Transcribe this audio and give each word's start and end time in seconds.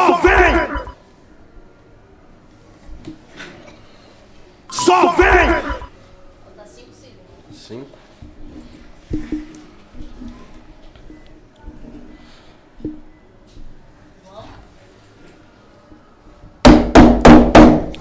Só 0.00 0.16
vem! 0.16 0.54
Só 4.70 5.12
vem! 5.12 5.50
Falta 6.42 6.66
5 6.66 6.88
segundos. 6.94 7.20
Cinco. 7.52 7.98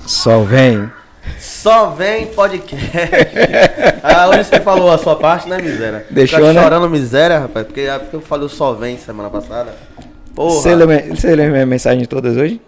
Só 0.08 0.40
vem. 0.44 0.90
Só 1.38 1.90
vem 1.90 2.28
podcast. 2.28 2.88
ah, 4.02 4.30
hoje 4.30 4.46
você 4.46 4.62
falou 4.62 4.90
a 4.90 4.98
sua 4.98 5.18
parte, 5.18 5.50
né, 5.50 5.58
miséria? 5.58 6.06
Deixou, 6.10 6.40
Fica 6.40 6.54
né? 6.54 6.64
chorando 6.64 6.90
miséria, 6.90 7.40
rapaz, 7.40 7.66
porque, 7.66 7.82
é 7.82 8.00
porque 8.00 8.16
eu 8.16 8.22
falei 8.22 8.46
o 8.46 8.50
só 8.50 8.74
vem 8.74 8.98
semana 8.98 9.30
passada. 9.30 9.76
Porra, 10.40 10.52
Você 10.56 10.74
leu, 10.74 10.88
você 10.88 11.36
leu 11.36 11.52
minha 11.52 11.66
mensagem 11.66 12.06
todas 12.06 12.38
hoje? 12.38 12.62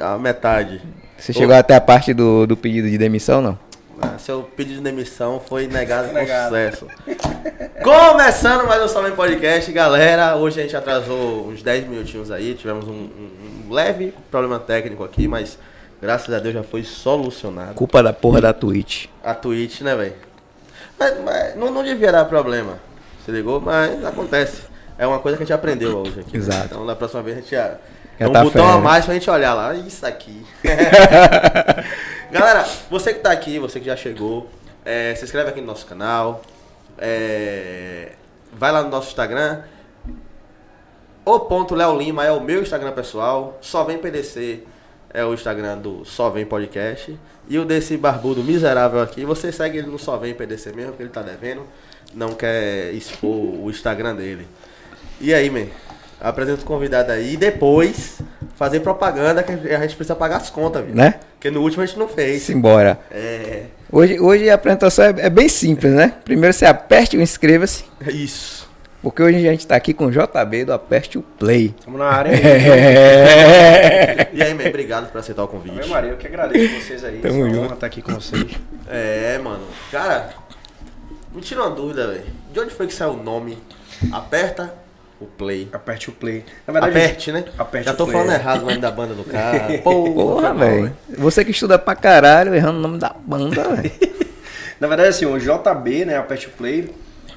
a 0.00 0.16
metade. 0.16 0.80
Você 1.18 1.32
chegou 1.32 1.52
até 1.56 1.74
a 1.74 1.80
parte 1.80 2.14
do, 2.14 2.46
do 2.46 2.56
pedido 2.56 2.88
de 2.88 2.96
demissão, 2.96 3.42
não? 3.42 3.58
Ah, 4.00 4.16
seu 4.18 4.44
pedido 4.44 4.76
de 4.76 4.82
demissão 4.84 5.40
foi 5.44 5.66
negado 5.66 6.10
com 6.10 6.20
sucesso. 6.20 6.86
Começando 7.82 8.68
mais 8.68 8.94
um 8.94 9.02
Vem 9.02 9.10
Podcast, 9.16 9.72
galera. 9.72 10.36
Hoje 10.36 10.60
a 10.60 10.62
gente 10.62 10.76
atrasou 10.76 11.48
uns 11.48 11.60
10 11.60 11.88
minutinhos 11.88 12.30
aí. 12.30 12.54
Tivemos 12.54 12.86
um, 12.86 12.92
um- 12.92 13.30
um 13.68 13.72
leve 13.74 14.14
problema 14.30 14.60
técnico 14.60 15.02
aqui, 15.02 15.26
mas 15.26 15.58
graças 16.00 16.32
a 16.32 16.38
Deus 16.38 16.54
já 16.54 16.62
foi 16.62 16.84
solucionado. 16.84 17.74
Culpa 17.74 18.00
da 18.00 18.12
porra 18.12 18.40
da 18.40 18.52
Twitch. 18.52 19.06
A 19.24 19.34
Twitch, 19.34 19.80
né, 19.80 19.96
velho? 19.96 20.14
Mas, 20.96 21.14
mas 21.24 21.56
não, 21.56 21.72
não 21.72 21.82
devia 21.82 22.12
dar 22.12 22.24
problema, 22.26 22.78
se 23.24 23.32
ligou? 23.32 23.60
Mas 23.60 24.04
acontece. 24.04 24.62
É 24.98 25.06
uma 25.06 25.20
coisa 25.20 25.36
que 25.36 25.44
a 25.44 25.46
gente 25.46 25.54
aprendeu 25.54 25.98
hoje 25.98 26.20
aqui. 26.20 26.32
né? 26.32 26.38
Exato. 26.38 26.66
Então 26.66 26.84
da 26.86 26.96
próxima 26.96 27.22
vez 27.22 27.38
a 27.38 27.40
gente 27.40 27.50
já. 27.52 27.68
Já 28.18 28.26
é 28.26 28.28
um 28.28 28.32
tá 28.32 28.42
botão 28.42 28.66
a 28.66 28.70
fera. 28.72 28.82
mais 28.82 29.04
pra 29.04 29.14
gente 29.14 29.30
olhar 29.30 29.54
lá. 29.54 29.74
Isso 29.74 30.04
aqui. 30.04 30.44
Galera, 32.30 32.66
você 32.90 33.14
que 33.14 33.20
tá 33.20 33.30
aqui, 33.30 33.58
você 33.58 33.78
que 33.78 33.86
já 33.86 33.96
chegou, 33.96 34.50
é, 34.84 35.14
se 35.14 35.24
inscreve 35.24 35.50
aqui 35.50 35.60
no 35.60 35.68
nosso 35.68 35.86
canal. 35.86 36.42
é, 36.98 38.12
vai 38.52 38.72
lá 38.72 38.82
no 38.82 38.90
nosso 38.90 39.08
Instagram. 39.08 39.60
O 41.24 41.40
ponto 41.40 41.74
Léo 41.74 41.96
Lima 41.96 42.24
é 42.24 42.32
o 42.32 42.40
meu 42.40 42.60
Instagram 42.60 42.92
pessoal. 42.92 43.56
Só 43.60 43.84
vem 43.84 43.98
PDC 43.98 44.64
é 45.12 45.24
o 45.24 45.32
Instagram 45.32 45.78
do 45.78 46.04
Só 46.04 46.30
Vem 46.30 46.44
Podcast. 46.44 47.18
E 47.48 47.58
o 47.58 47.64
desse 47.64 47.96
barbudo 47.96 48.42
miserável 48.42 49.00
aqui, 49.00 49.24
você 49.24 49.50
segue 49.50 49.78
ele 49.78 49.86
no 49.86 49.98
Só 49.98 50.16
Vem 50.16 50.34
PDC 50.34 50.72
mesmo, 50.72 50.92
porque 50.92 51.02
ele 51.02 51.10
tá 51.10 51.22
devendo. 51.22 51.66
Não 52.14 52.34
quer 52.34 52.92
expor 52.92 53.30
o 53.30 53.70
Instagram 53.70 54.14
dele. 54.14 54.46
E 55.20 55.34
aí, 55.34 55.50
man? 55.50 55.66
Apresenta 56.20 56.62
o 56.62 56.64
convidado 56.64 57.12
aí 57.12 57.34
e 57.34 57.36
depois 57.36 58.20
fazer 58.56 58.80
propaganda 58.80 59.42
que 59.42 59.52
a 59.52 59.80
gente 59.80 59.94
precisa 59.94 60.16
pagar 60.16 60.38
as 60.38 60.50
contas, 60.50 60.84
viu? 60.84 60.94
Né? 60.94 61.14
Porque 61.34 61.48
no 61.50 61.60
último 61.62 61.82
a 61.82 61.86
gente 61.86 61.98
não 61.98 62.08
fez. 62.08 62.42
Simbora. 62.42 62.98
É. 63.10 63.64
Hoje, 63.90 64.18
hoje 64.18 64.50
a 64.50 64.54
apresentação 64.54 65.04
é, 65.04 65.14
é 65.18 65.30
bem 65.30 65.48
simples, 65.48 65.92
né? 65.92 66.14
Primeiro 66.24 66.52
você 66.52 66.66
aperte 66.66 67.16
o 67.16 67.22
inscreva-se, 67.22 67.84
Isso. 68.08 68.68
porque 69.00 69.22
hoje 69.22 69.36
a 69.46 69.50
gente 69.52 69.64
tá 69.66 69.76
aqui 69.76 69.94
com 69.94 70.06
o 70.06 70.10
JB 70.10 70.64
do 70.64 70.72
Aperte 70.72 71.16
o 71.18 71.22
Play. 71.22 71.72
Estamos 71.78 72.00
na 72.00 72.06
área 72.06 72.32
aí. 72.34 72.40
É. 72.44 74.28
E 74.38 74.42
aí, 74.42 74.54
man? 74.54 74.68
Obrigado 74.68 75.10
por 75.10 75.18
aceitar 75.18 75.42
o 75.44 75.48
convite. 75.48 75.88
Maria, 75.88 76.10
eu 76.10 76.16
que 76.16 76.26
agradeço 76.26 76.80
vocês 76.80 77.02
aí. 77.04 77.18
Tamo 77.20 77.44
junto. 77.48 77.60
honra 77.60 77.74
estar 77.74 77.86
aqui 77.86 78.02
com 78.02 78.12
vocês. 78.14 78.46
É, 78.88 79.38
mano. 79.38 79.64
Cara, 79.90 80.30
me 81.32 81.40
tira 81.40 81.62
uma 81.62 81.70
dúvida, 81.70 82.06
velho. 82.08 82.24
De 82.52 82.60
onde 82.60 82.74
foi 82.74 82.86
que 82.86 82.94
saiu 82.94 83.12
o 83.12 83.22
nome? 83.22 83.58
Aperta 84.12 84.72
o 85.20 85.26
play. 85.26 85.68
Aperte 85.72 86.08
o 86.08 86.12
play. 86.12 86.44
Na 86.66 86.72
verdade, 86.72 86.96
Aperte, 86.96 87.32
né? 87.32 87.44
Aperte 87.58 87.86
Já 87.86 87.94
tô 87.94 88.06
falando 88.06 88.32
errado 88.32 88.62
o 88.62 88.66
nome 88.66 88.78
da 88.78 88.90
banda 88.90 89.14
do 89.14 89.24
cara. 89.24 89.78
Porra, 89.78 90.54
velho. 90.54 90.96
Você 91.16 91.44
que 91.44 91.50
estuda 91.50 91.78
pra 91.78 91.94
caralho, 91.96 92.54
errando 92.54 92.78
o 92.78 92.82
nome 92.82 92.98
da 92.98 93.14
banda, 93.24 93.68
velho. 93.74 93.92
Na 94.80 94.86
verdade, 94.86 95.08
assim, 95.08 95.26
o 95.26 95.38
JB, 95.38 96.04
né, 96.04 96.16
Aperte 96.16 96.46
o 96.46 96.50
Play, 96.50 96.88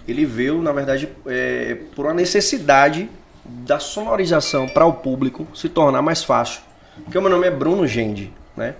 ele 0.07 0.25
veio, 0.25 0.61
na 0.61 0.71
verdade, 0.71 1.09
é, 1.25 1.77
por 1.95 2.05
uma 2.05 2.13
necessidade 2.13 3.09
da 3.43 3.79
sonorização 3.79 4.67
para 4.67 4.85
o 4.85 4.93
público 4.93 5.47
se 5.53 5.67
tornar 5.67 6.01
mais 6.01 6.23
fácil. 6.23 6.61
Porque 7.03 7.17
o 7.17 7.21
meu 7.21 7.31
nome 7.31 7.47
é 7.47 7.51
Bruno 7.51 7.87
Gende, 7.87 8.31
né? 8.55 8.75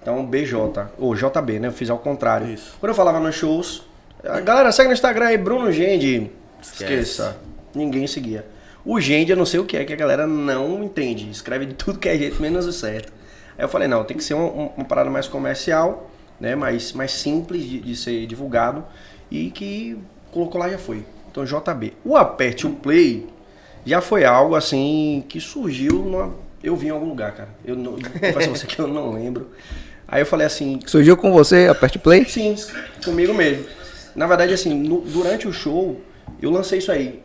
Então, 0.00 0.24
BJ, 0.24 0.86
ou 0.98 1.14
JB, 1.14 1.58
né? 1.58 1.68
Eu 1.68 1.72
fiz 1.72 1.90
ao 1.90 1.98
contrário. 1.98 2.48
Isso. 2.48 2.76
Quando 2.80 2.90
eu 2.90 2.94
falava 2.94 3.20
nos 3.20 3.34
shows, 3.34 3.82
a 4.24 4.40
galera 4.40 4.72
segue 4.72 4.88
no 4.88 4.94
Instagram 4.94 5.26
aí, 5.26 5.36
Bruno 5.36 5.70
Gende. 5.72 6.30
Esquece. 6.62 6.84
Esqueça. 6.84 7.36
Ninguém 7.76 8.06
seguia. 8.06 8.46
O 8.84 9.00
Gende, 9.00 9.30
eu 9.32 9.36
não 9.36 9.44
sei 9.46 9.60
o 9.60 9.64
que 9.64 9.76
é, 9.76 9.84
que 9.84 9.92
a 9.92 9.96
galera 9.96 10.26
não 10.26 10.82
entende. 10.82 11.28
Escreve 11.30 11.66
de 11.66 11.74
tudo 11.74 11.98
que 11.98 12.08
é 12.08 12.16
jeito, 12.16 12.40
menos 12.40 12.66
o 12.66 12.72
certo. 12.72 13.12
Aí 13.58 13.64
eu 13.64 13.68
falei, 13.68 13.88
não, 13.88 14.04
tem 14.04 14.16
que 14.16 14.24
ser 14.24 14.34
uma, 14.34 14.48
uma- 14.76 14.84
parada 14.84 15.10
mais 15.10 15.26
comercial, 15.28 16.10
né? 16.40 16.54
Mais, 16.54 16.92
mais 16.92 17.10
simples 17.12 17.64
de, 17.64 17.80
de 17.80 17.96
ser 17.96 18.26
divulgado. 18.26 18.84
E 19.30 19.50
que 19.50 19.98
colocou 20.30 20.60
lá 20.60 20.68
já 20.68 20.78
foi. 20.78 21.04
Então, 21.30 21.44
JB. 21.44 21.92
O 22.04 22.16
Aperte 22.16 22.66
o 22.66 22.70
Play 22.70 23.26
já 23.84 24.00
foi 24.00 24.24
algo 24.24 24.54
assim 24.54 25.24
que 25.28 25.40
surgiu 25.40 25.94
numa... 26.04 26.34
Eu 26.62 26.74
vi 26.76 26.86
em 26.86 26.90
algum 26.90 27.08
lugar, 27.08 27.32
cara. 27.34 27.48
Eu 27.64 27.76
não. 27.76 27.92
Confesso 27.94 28.50
você 28.50 28.66
que 28.66 28.78
eu 28.78 28.86
não 28.88 29.12
lembro. 29.12 29.50
Aí 30.08 30.22
eu 30.22 30.26
falei 30.26 30.46
assim, 30.46 30.78
Surgiu 30.86 31.16
com 31.16 31.32
você, 31.32 31.66
Aperte 31.68 31.98
Play? 31.98 32.24
Sim, 32.24 32.54
comigo 33.04 33.34
mesmo. 33.34 33.64
Na 34.14 34.26
verdade, 34.26 34.52
assim, 34.54 34.72
no- 34.74 35.00
durante 35.02 35.46
o 35.48 35.52
show, 35.52 36.00
eu 36.40 36.50
lancei 36.50 36.78
isso 36.78 36.90
aí, 36.92 37.20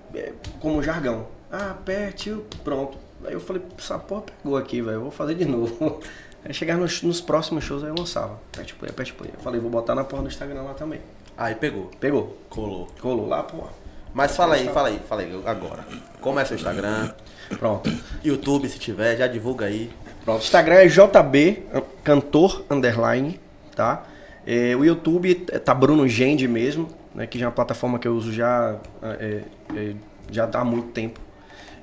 como 0.59 0.81
jargão. 0.81 1.27
Ah, 1.51 1.71
aperte. 1.71 2.35
Pronto. 2.63 2.97
Aí 3.25 3.33
eu 3.33 3.39
falei, 3.39 3.61
essa 3.77 3.99
porra 3.99 4.23
pegou 4.41 4.57
aqui, 4.57 4.81
velho, 4.81 4.95
eu 4.95 5.01
vou 5.01 5.11
fazer 5.11 5.35
de 5.35 5.45
novo. 5.45 5.99
Aí 6.43 6.53
chegar 6.53 6.77
nos, 6.77 7.03
nos 7.03 7.21
próximos 7.21 7.63
shows, 7.63 7.83
aí 7.83 7.89
eu 7.89 7.95
lançava. 7.95 8.39
Aperte 8.51 8.73
play, 8.73 8.89
aperte 8.89 9.13
play. 9.13 9.31
Eu 9.33 9.41
falei, 9.41 9.59
vou 9.59 9.69
botar 9.69 9.93
na 9.93 10.03
porra 10.03 10.23
do 10.23 10.29
Instagram 10.29 10.63
lá 10.63 10.73
também. 10.73 11.01
Aí 11.37 11.55
pegou. 11.55 11.89
Pegou. 11.99 12.37
Colou. 12.49 12.87
Colou 12.99 13.27
lá, 13.27 13.43
porra. 13.43 13.69
Mas 14.13 14.35
fala 14.35 14.55
aí, 14.55 14.67
fala 14.67 14.89
aí, 14.89 14.99
fala 15.07 15.21
aí 15.21 15.41
agora. 15.45 15.85
Como 16.19 16.39
é 16.39 16.45
seu 16.45 16.57
Instagram? 16.57 17.11
Pronto. 17.57 17.89
YouTube, 18.23 18.67
se 18.67 18.77
tiver, 18.77 19.17
já 19.17 19.27
divulga 19.27 19.67
aí. 19.67 19.89
Pronto. 20.25 20.41
Instagram 20.43 20.75
é 20.75 20.87
JB, 20.87 21.63
cantor, 22.03 22.65
underline, 22.69 23.39
tá? 23.75 24.03
É, 24.45 24.75
o 24.75 24.83
YouTube 24.83 25.35
tá 25.35 25.73
Bruno 25.73 26.07
Gende 26.07 26.47
mesmo, 26.47 26.89
né? 27.15 27.27
Que 27.27 27.37
já 27.39 27.45
é 27.45 27.47
uma 27.47 27.53
plataforma 27.53 27.97
que 27.99 28.07
eu 28.07 28.13
uso 28.15 28.31
já, 28.33 28.75
é, 29.03 29.41
é, 29.75 29.93
já 30.31 30.49
há 30.53 30.63
muito 30.63 30.89
tempo. 30.89 31.19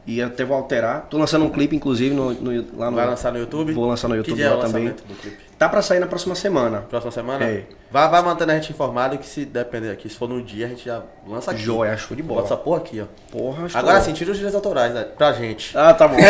E 0.06 0.22
até 0.22 0.42
vou 0.42 0.56
alterar. 0.56 1.06
Tô 1.10 1.18
lançando 1.18 1.44
um 1.44 1.50
clipe, 1.50 1.76
inclusive, 1.76 2.14
no, 2.14 2.32
no- 2.32 2.78
lá 2.78 2.90
no... 2.90 2.96
Vai 2.96 3.06
lançar 3.06 3.30
no 3.30 3.38
YouTube? 3.38 3.74
Vou 3.74 3.86
lançar 3.86 4.08
no 4.08 4.16
YouTube 4.16 4.40
é 4.42 4.48
lá 4.48 4.64
também. 4.64 4.86
do 4.88 4.94
clipe? 5.14 5.36
Tá 5.58 5.68
pra 5.68 5.82
sair 5.82 5.98
na 5.98 6.06
próxima 6.06 6.34
semana. 6.34 6.78
Próxima 6.88 7.10
semana? 7.12 7.44
É. 7.44 7.64
Vai, 7.90 8.08
vai 8.08 8.22
mantendo 8.22 8.52
a 8.52 8.54
gente 8.54 8.70
informado 8.72 9.18
que 9.18 9.26
se 9.26 9.44
depender 9.44 9.90
aqui, 9.90 10.08
se 10.08 10.16
for 10.16 10.26
num 10.26 10.42
dia, 10.42 10.64
a 10.64 10.68
gente 10.70 10.86
já 10.86 11.02
lança 11.26 11.50
aqui. 11.50 11.60
Joia, 11.60 11.94
show 11.98 12.16
de 12.16 12.22
bola. 12.22 12.40
Bota 12.40 12.54
essa 12.54 12.62
porra 12.62 12.78
aqui, 12.78 13.02
ó. 13.02 13.06
Porra, 13.30 13.66
estou- 13.66 13.78
Agora 13.80 14.00
sim, 14.00 14.14
tira 14.14 14.30
os 14.30 14.36
direitos 14.38 14.54
autorais 14.56 14.94
né, 14.94 15.04
pra 15.04 15.32
gente. 15.34 15.76
Ah, 15.76 15.92
tá 15.92 16.08
bom. 16.08 16.16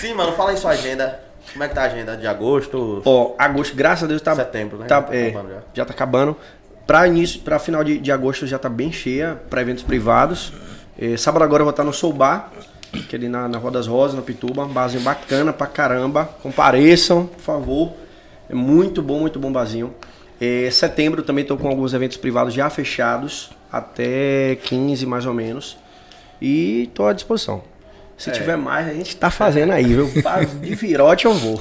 Sim, 0.00 0.14
mano, 0.14 0.32
fala 0.32 0.50
aí 0.50 0.56
sua 0.56 0.72
agenda. 0.72 1.20
Como 1.52 1.64
é 1.64 1.68
que 1.68 1.74
tá 1.74 1.82
a 1.82 1.86
agenda 1.86 2.16
de 2.16 2.26
agosto? 2.26 3.02
Ó, 3.04 3.34
agosto, 3.38 3.74
graças 3.76 4.04
a 4.04 4.06
Deus, 4.06 4.20
tá. 4.22 4.34
Setembro, 4.34 4.78
né? 4.78 4.86
Tá, 4.86 5.02
Tá 5.02 5.14
é, 5.14 5.28
acabando 5.28 5.48
já. 5.50 5.60
já. 5.74 5.84
tá 5.84 5.92
acabando. 5.92 6.36
Pra 6.86 7.06
início, 7.06 7.40
pra 7.40 7.58
final 7.58 7.84
de, 7.84 7.98
de 7.98 8.10
agosto 8.12 8.46
já 8.46 8.58
tá 8.58 8.68
bem 8.68 8.90
cheia, 8.90 9.40
pra 9.50 9.60
eventos 9.60 9.82
privados. 9.84 10.52
É, 10.98 11.16
sábado 11.16 11.42
agora 11.44 11.60
eu 11.60 11.64
vou 11.64 11.70
estar 11.70 11.84
no 11.84 11.92
Soul 11.92 12.12
Bar, 12.14 12.50
que 13.08 13.14
é 13.14 13.18
ali 13.18 13.28
na, 13.28 13.46
na 13.46 13.58
Rua 13.58 13.70
das 13.70 13.86
Rosas, 13.86 14.16
no 14.16 14.22
Pituba. 14.22 14.64
Um 14.64 14.68
barzinho 14.72 15.02
bacana 15.02 15.52
pra 15.52 15.66
caramba. 15.66 16.24
Compareçam, 16.42 17.26
por 17.26 17.40
favor. 17.40 17.92
É 18.48 18.54
muito 18.54 19.02
bom, 19.02 19.20
muito 19.20 19.38
bom 19.38 19.52
barzinho. 19.52 19.94
É, 20.40 20.70
setembro 20.70 21.22
também 21.22 21.44
tô 21.44 21.56
com 21.56 21.68
alguns 21.68 21.92
eventos 21.92 22.16
privados 22.16 22.54
já 22.54 22.70
fechados, 22.70 23.50
até 23.70 24.56
15 24.62 25.04
mais 25.04 25.26
ou 25.26 25.34
menos. 25.34 25.76
E 26.40 26.88
tô 26.94 27.06
à 27.06 27.12
disposição. 27.12 27.62
Se 28.18 28.32
tiver 28.32 28.56
mais, 28.56 28.88
a 28.88 28.92
gente 28.92 29.16
tá 29.16 29.30
fazendo 29.30 29.72
aí, 29.72 29.84
viu? 29.84 30.10
De 30.60 30.74
virote 30.74 31.24
eu 31.26 31.32
vou. 31.32 31.60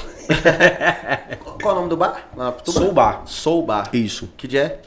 Qual 1.62 1.70
é 1.70 1.72
o 1.72 1.76
nome 1.76 1.90
do 1.90 1.96
bar? 1.96 2.28
Pituba? 2.58 2.80
Soul 2.80 2.92
Bar. 2.92 3.22
Soul 3.26 3.66
Bar. 3.66 3.90
Isso. 3.94 4.30
Que 4.36 4.48
dia 4.48 4.62
é? 4.64 4.80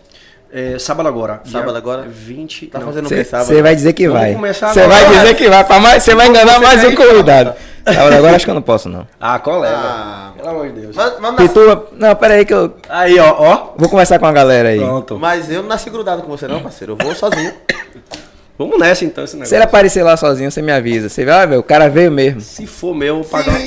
É, 0.52 0.78
sábado 0.80 1.08
agora. 1.08 1.40
Sábado 1.44 1.70
Dia 1.70 1.78
agora? 1.78 2.02
20. 2.08 2.66
Tá 2.66 2.80
não. 2.80 2.86
fazendo 2.88 3.06
o 3.06 3.08
que 3.08 3.22
sábado? 3.22 3.46
Você 3.46 3.62
vai 3.62 3.76
dizer 3.76 3.92
que 3.92 4.08
Vamos 4.08 4.20
vai. 4.20 4.34
começar 4.34 4.74
Você 4.74 4.86
vai 4.86 5.08
dizer 5.08 5.36
que 5.36 5.48
vai. 5.48 6.00
Você 6.00 6.14
vai 6.16 6.26
enganar 6.26 6.60
mais 6.60 6.84
um 6.84 6.94
convidado. 6.94 7.54
Sábado 7.86 8.14
agora 8.16 8.34
acho 8.34 8.44
que 8.44 8.50
eu 8.50 8.54
não 8.56 8.62
posso, 8.62 8.88
não. 8.88 9.06
Ah, 9.20 9.38
colega. 9.38 9.76
Ah. 9.76 10.32
Pelo 10.36 10.48
amor 10.48 10.68
de 10.72 10.80
Deus. 10.80 10.96
Mas, 10.96 11.20
mas. 11.20 11.50
Não, 11.92 12.16
pera 12.16 12.34
aí 12.34 12.44
que 12.44 12.52
eu. 12.52 12.74
Aí, 12.88 13.16
ó, 13.20 13.32
ó. 13.38 13.74
Vou 13.76 13.88
conversar 13.88 14.18
com 14.18 14.26
a 14.26 14.32
galera 14.32 14.70
aí. 14.70 14.78
Pronto. 14.78 15.18
mas 15.20 15.48
eu 15.48 15.62
não 15.62 15.68
nasci 15.68 15.88
grudado 15.88 16.22
com 16.22 16.28
você 16.28 16.48
não, 16.48 16.60
parceiro. 16.60 16.94
Eu 16.94 16.96
vou 16.96 17.14
sozinho. 17.14 17.54
Vamos 18.60 18.78
nessa 18.78 19.06
então, 19.06 19.24
esse 19.24 19.36
negócio. 19.36 19.48
Se 19.48 19.54
ele 19.56 19.64
aparecer 19.64 20.02
lá 20.02 20.18
sozinho, 20.18 20.50
você 20.50 20.60
me 20.60 20.70
avisa. 20.70 21.08
Você 21.08 21.24
vai, 21.24 21.54
ah, 21.54 21.58
o 21.58 21.62
cara 21.62 21.88
veio 21.88 22.10
mesmo. 22.10 22.42
Se 22.42 22.66
for 22.66 22.94
meu, 22.94 23.16
eu 23.16 23.22
vou 23.22 23.24
pagar. 23.24 23.58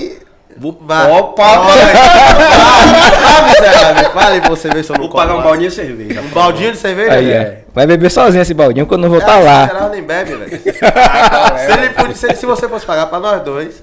Vou, 0.55 0.77
Vai. 0.79 1.09
Opa! 1.11 1.43
Ah, 1.47 3.47
miserável. 3.47 4.11
Fale 4.11 4.39
pra 4.41 4.49
você 4.51 4.69
ver 4.69 4.83
se 4.83 4.91
eu 4.91 4.97
não 4.97 5.05
Vou 5.07 5.11
pagar 5.15 5.33
um 5.35 5.41
baldinho 5.41 5.69
de 5.69 5.75
cerveja. 5.75 6.21
Um 6.21 6.27
baldinho 6.29 6.71
de 6.73 6.77
cerveja? 6.77 7.11
Aí, 7.13 7.25
né? 7.25 7.33
é. 7.33 7.63
Vai 7.73 7.87
beber 7.87 8.11
sozinho 8.11 8.43
esse 8.43 8.53
baldinho 8.53 8.85
quando 8.85 9.05
eu 9.05 9.09
vou 9.09 9.17
estar 9.17 9.39
É, 9.39 9.43
lá. 9.43 9.65
Geral 9.65 9.89
nem 9.89 10.03
bebe, 10.03 10.35
velho. 10.35 10.61
se, 10.61 10.69
ele 12.05 12.13
se- 12.15 12.35
se 12.35 12.45
você 12.45 12.69
fosse 12.69 12.85
pagar 12.85 13.07
pra 13.07 13.19
nós 13.19 13.41
dois, 13.41 13.81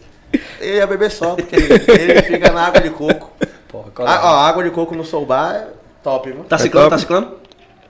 ele 0.61 0.77
ia 0.77 0.87
beber 0.87 1.11
só, 1.11 1.35
porque 1.35 1.57
ele 1.57 2.23
fica 2.23 2.53
na 2.53 2.69
água 2.69 2.81
de 2.81 2.91
coco. 2.91 3.33
Porra, 3.69 3.91
A, 4.07 4.33
ó, 4.33 4.37
água 4.47 4.63
de 4.63 4.71
coco 4.71 4.95
no 4.95 5.05
Soulbar 5.05 5.57
é 5.57 5.65
top, 6.05 6.31
viu? 6.31 6.45
Tá 6.45 6.55
É 6.55 6.59
ciclando, 6.61 6.87
top. 6.89 6.95
tá 6.95 6.99
ciclando? 7.01 7.29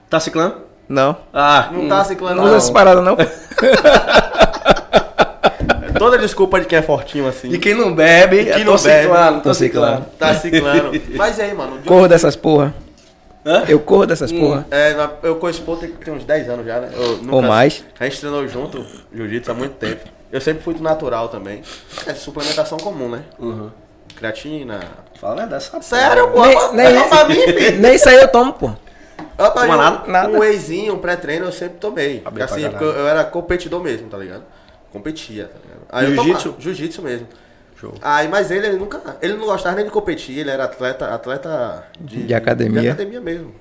Tá 0.09 0.19
ciclando? 0.19 0.70
Não. 0.91 1.15
Ah, 1.33 1.69
Não 1.71 1.87
tá 1.87 2.03
ciclando, 2.03 2.35
Não 2.35 2.43
usa 2.43 2.57
essas 2.57 2.67
não. 2.69 2.73
paradas, 2.73 3.03
não. 3.03 3.15
Toda 5.97 6.17
desculpa 6.17 6.59
de 6.59 6.65
quem 6.65 6.79
é 6.79 6.81
fortinho 6.81 7.27
assim. 7.27 7.49
E 7.49 7.57
quem 7.57 7.73
não 7.75 7.93
bebe, 7.93 8.43
quem 8.43 8.53
é 8.53 8.63
não 8.65 8.75
tô 8.75 8.83
bebe, 8.83 9.01
ciclando, 9.03 9.37
tô 9.37 9.43
tô 9.43 9.53
ciclando. 9.53 10.05
Tá 10.19 10.33
ciclando. 10.35 10.91
Mas 11.15 11.37
e 11.37 11.41
aí, 11.43 11.53
mano? 11.53 11.77
de 11.79 11.83
Corro 11.87 12.01
onde- 12.01 12.09
dessas 12.09 12.35
porra. 12.35 12.73
Hã? 13.45 13.63
Eu 13.67 13.79
corro 13.79 14.05
dessas 14.05 14.31
porra. 14.31 14.65
É, 14.69 14.95
eu 15.23 15.35
conheço 15.37 15.61
Pô 15.61 15.75
tem, 15.77 15.89
tem 15.91 16.13
uns 16.13 16.23
10 16.25 16.49
anos 16.49 16.65
já, 16.65 16.79
né? 16.79 16.89
Eu 16.93 17.17
nunca- 17.17 17.35
Ou 17.35 17.41
mais. 17.41 17.83
A 17.99 18.03
gente 18.03 18.19
treinou 18.19 18.45
junto 18.47 18.85
jiu-jitsu 19.13 19.51
há 19.51 19.53
muito 19.53 19.73
tempo. 19.75 20.01
Eu 20.31 20.41
sempre 20.41 20.61
fui 20.63 20.73
do 20.73 20.83
natural 20.83 21.29
também. 21.29 21.61
É 22.05 22.13
suplementação 22.13 22.77
comum, 22.77 23.07
né? 23.09 23.21
Uhum. 23.39 23.69
Creatina. 24.15 24.79
Fala 25.19 25.45
dessa 25.45 25.81
Sério, 25.81 26.29
pô? 26.29 26.41
Nem, 26.73 26.85
é 26.87 26.91
nem, 26.91 26.99
só 26.99 27.07
pra 27.07 27.25
mim, 27.29 27.35
filho. 27.35 27.79
nem 27.79 27.95
isso 27.95 28.09
aí 28.09 28.15
eu 28.17 28.27
tomo, 28.27 28.53
pô. 28.53 28.71
Toma 29.49 29.65
mim, 29.65 29.77
nada? 29.77 30.03
um, 30.07 30.11
Nada. 30.11 30.29
um 30.29 30.39
wheyzinho, 30.39 30.93
um 30.93 30.99
pré-treino 30.99 31.45
eu 31.45 31.51
sempre 31.51 31.77
tomei. 31.79 32.19
Porque, 32.19 32.41
assim, 32.41 32.69
porque 32.69 32.83
eu, 32.83 32.91
eu 32.91 33.07
era 33.07 33.23
competidor 33.23 33.81
mesmo, 33.81 34.07
tá 34.09 34.17
ligado? 34.17 34.43
Competia, 34.91 35.45
tá 35.45 35.57
ligado? 35.63 35.81
Aí 35.89 36.05
eu 36.05 36.15
Jiu-jitsu? 36.15 36.55
Jiu-jitsu 36.59 37.01
mesmo. 37.01 37.27
Show. 37.79 37.93
Aí, 38.01 38.27
mas 38.27 38.51
ele, 38.51 38.67
ele 38.67 38.77
nunca. 38.77 39.01
Ele 39.21 39.33
não 39.33 39.45
gostava 39.45 39.75
nem 39.75 39.85
de 39.85 39.91
competir, 39.91 40.37
ele 40.37 40.51
era 40.51 40.65
atleta, 40.65 41.07
atleta 41.07 41.83
de, 41.99 42.23
De 42.23 42.33
academia. 42.33 42.81
De 42.81 42.89
academia 42.89 43.19
mesmo. 43.19 43.55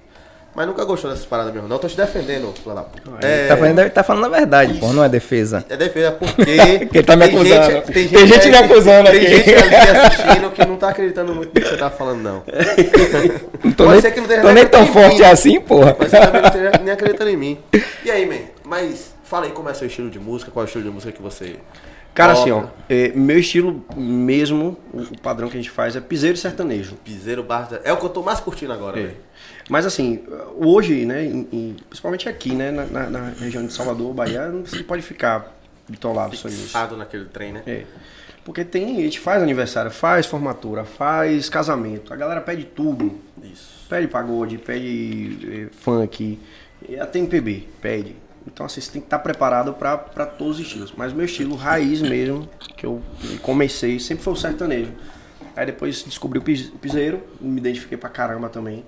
Mas 0.54 0.66
nunca 0.66 0.84
gostou 0.84 1.08
dessas 1.10 1.24
paradas 1.24 1.52
mesmo. 1.54 1.68
Não, 1.68 1.76
eu 1.76 1.80
tô 1.80 1.86
te 1.86 1.96
defendendo, 1.96 2.52
filho 2.52 2.74
da 2.74 2.82
puta. 2.82 3.24
É, 3.24 3.46
Tá 3.46 3.56
falando, 3.56 3.90
tá 3.90 4.02
falando 4.02 4.24
a 4.26 4.28
verdade, 4.28 4.74
pô. 4.80 4.92
Não 4.92 5.04
é 5.04 5.08
defesa. 5.08 5.64
é 5.68 5.76
defesa 5.76 6.10
porque. 6.18 6.44
Que 6.86 6.98
ele 6.98 7.02
tá 7.04 7.14
me 7.14 7.28
tem 7.28 7.36
acusando. 7.36 7.70
Gente, 7.92 7.92
Tem 8.12 8.26
gente 8.26 8.48
me 8.48 8.56
acusando 8.56 9.10
Tem 9.10 9.20
aqui. 9.26 9.36
gente 9.36 9.54
ali 9.54 9.74
assistindo 10.06 10.50
que 10.50 10.64
não 10.66 10.76
tá 10.76 10.88
acreditando 10.88 11.34
muito 11.34 11.54
no 11.54 11.60
que 11.60 11.68
você 11.68 11.76
tá 11.76 11.88
falando, 11.90 12.20
não. 12.20 12.42
Não 13.64 13.72
tô 13.72 13.84
Pode 13.84 13.92
nem, 13.92 14.00
ser 14.00 14.10
que 14.12 14.20
não 14.20 14.28
tô 14.42 14.52
nem 14.52 14.66
tão 14.66 14.86
forte 14.86 15.18
mim. 15.18 15.22
assim, 15.24 15.60
porra. 15.60 15.96
Mas 15.98 16.10
você 16.10 16.20
também 16.20 16.40
não 16.42 16.48
esteja 16.48 16.72
nem 16.82 16.92
acreditando 16.92 17.30
em 17.30 17.36
mim. 17.36 17.58
E 18.04 18.10
aí, 18.10 18.26
man? 18.26 18.38
Mas 18.64 19.14
fala 19.24 19.46
aí 19.46 19.52
como 19.52 19.68
é 19.68 19.74
seu 19.74 19.86
estilo 19.86 20.10
de 20.10 20.18
música, 20.18 20.50
qual 20.50 20.64
é 20.64 20.66
o 20.66 20.66
estilo 20.66 20.84
de 20.84 20.90
música 20.90 21.12
que 21.12 21.22
você. 21.22 21.56
Cara, 22.12 22.32
assim, 22.32 22.50
ó, 22.50 22.64
é, 22.88 23.12
meu 23.14 23.38
estilo 23.38 23.84
mesmo, 23.96 24.76
o, 24.92 25.16
padrão 25.20 25.48
que 25.48 25.56
a 25.56 25.60
gente 25.60 25.70
faz 25.70 25.94
é 25.94 26.00
piseiro 26.00 26.34
e 26.36 26.38
sertanejo. 26.40 26.96
Piseiro, 27.04 27.42
barra. 27.44 27.80
É 27.84 27.92
o 27.92 27.96
que 27.98 28.04
eu 28.04 28.08
tô 28.10 28.20
mais 28.20 28.40
curtindo 28.40 28.72
agora, 28.72 28.98
É. 28.98 29.02
velho. 29.04 29.16
Mas 29.70 29.86
assim, 29.86 30.20
hoje, 30.56 31.06
né, 31.06 31.24
em- 31.24 31.48
em- 31.52 31.76
principalmente 31.88 32.28
aqui, 32.28 32.52
né, 32.54 32.70
na, 32.72 32.84
na- 32.86 33.08
na 33.10 33.28
região 33.30 33.64
de 33.64 33.72
Salvador, 33.72 34.12
Bahia, 34.12 34.48
não- 34.48 34.66
você 34.66 34.76
não 34.76 34.84
pode 34.84 35.00
ficar 35.02 35.56
bitolado 35.88 36.36
só 36.36 36.48
nisso. 36.48 36.62
Fixado 36.64 36.96
naquele 36.96 37.26
trem, 37.26 37.52
né? 37.52 37.62
É. 37.66 37.84
Porque 38.44 38.64
tem, 38.64 38.98
a 38.98 39.02
gente 39.02 39.20
faz 39.20 39.42
aniversário, 39.42 39.90
faz 39.90 40.26
formatura, 40.26 40.84
faz 40.84 41.48
casamento, 41.48 42.12
a 42.12 42.16
galera 42.16 42.40
pede 42.40 42.64
tudo. 42.64 43.20
Isso. 43.42 43.86
Pede 43.88 44.08
pagode, 44.08 44.58
pede 44.58 45.38
eh, 45.50 45.68
funk, 45.78 46.38
até 47.00 47.18
MPB, 47.18 47.68
pede. 47.80 48.16
Então 48.46 48.64
assim, 48.66 48.80
você 48.80 48.90
tem 48.90 49.00
que 49.00 49.06
estar 49.06 49.18
preparado 49.20 49.74
para 49.74 49.96
todos 50.26 50.58
os 50.58 50.66
estilos. 50.66 50.92
Mas 50.96 51.12
meu 51.12 51.26
estilo 51.26 51.54
raiz 51.54 52.00
mesmo, 52.02 52.48
que 52.76 52.86
eu 52.86 53.00
comecei, 53.42 54.00
sempre 54.00 54.24
foi 54.24 54.32
o 54.32 54.36
sertanejo. 54.36 54.90
Aí 55.60 55.66
depois 55.66 56.02
descobri 56.04 56.38
o 56.38 56.42
pis- 56.42 56.68
o 56.68 56.78
piseiro, 56.78 57.20
me 57.38 57.58
identifiquei 57.60 57.98
pra 57.98 58.08
caramba 58.08 58.48
também. 58.48 58.82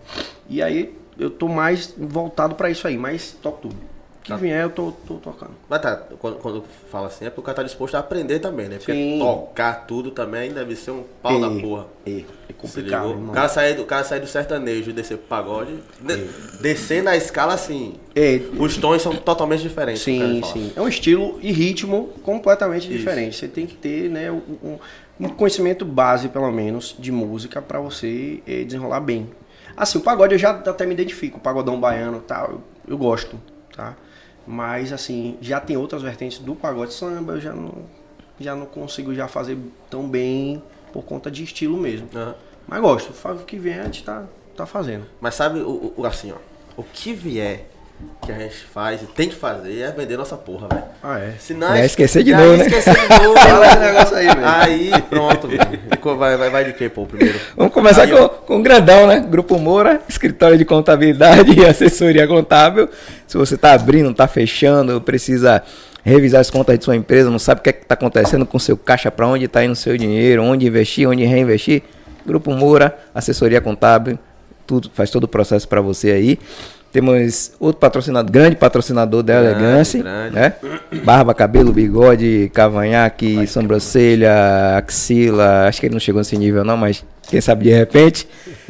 E 0.49 0.63
aí 0.63 0.97
eu 1.19 1.29
tô 1.29 1.47
mais 1.47 1.93
voltado 1.99 2.55
pra 2.55 2.71
isso 2.71 2.89
aí, 2.89 2.97
mas 2.97 3.37
toco 3.43 3.59
tudo. 3.69 3.75
O 3.75 4.23
que 4.25 4.31
Tá. 4.31 4.37
vier 4.37 4.63
eu 4.63 4.71
tô, 4.71 4.93
tô 5.07 5.15
tocando. 5.17 5.51
Mas 5.69 5.83
tá, 5.83 5.97
quando, 6.21 6.37
quando 6.37 6.65
fala 6.93 7.09
assim, 7.09 7.25
é 7.27 7.29
porque 7.29 7.41
o 7.41 7.43
cara 7.43 7.57
tá 7.57 7.63
disposto 7.65 7.97
a 7.97 7.99
aprender 7.99 8.39
também, 8.39 8.69
né? 8.69 8.77
Porque 8.77 8.93
Sim. 8.93 9.19
tocar 9.19 9.85
tudo 9.85 10.13
também 10.13 10.53
deve 10.53 10.77
ser 10.77 10.93
um 10.93 11.03
pau 11.21 11.41
da 11.41 11.49
É, 11.49 11.61
porra. 11.61 11.87
É, 12.07 12.11
é 12.11 12.15
Se 12.47 12.53
complicado. 12.57 13.09
O 13.11 13.33
cara 13.33 13.49
sair 13.49 13.75
do, 13.75 13.85
cara 13.85 14.05
sair 14.05 14.21
do 14.21 14.29
sertanejo 14.29 14.91
e 14.91 14.93
descer 14.93 15.19
pro 15.19 15.27
pagode. 15.27 15.77
de- 16.01 16.29
descer 16.63 17.03
na 17.03 17.17
escala 17.17 17.53
assim. 17.55 17.97
É, 18.15 18.41
Os 18.61 18.77
tons 18.77 19.03
são 19.03 19.15
totalmente 19.17 19.61
diferentes. 19.63 20.03
Sim, 20.03 20.41
sim. 20.53 20.73
É 20.77 20.81
um 20.81 20.87
estilo 20.87 21.41
e 21.43 21.51
ritmo 21.51 22.11
completamente 22.23 22.87
Isso. 22.89 22.99
diferente. 22.99 23.37
Você 23.37 23.49
tem 23.49 23.67
que 23.67 23.75
ter 23.75 24.09
né, 24.09 24.31
um, 24.31 24.37
um- 24.63 24.79
um 25.27 25.35
conhecimento 25.35 25.85
base, 25.85 26.29
pelo 26.29 26.51
menos, 26.53 26.97
de 26.99 27.13
música 27.13 27.61
para 27.63 27.81
você 27.81 28.43
eh, 28.47 28.65
desenrolar 28.65 29.01
bem. 29.01 29.31
Assim, 29.77 29.99
o 29.99 30.03
pagode 30.03 30.35
eu 30.35 30.39
já 30.39 30.51
até 30.51 30.85
me 30.87 30.93
identifico, 30.95 31.39
o 31.39 31.41
pagodão 31.41 31.81
baiano 31.81 32.21
tal, 32.21 32.51
eu, 32.51 32.63
eu 32.89 32.99
gosto, 32.99 33.39
tá? 33.75 33.97
Mas, 34.47 34.93
assim, 34.93 35.39
já 35.41 35.61
tem 35.61 35.77
outras 35.77 36.03
vertentes 36.03 36.39
do 36.39 36.55
pagode 36.55 36.93
samba, 36.93 37.35
eu 37.35 37.41
já 37.41 37.53
não, 37.53 37.73
já 38.41 38.55
não 38.55 38.67
consigo 38.67 39.15
já 39.15 39.29
fazer 39.29 39.57
tão 39.89 40.09
bem 40.09 40.63
por 40.93 41.03
conta 41.05 41.31
de 41.31 41.45
estilo 41.45 41.77
mesmo. 41.79 42.09
Aham. 42.15 42.35
Mas 42.67 42.81
gosto, 42.81 43.13
faz 43.13 43.41
o 43.41 43.45
que 43.45 43.57
vier, 43.59 43.81
a 43.81 43.85
gente 43.85 44.05
tá, 44.05 44.25
tá 44.57 44.67
fazendo. 44.67 45.05
Mas 45.21 45.35
sabe, 45.35 45.61
o, 45.61 45.93
o- 45.97 46.07
assim, 46.07 46.33
ó. 46.33 46.37
O 46.77 46.83
que 46.83 47.13
vier 47.13 47.69
que 48.25 48.31
a 48.33 48.39
gente 48.39 48.55
faz 48.73 49.03
e 49.03 49.07
tem 49.07 49.29
que 49.29 49.35
fazer 49.35 49.81
é 49.81 49.91
vender 49.91 50.17
nossa 50.17 50.37
porra, 50.37 50.69
velho. 50.69 50.83
Ah, 51.03 51.19
é? 51.19 51.35
A 51.35 51.77
gente- 51.77 51.87
esquecer 51.87 52.23
de 52.23 52.33
novo, 52.33 52.53
ia 52.53 52.57
né? 52.59 52.67
Esquecer 52.67 52.95
de 52.95 53.25
novo. 53.25 53.35
Fala 53.39 53.67
esse 53.67 53.79
negócio 53.79 54.17
aí, 54.17 54.27
velho. 54.27 54.41
Aí, 54.47 55.03
pronto, 55.11 55.49
velho. 55.49 55.81
Ficou- 55.91 56.17
Vai, 56.17 56.37
vai, 56.37 56.51
vai 56.51 56.65
de 56.65 56.73
quem, 56.73 56.89
pô, 56.89 57.05
primeiro? 57.05 57.39
Vamos 57.57 57.73
começar 57.73 58.03
Aí, 58.03 58.11
com, 58.13 58.17
ó. 58.23 58.29
com 58.29 58.59
o 58.59 58.63
grandão, 58.63 59.07
né? 59.09 59.19
Grupo 59.21 59.59
Moura, 59.59 60.01
escritório 60.09 60.57
de 60.57 60.65
contabilidade 60.65 61.53
e 61.59 61.65
assessoria 61.67 62.27
contábil. 62.29 62.89
Se 63.27 63.37
você 63.37 63.55
está 63.57 63.73
abrindo, 63.73 64.11
está 64.11 64.29
fechando, 64.29 65.01
precisa 65.01 65.63
revisar 66.05 66.41
as 66.41 66.51
contas 66.51 66.79
de 66.79 66.85
sua 66.85 66.95
empresa, 66.97 67.31
não 67.31 67.39
sabe 67.39 67.61
o 67.61 67.63
que 67.65 67.71
é 67.71 67.73
está 67.73 67.95
acontecendo 67.95 68.45
com 68.47 68.57
o 68.57 68.61
seu 68.61 68.77
caixa, 68.77 69.11
para 69.11 69.27
onde 69.27 69.45
está 69.47 69.65
indo 69.65 69.73
o 69.73 69.77
seu 69.77 69.97
dinheiro, 69.97 70.43
onde 70.43 70.67
investir, 70.67 71.09
onde 71.09 71.25
reinvestir. 71.25 71.83
Grupo 72.27 72.53
Moura, 72.53 72.97
assessoria 73.15 73.61
contábil, 73.61 74.19
tudo, 74.67 74.91
faz 74.95 75.11
todo 75.11 75.25
o 75.25 75.29
processo 75.29 75.67
para 75.69 75.81
você 75.81 76.11
aí. 76.13 76.39
Temos 76.93 77.53
outro 77.59 77.81
patrocinador, 77.81 78.31
grande 78.31 78.57
patrocinador 78.57 79.23
da 79.23 79.41
Grande, 79.41 79.49
Elegância, 79.65 80.03
grande. 80.03 80.35
né? 80.35 80.55
Barba, 81.03 81.33
cabelo, 81.33 81.73
bigode, 81.73 82.51
cavanhaque, 82.53 83.47
sobrancelha, 83.47 84.77
axila. 84.77 85.67
Acho 85.67 85.81
que 85.81 85.87
ele 85.87 85.95
não 85.95 86.01
chegou 86.01 86.21
nesse 86.21 86.37
nível 86.37 86.63
não, 86.65 86.77
mas 86.77 87.03
quem 87.29 87.41
sabe 87.41 87.65
de 87.65 87.71
repente. 87.71 88.29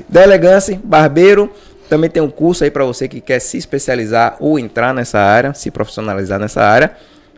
Da 0.08 0.22
Elegância, 0.22 0.80
barbeiro. 0.84 1.50
Também 1.88 2.08
tem 2.08 2.22
um 2.22 2.30
curso 2.30 2.62
aí 2.64 2.70
para 2.70 2.84
você 2.84 3.06
que 3.06 3.20
quer 3.20 3.38
se 3.40 3.58
especializar 3.58 4.36
ou 4.40 4.58
entrar 4.58 4.94
nessa 4.94 5.18
área, 5.18 5.52
se 5.52 5.70
profissionalizar 5.70 6.38
nessa 6.38 6.62
área. 6.62 6.92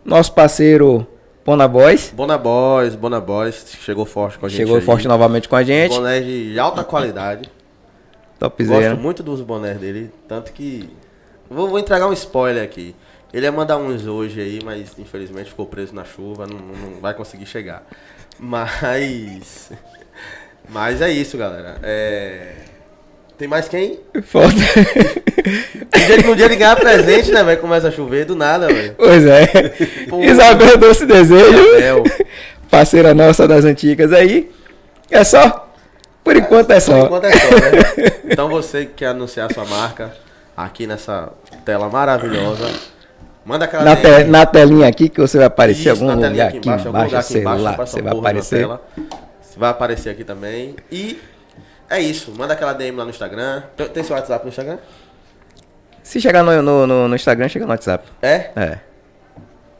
Nosso 0.05 0.33
parceiro 0.33 1.05
Pona 1.45 1.67
Boys 1.67 2.13
Bona 2.15 2.39
Boys, 2.39 2.95
Bona 2.95 3.21
Boys, 3.21 3.65
chegou 3.81 4.05
forte 4.05 4.39
com 4.39 4.47
a 4.47 4.49
gente. 4.49 4.59
chegou 4.59 4.77
aí. 4.77 4.83
forte 4.83 5.09
novamente 5.09 5.49
com 5.49 5.57
a 5.57 5.63
gente. 5.65 5.95
Bonés 5.95 6.25
de 6.25 6.59
alta 6.59 6.85
qualidade. 6.85 7.51
Gosto 8.49 8.69
Topzera. 8.73 8.95
muito 8.97 9.23
dos 9.23 9.41
bonés 9.41 9.79
dele, 9.79 10.11
tanto 10.29 10.53
que. 10.53 10.89
Vou, 11.51 11.69
vou 11.69 11.79
entregar 11.79 12.07
um 12.09 12.13
spoiler 12.13 12.63
aqui. 12.65 12.95
Ele 13.33 13.47
ia 13.47 13.53
mandar 13.53 13.77
uns 13.79 14.07
hoje 14.07 14.41
aí, 14.41 14.61
mas 14.65 14.93
infelizmente 14.99 15.51
ficou 15.51 15.67
preso 15.67 15.95
na 15.95 16.05
chuva, 16.05 16.47
não, 16.47 16.59
não- 16.59 17.01
vai 17.01 17.13
conseguir 17.15 17.47
chegar. 17.47 17.83
Mas. 18.39 19.71
Mas 20.69 21.01
é 21.03 21.11
isso, 21.11 21.37
galera. 21.37 21.77
É... 21.83 22.53
Tem 23.37 23.49
mais 23.49 23.69
quem? 23.69 23.99
Foda. 24.23 24.47
No 24.55 26.01
dia, 26.07 26.17
no 26.29 26.37
dia 26.37 26.49
de 26.49 26.57
ganhar 26.57 26.77
presente, 26.77 27.33
né, 27.33 27.43
velho? 27.43 27.61
Começa 27.61 27.89
a 27.89 27.91
chover 27.91 28.25
do 28.25 28.37
nada, 28.37 28.69
velho. 28.69 28.95
pois 28.97 29.27
é. 29.27 29.45
Isabel 30.31 30.79
Doce 30.79 31.05
Desejo. 31.05 31.59
Isabel. 31.59 32.05
Parceira 32.71 33.13
nossa 33.13 33.47
das 33.49 33.65
antigas 33.65 34.13
aí. 34.13 34.51
É 35.11 35.23
só. 35.25 35.64
Por 36.25 36.37
enquanto 36.37 36.71
é 36.71 36.75
Por 36.77 36.81
só. 36.81 36.99
enquanto 37.05 37.25
é 37.27 37.33
só, 37.33 37.51
né? 37.51 38.11
Então 38.33 38.49
você 38.49 38.87
que 38.87 38.93
quer 38.95 39.07
anunciar 39.09 39.53
sua 39.53 39.65
marca 39.67 40.13
aqui 40.57 40.87
nessa 40.87 41.31
tela 41.65 41.89
maravilhosa, 41.91 42.67
manda 43.45 43.67
aquela 43.67 43.85
Na, 43.85 43.95
DM. 43.95 44.25
te- 44.25 44.31
na 44.31 44.47
telinha 44.47 44.89
aqui 44.89 45.09
que 45.11 45.21
você 45.21 45.37
vai 45.37 45.47
aparecer 45.47 45.93
Isso, 45.93 46.03
algum 46.03 46.15
lugar 46.15 46.49
aqui 46.49 46.57
embaixo, 46.57 46.89
algum 46.89 47.03
lugar 47.05 47.21
aqui 47.21 47.39
embaixo, 47.39 47.59
celular, 47.63 47.77
você 47.77 48.03
vai 48.03 48.13
aparecer. 48.17 48.69
vai 49.57 49.71
aparecer 49.71 50.11
aqui 50.11 50.25
também. 50.25 50.75
E 50.91 51.21
é 51.91 52.01
isso. 52.01 52.33
Manda 52.37 52.55
aquela 52.55 52.73
DM 52.73 52.97
lá 52.97 53.05
no 53.05 53.11
Instagram. 53.11 53.63
Tem, 53.77 53.89
tem 53.89 54.03
seu 54.03 54.17
WhatsApp 54.17 54.43
no 54.45 54.49
Instagram? 54.49 54.79
Se 56.03 56.21
chegar 56.21 56.43
no, 56.43 56.63
no, 56.63 56.87
no- 56.87 57.09
no 57.09 57.15
Instagram, 57.15 57.49
chega 57.49 57.67
no 57.67 57.71
WhatsApp. 57.73 58.09
É? 58.23 58.51
É. 58.57 58.79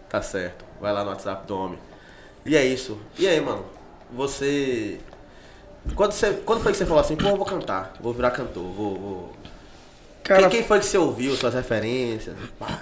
Tá 0.09 0.21
certo. 0.23 0.65
Vai 0.81 0.93
lá 0.93 1.03
no 1.03 1.11
WhatsApp 1.11 1.47
do 1.47 1.57
homem. 1.59 1.79
E 2.47 2.57
é 2.57 2.65
isso. 2.65 2.99
E 3.19 3.27
aí, 3.27 3.41
mano? 3.41 3.65
Você. 4.13 4.99
Quando, 5.95 6.13
você, 6.13 6.33
quando 6.45 6.61
foi 6.63 6.73
que 6.73 6.79
você 6.79 6.87
falou 6.87 7.01
assim, 7.01 7.15
pô, 7.17 7.29
eu 7.29 7.37
vou 7.37 7.45
cantar, 7.47 7.93
vou 8.01 8.13
virar 8.13 8.31
cantor, 8.31 8.63
vou. 8.65 8.95
vou... 8.95 9.33
Cara, 10.23 10.41
Quem, 10.43 10.51
quem 10.51 10.63
foi 10.63 10.79
que 10.81 10.87
você 10.87 10.97
ouviu, 10.97 11.35
suas 11.37 11.53
referências? 11.55 12.35
Pá. 12.59 12.81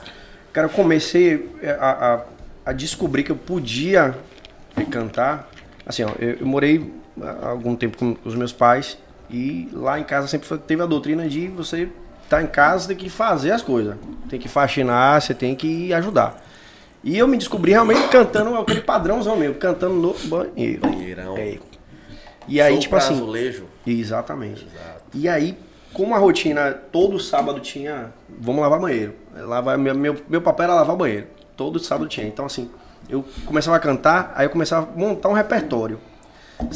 Cara, 0.52 0.66
eu 0.66 0.70
comecei 0.70 1.50
a, 1.80 2.14
a, 2.14 2.20
a 2.66 2.72
descobrir 2.72 3.24
que 3.24 3.32
eu 3.32 3.36
podia 3.36 4.16
cantar. 4.90 5.50
Assim, 5.84 6.04
ó, 6.04 6.10
eu, 6.18 6.36
eu 6.40 6.46
morei 6.46 6.92
há 7.20 7.48
algum 7.48 7.74
tempo 7.74 7.98
com 7.98 8.16
os 8.24 8.34
meus 8.34 8.52
pais 8.52 8.96
e 9.28 9.68
lá 9.72 9.98
em 9.98 10.04
casa 10.04 10.28
sempre 10.28 10.46
foi- 10.46 10.58
teve 10.58 10.82
a 10.82 10.86
doutrina 10.86 11.28
de 11.28 11.48
você 11.48 11.88
tá 12.28 12.40
em 12.42 12.46
casa, 12.46 12.88
tem 12.88 12.96
que 12.96 13.08
fazer 13.10 13.50
as 13.50 13.62
coisas. 13.62 13.96
Tem 14.30 14.38
que 14.38 14.48
faxinar, 14.48 15.20
você 15.20 15.34
tem 15.34 15.54
que 15.56 15.92
ajudar. 15.92 16.40
E 17.02 17.18
eu 17.18 17.26
me 17.26 17.36
descobri 17.36 17.72
realmente 17.72 18.06
cantando 18.08 18.54
aquele 18.56 18.80
padrãozão 18.80 19.36
mesmo, 19.36 19.56
cantando 19.56 19.94
no 19.94 20.14
banheiro. 20.28 20.82
Banheirão. 20.82 21.36
É. 21.36 21.58
E 22.48 22.60
aí, 22.60 22.74
Som 22.74 22.80
tipo 22.80 22.96
assim. 22.96 23.14
Azulejo. 23.14 23.66
Exatamente. 23.86 24.66
Exato. 24.66 25.02
E 25.14 25.28
aí, 25.28 25.58
como 25.92 26.14
a 26.14 26.18
rotina 26.18 26.72
todo 26.72 27.18
sábado 27.18 27.60
tinha, 27.60 28.12
vamos 28.28 28.62
lavar 28.62 28.80
banheiro. 28.80 29.14
Lavar, 29.34 29.78
meu, 29.78 29.94
meu, 29.94 30.16
meu 30.28 30.42
papel 30.42 30.64
era 30.64 30.74
lavar 30.74 30.96
banheiro. 30.96 31.26
Todo 31.56 31.78
sábado 31.78 32.08
tinha. 32.08 32.26
Então, 32.26 32.46
assim, 32.46 32.70
eu 33.08 33.24
começava 33.44 33.76
a 33.76 33.80
cantar, 33.80 34.32
aí 34.34 34.46
eu 34.46 34.50
começava 34.50 34.90
a 34.90 34.98
montar 34.98 35.28
um 35.28 35.34
repertório. 35.34 35.98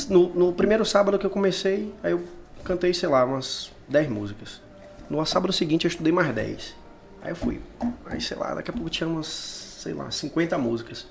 No, 0.08 0.28
no 0.34 0.52
primeiro 0.52 0.84
sábado 0.84 1.18
que 1.18 1.24
eu 1.24 1.30
comecei, 1.30 1.94
aí 2.02 2.12
eu 2.12 2.22
cantei, 2.64 2.92
sei 2.92 3.08
lá, 3.08 3.24
umas 3.24 3.70
10 3.88 4.08
músicas. 4.08 4.60
No 5.08 5.24
sábado 5.24 5.52
seguinte 5.52 5.84
eu 5.84 5.88
estudei 5.88 6.12
mais 6.12 6.34
10. 6.34 6.74
Aí 7.22 7.30
eu 7.30 7.36
fui. 7.36 7.60
Aí, 8.06 8.20
sei 8.20 8.36
lá, 8.36 8.54
daqui 8.54 8.70
a 8.70 8.72
pouco 8.72 8.90
tinha 8.90 9.08
umas, 9.08 9.26
sei 9.26 9.94
lá, 9.94 10.10
50 10.10 10.58
músicas. 10.58 11.06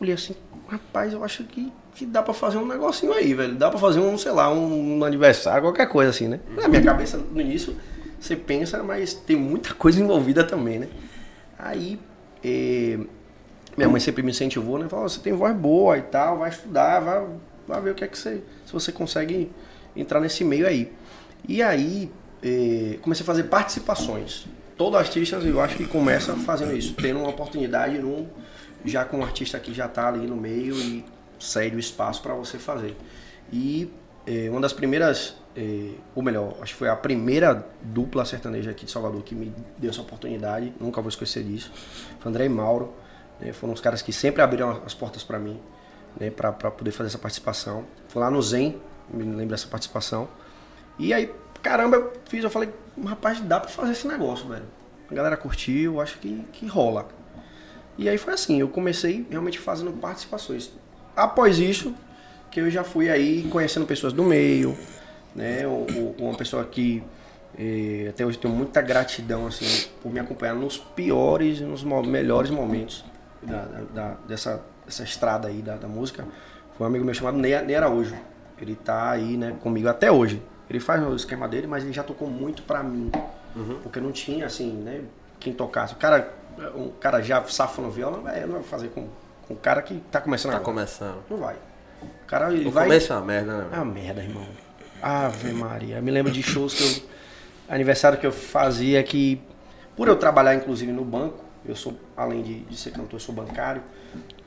Olhei 0.00 0.14
assim, 0.14 0.34
rapaz, 0.68 1.12
eu 1.12 1.24
acho 1.24 1.44
que, 1.44 1.72
que 1.94 2.04
dá 2.04 2.22
pra 2.22 2.34
fazer 2.34 2.58
um 2.58 2.66
negocinho 2.66 3.12
aí, 3.12 3.32
velho. 3.32 3.54
Dá 3.54 3.70
pra 3.70 3.78
fazer 3.78 4.00
um, 4.00 4.16
sei 4.18 4.32
lá, 4.32 4.52
um, 4.52 5.02
aniversário, 5.04 5.62
qualquer 5.62 5.86
coisa 5.86 6.10
assim, 6.10 6.28
né? 6.28 6.40
Na 6.54 6.68
minha 6.68 6.82
cabeça, 6.82 7.16
no 7.16 7.40
início, 7.40 7.76
você 8.20 8.36
pensa, 8.36 8.82
mas 8.82 9.14
tem 9.14 9.36
muita 9.36 9.74
coisa 9.74 10.00
envolvida 10.00 10.44
também, 10.44 10.80
né? 10.80 10.88
Aí, 11.58 11.98
eh, 12.44 12.98
minha 13.76 13.88
mãe 13.88 14.00
sempre 14.00 14.22
me 14.22 14.30
incentivou, 14.30 14.78
né? 14.78 14.88
Falou, 14.88 15.08
você 15.08 15.20
tem 15.20 15.32
voz 15.32 15.56
boa 15.56 15.96
e 15.96 16.02
tal, 16.02 16.38
vai 16.38 16.50
estudar, 16.50 17.00
vai, 17.00 17.26
vai 17.66 17.80
ver 17.80 17.90
o 17.90 17.94
que 17.94 18.04
é 18.04 18.08
que 18.08 18.18
você, 18.18 18.42
se 18.66 18.72
você 18.72 18.92
consegue 18.92 19.50
entrar 19.94 20.20
nesse 20.20 20.44
meio 20.44 20.66
aí. 20.66 20.92
E 21.48 21.62
aí, 21.62 22.10
eh, 22.42 22.98
comecei 23.00 23.22
a 23.22 23.26
fazer 23.26 23.44
participações. 23.44 24.46
Todo 24.76 24.98
artista, 24.98 25.36
eu 25.36 25.58
acho 25.60 25.76
que 25.76 25.86
começa 25.86 26.34
fazendo 26.34 26.76
isso, 26.76 26.94
tendo 26.94 27.20
uma 27.20 27.30
oportunidade 27.30 27.98
num, 27.98 28.26
já 28.84 29.04
com 29.04 29.18
um 29.18 29.22
artista 29.22 29.58
que 29.58 29.72
já 29.72 29.86
está 29.86 30.08
ali 30.08 30.26
no 30.26 30.36
meio 30.36 30.76
e 30.76 31.04
cede 31.38 31.76
o 31.76 31.78
espaço 31.78 32.22
para 32.22 32.34
você 32.34 32.58
fazer. 32.58 32.96
E 33.52 33.90
eh, 34.26 34.48
uma 34.50 34.60
das 34.60 34.72
primeiras, 34.72 35.36
eh, 35.56 35.92
ou 36.14 36.22
melhor, 36.22 36.56
acho 36.60 36.72
que 36.72 36.78
foi 36.78 36.88
a 36.88 36.96
primeira 36.96 37.66
dupla 37.82 38.24
sertaneja 38.24 38.70
aqui 38.70 38.84
de 38.84 38.90
Salvador 38.90 39.22
que 39.22 39.34
me 39.34 39.52
deu 39.78 39.90
essa 39.90 40.00
oportunidade, 40.00 40.72
nunca 40.80 41.00
vou 41.00 41.08
esquecer 41.08 41.44
disso, 41.44 41.72
foi 42.18 42.30
André 42.30 42.46
e 42.46 42.48
Mauro, 42.48 42.92
né, 43.40 43.52
foram 43.52 43.72
os 43.72 43.80
caras 43.80 44.02
que 44.02 44.12
sempre 44.12 44.42
abriram 44.42 44.82
as 44.84 44.94
portas 44.94 45.22
para 45.22 45.38
mim, 45.38 45.60
né, 46.18 46.30
para 46.30 46.52
poder 46.52 46.90
fazer 46.90 47.08
essa 47.08 47.18
participação. 47.18 47.84
Foi 48.08 48.20
lá 48.20 48.30
no 48.30 48.40
Zen, 48.42 48.80
me 49.10 49.22
lembro 49.22 49.48
dessa 49.48 49.68
participação. 49.68 50.28
E 50.98 51.12
aí, 51.12 51.32
caramba, 51.62 51.96
eu 51.96 52.12
fiz, 52.28 52.42
eu 52.42 52.50
falei, 52.50 52.70
rapaz, 53.04 53.40
dá 53.40 53.60
pra 53.60 53.68
fazer 53.68 53.92
esse 53.92 54.08
negócio, 54.08 54.48
velho. 54.48 54.64
A 55.10 55.14
galera 55.14 55.36
curtiu, 55.36 56.00
acho 56.00 56.18
que, 56.18 56.42
que 56.52 56.66
rola. 56.66 57.06
E 57.98 58.08
aí 58.08 58.18
foi 58.18 58.34
assim, 58.34 58.60
eu 58.60 58.68
comecei 58.68 59.26
realmente 59.30 59.58
fazendo 59.58 59.92
participações. 59.92 60.70
Após 61.16 61.58
isso, 61.58 61.94
que 62.50 62.60
eu 62.60 62.70
já 62.70 62.84
fui 62.84 63.08
aí 63.08 63.46
conhecendo 63.50 63.86
pessoas 63.86 64.12
do 64.12 64.22
meio, 64.22 64.76
né? 65.34 65.62
Uma 66.18 66.34
pessoa 66.36 66.64
que 66.64 67.02
eh, 67.58 68.06
até 68.10 68.24
hoje 68.26 68.36
tenho 68.38 68.52
muita 68.54 68.82
gratidão 68.82 69.46
assim 69.46 69.88
por 70.02 70.12
me 70.12 70.20
acompanhar 70.20 70.54
nos 70.54 70.76
piores 70.78 71.60
e 71.60 71.62
nos 71.64 71.82
melhores 71.84 72.50
momentos 72.50 73.04
da, 73.42 73.62
da- 73.94 74.16
dessa, 74.28 74.62
dessa 74.84 75.02
estrada 75.02 75.48
aí 75.48 75.62
da, 75.62 75.76
da 75.76 75.88
música. 75.88 76.24
Foi 76.76 76.86
um 76.86 76.90
amigo 76.90 77.04
meu 77.04 77.14
chamado 77.14 77.38
Ney, 77.38 77.58
Ney 77.62 77.76
Araújo. 77.76 78.14
Ele 78.60 78.74
tá 78.74 79.10
aí, 79.10 79.36
né, 79.36 79.54
comigo 79.62 79.88
até 79.88 80.10
hoje. 80.12 80.42
Ele 80.68 80.80
faz 80.80 81.02
o 81.06 81.14
esquema 81.14 81.46
dele, 81.48 81.66
mas 81.66 81.84
ele 81.84 81.92
já 81.92 82.02
tocou 82.02 82.28
muito 82.28 82.62
pra 82.62 82.82
mim. 82.82 83.10
Porque 83.82 84.00
não 84.00 84.12
tinha, 84.12 84.44
assim, 84.46 84.70
né, 84.72 85.00
quem 85.40 85.52
tocasse. 85.52 85.94
O 85.94 85.96
cara, 85.96 86.34
um 86.76 86.90
cara 87.00 87.20
já 87.22 87.42
safo 87.44 87.80
no 87.82 87.90
viola, 87.90 88.16
não 88.18 88.22
vai, 88.24 88.40
não 88.46 88.54
vai 88.54 88.62
fazer 88.62 88.88
com, 88.88 89.08
com 89.46 89.54
o 89.54 89.56
cara 89.56 89.82
que 89.82 89.94
tá 90.10 90.20
começando 90.20 90.52
Tá 90.52 90.58
agora. 90.58 90.72
começando. 90.74 91.18
Não 91.30 91.36
vai. 91.38 91.56
O 92.02 92.26
cara, 92.26 92.52
ele 92.52 92.66
O 92.68 92.70
vai... 92.70 92.84
começo 92.84 93.12
é 93.12 93.16
uma 93.16 93.24
merda, 93.24 93.58
né? 93.58 93.68
Ah, 93.72 93.84
merda, 93.84 94.22
irmão. 94.22 94.46
Ave 95.02 95.52
Maria. 95.52 95.96
Eu 95.96 96.02
me 96.02 96.10
lembro 96.10 96.32
de 96.32 96.42
shows 96.42 96.74
que 96.74 96.82
eu. 96.82 97.16
Aniversário 97.68 98.18
que 98.18 98.26
eu 98.26 98.32
fazia 98.32 99.02
que. 99.02 99.40
Por 99.96 100.08
eu 100.08 100.16
trabalhar, 100.16 100.54
inclusive, 100.54 100.92
no 100.92 101.04
banco, 101.04 101.42
eu 101.64 101.74
sou, 101.74 101.98
além 102.16 102.42
de, 102.42 102.60
de 102.60 102.76
ser 102.76 102.90
cantor, 102.90 103.14
eu 103.14 103.20
sou 103.20 103.34
bancário. 103.34 103.82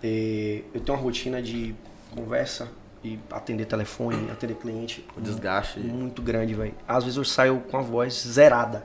eh, 0.03 0.63
eu 0.73 0.79
tenho 0.81 0.97
uma 0.97 1.03
rotina 1.03 1.41
de 1.41 1.75
conversa 2.11 2.67
e 3.03 3.19
atender 3.31 3.65
telefone, 3.65 4.29
atender 4.31 4.55
cliente. 4.55 5.05
O 5.17 5.21
desgaste. 5.21 5.79
Muito 5.79 6.21
grande, 6.21 6.53
velho. 6.53 6.73
Às 6.87 7.03
vezes 7.03 7.17
eu 7.17 7.25
saio 7.25 7.59
com 7.69 7.77
a 7.77 7.81
voz 7.81 8.13
zerada. 8.27 8.83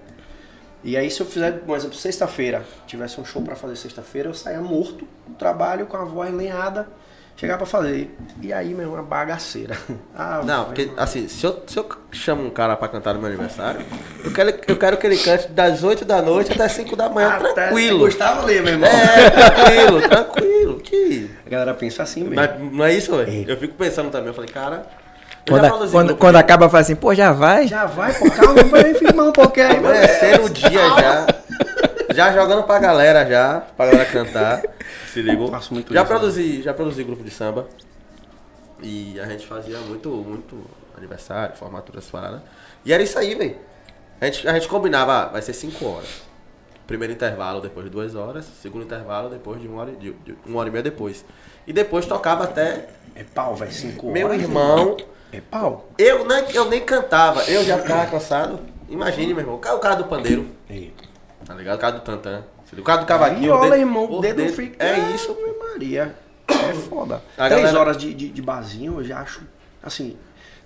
E 0.84 0.96
aí, 0.96 1.10
se 1.10 1.20
eu 1.20 1.26
fizer, 1.26 1.60
por 1.60 1.76
exemplo, 1.76 1.96
sexta-feira, 1.96 2.62
tivesse 2.86 3.18
um 3.20 3.24
show 3.24 3.40
pra 3.42 3.56
fazer 3.56 3.74
sexta-feira, 3.76 4.28
eu 4.28 4.34
saia 4.34 4.60
morto 4.60 5.08
do 5.26 5.34
trabalho 5.34 5.86
com 5.86 5.96
a 5.96 6.04
voz 6.04 6.32
lenhada, 6.32 6.86
chegar 7.36 7.56
pra 7.56 7.64
fazer. 7.66 8.14
E 8.42 8.52
aí, 8.52 8.74
meu, 8.74 8.92
uma 8.92 9.02
bagaceira. 9.02 9.76
Ah, 10.16 10.42
Não, 10.44 10.66
porque 10.66 10.90
assim, 10.96 11.26
se 11.26 11.44
eu, 11.44 11.64
se 11.66 11.76
eu 11.76 11.88
chamo 12.12 12.44
um 12.46 12.50
cara 12.50 12.76
pra 12.76 12.86
cantar 12.86 13.14
no 13.14 13.18
meu 13.20 13.28
aniversário, 13.28 13.84
eu 14.24 14.32
quero, 14.32 14.54
eu 14.68 14.76
quero 14.76 14.96
que 14.96 15.06
ele 15.08 15.16
cante 15.18 15.48
das 15.48 15.82
8 15.82 16.04
da 16.04 16.22
noite 16.22 16.52
até 16.52 16.68
5 16.68 16.94
da 16.94 17.08
manhã, 17.08 17.30
Até 17.30 17.52
tranquilo. 17.52 17.98
Gustavo 18.00 18.46
Lima, 18.46 18.68
irmão. 18.68 18.88
É, 18.88 19.30
tranquilo, 19.30 20.08
tranquilo. 20.08 20.80
Que... 20.80 21.30
A 21.44 21.50
galera 21.50 21.74
pensa 21.74 22.02
assim 22.04 22.20
mesmo. 22.22 22.36
Mas 22.36 22.72
não 22.72 22.84
é 22.84 22.94
isso, 22.94 23.16
velho? 23.16 23.50
Eu 23.50 23.56
fico 23.56 23.74
pensando 23.74 24.08
também, 24.10 24.28
eu 24.28 24.34
falei, 24.34 24.50
cara. 24.50 24.86
Quando, 25.46 25.60
já 25.60 25.66
a- 25.66 25.70
produzi 25.70 25.92
quando, 25.92 26.16
quando 26.16 26.36
acaba, 26.36 26.68
fala 26.68 26.80
assim, 26.80 26.96
pô, 26.96 27.14
já 27.14 27.32
vai? 27.32 27.66
Já 27.68 27.84
vai, 27.86 28.12
pô, 28.14 28.30
calma, 28.30 28.62
vai 28.64 28.94
firmar 28.94 29.26
um 29.26 29.32
pouquinho 29.32 29.66
aí, 29.66 29.80
mano. 29.80 29.88
Amanhecer 29.94 30.40
no 30.40 30.48
dia 30.50 30.80
já. 30.80 31.26
Já 32.14 32.32
jogando 32.32 32.62
pra 32.64 32.78
galera 32.78 33.26
já, 33.28 33.60
pra 33.76 33.86
galera 33.86 34.04
cantar. 34.10 34.62
Se 35.12 35.20
ligou? 35.20 35.48
Faço 35.50 35.74
muito 35.74 35.92
já 35.92 36.02
isso, 36.02 36.12
né? 36.12 36.18
produzi, 36.18 36.62
já 36.62 36.72
produzi 36.74 37.02
grupo 37.04 37.22
de 37.22 37.30
samba. 37.30 37.66
E 38.82 39.18
a 39.20 39.26
gente 39.26 39.46
fazia 39.46 39.78
muito, 39.78 40.08
muito 40.10 40.58
aniversário, 40.96 41.56
formatura, 41.56 41.98
essas 41.98 42.10
paradas. 42.10 42.40
E 42.84 42.92
era 42.92 43.02
isso 43.02 43.18
aí, 43.18 43.34
velho. 43.34 43.56
A 44.20 44.26
gente, 44.26 44.46
a 44.48 44.52
gente 44.54 44.68
combinava, 44.68 45.12
ah, 45.12 45.26
vai 45.26 45.42
ser 45.42 45.52
5 45.52 45.84
horas. 45.86 46.22
Primeiro 46.86 47.12
intervalo 47.12 47.60
depois 47.60 47.84
de 47.86 47.90
2 47.90 48.14
horas, 48.14 48.46
segundo 48.62 48.84
intervalo 48.84 49.30
depois 49.30 49.60
de 49.60 49.66
uma 49.66 49.80
hora, 49.82 49.92
de, 49.92 50.12
de 50.12 50.36
uma 50.46 50.60
hora 50.60 50.68
e 50.68 50.72
meia 50.72 50.82
depois. 50.82 51.24
E 51.66 51.72
depois 51.72 52.04
tocava 52.04 52.44
até 52.44 52.88
É 53.14 53.24
pau, 53.24 53.56
cinco 53.70 54.10
meu 54.12 54.26
horas, 54.28 54.40
irmão. 54.42 54.96
É 55.36 55.40
pau. 55.40 55.88
Eu, 55.98 56.24
nem- 56.26 56.50
eu 56.54 56.64
nem 56.70 56.80
cantava, 56.84 57.42
eu 57.44 57.64
já 57.64 57.78
ficava 57.78 58.06
cansado. 58.06 58.60
Imagine, 58.88 59.34
meu 59.34 59.40
irmão, 59.42 59.56
o 59.56 59.58
cara- 59.58 59.76
o 59.76 59.80
cara 59.80 59.94
do 59.96 60.04
pandeiro. 60.04 60.46
É. 60.68 60.88
Tá 61.44 61.54
ligado? 61.54 61.76
O 61.76 61.80
cara 61.80 61.92
do 61.94 62.00
tantã. 62.02 62.44
O 62.76 62.82
cara 62.82 63.00
do 63.00 63.06
cavaquinho. 63.06 63.40
Viola, 63.42 63.62
dedo- 63.70 63.76
irmão, 63.76 64.04
o 64.12 64.20
dedo 64.20 64.36
dedo. 64.36 64.52
fica... 64.52 64.84
É 64.84 64.98
isso. 65.14 65.36
Maria. 65.72 66.14
É 66.48 66.72
foda. 66.74 67.22
A 67.36 67.46
Três 67.48 67.62
galera- 67.62 67.80
horas 67.80 67.96
de, 67.96 68.12
de, 68.14 68.28
de 68.28 68.42
barzinho, 68.42 68.98
eu 69.00 69.04
já 69.04 69.20
acho, 69.20 69.42
assim... 69.82 70.16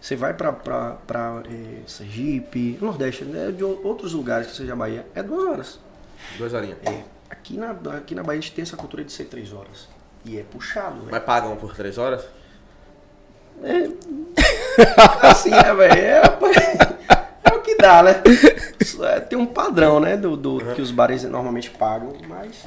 Você 0.00 0.14
vai 0.14 0.32
pra, 0.32 0.52
pra, 0.52 0.92
pra 1.08 1.42
eh, 1.50 1.80
Sergipe, 1.84 2.78
Nordeste, 2.80 3.25
né, 3.25 3.50
de 3.50 3.64
ou- 3.64 3.80
outros 3.84 4.12
lugares 4.12 4.46
que 4.46 4.56
seja 4.56 4.76
Bahia, 4.76 5.04
é 5.12 5.22
duas 5.25 5.44
horas. 5.48 5.80
Duas 6.37 6.52
horinhas. 6.54 6.78
É. 6.87 7.02
Aqui 7.28 7.56
na, 7.56 7.70
aqui 7.96 8.14
na 8.14 8.22
Bahia 8.22 8.38
a 8.38 8.42
gente 8.42 8.52
tem 8.54 8.62
essa 8.62 8.76
cultura 8.76 9.02
de 9.02 9.10
ser 9.12 9.25
três 9.25 9.52
horas. 9.52 9.88
E 10.25 10.38
é 10.38 10.44
puxado, 10.44 11.00
velho. 11.00 11.08
Mas 11.10 11.22
pagam 11.25 11.56
por 11.56 11.75
três 11.75 11.98
horas? 11.98 12.25
Assim, 15.22 15.50
né, 15.50 15.74
velho? 15.74 15.92
É, 15.94 16.22
é 17.44 17.54
o 17.54 17.60
que 17.60 17.76
dá, 17.76 18.02
né? 18.02 18.22
É, 19.02 19.20
tem 19.20 19.38
um 19.38 19.46
padrão, 19.46 20.00
né? 20.00 20.16
Do, 20.16 20.36
do 20.36 20.58
que 20.74 20.80
os 20.82 20.90
bares 20.90 21.22
normalmente 21.24 21.70
pagam, 21.70 22.12
mas. 22.28 22.66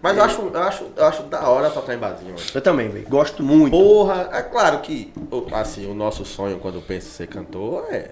Mas 0.00 0.16
eu 0.16 0.22
acho, 0.22 0.40
eu 0.54 0.62
acho, 0.62 0.86
eu 0.96 1.04
acho 1.06 1.22
da 1.24 1.48
hora 1.48 1.70
tocar 1.70 1.92
em 1.94 1.98
barzinho, 1.98 2.30
mano. 2.34 2.42
Eu 2.54 2.60
também, 2.60 2.88
velho. 2.88 3.08
Gosto 3.08 3.42
muito. 3.42 3.72
Porra, 3.72 4.28
é 4.32 4.42
claro 4.42 4.78
que, 4.80 5.12
o- 5.30 5.46
assim, 5.52 5.90
o 5.90 5.94
nosso 5.94 6.24
sonho 6.24 6.58
quando 6.60 6.80
pensa 6.80 7.08
em 7.08 7.10
ser 7.10 7.26
cantor 7.26 7.86
é. 7.90 8.10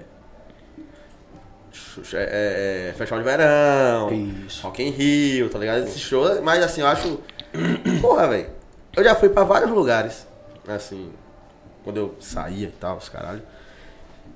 Xuxa- 1.73 2.19
É, 2.19 2.89
é 2.91 2.95
festival 2.97 3.23
de 3.23 3.29
verão, 3.29 4.11
Isso. 4.47 4.63
Rock 4.67 4.83
in 4.83 4.91
Rio, 4.91 5.49
tá 5.49 5.59
ligado? 5.59 5.85
Esse 5.85 5.99
show, 6.01 6.43
mas 6.43 6.63
assim, 6.63 6.81
eu 6.81 6.87
acho. 6.89 7.21
Porra, 8.01 8.27
velho. 8.29 8.49
Eu 8.97 9.05
já 9.05 9.15
fui 9.15 9.29
pra 9.29 9.45
vários 9.45 9.71
lugares, 9.71 10.27
assim, 10.67 11.11
quando 11.87 11.99
eu 11.99 12.17
saía 12.19 12.67
e 12.67 12.73
tal, 12.73 12.97
os 12.97 13.09
caralho. 13.09 13.43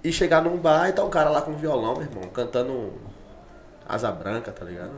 E 0.05 0.13
chegar 0.13 0.41
num 0.41 0.57
bar 0.57 0.89
e 0.89 0.93
tá 0.93 1.03
um 1.03 1.11
cara 1.11 1.29
lá 1.31 1.43
com 1.43 1.53
violão, 1.57 1.95
meu 1.95 2.05
irmão, 2.05 2.23
cantando 2.33 2.93
Asa 3.89 4.13
Branca, 4.13 4.53
tá 4.53 4.65
ligado? 4.65 4.93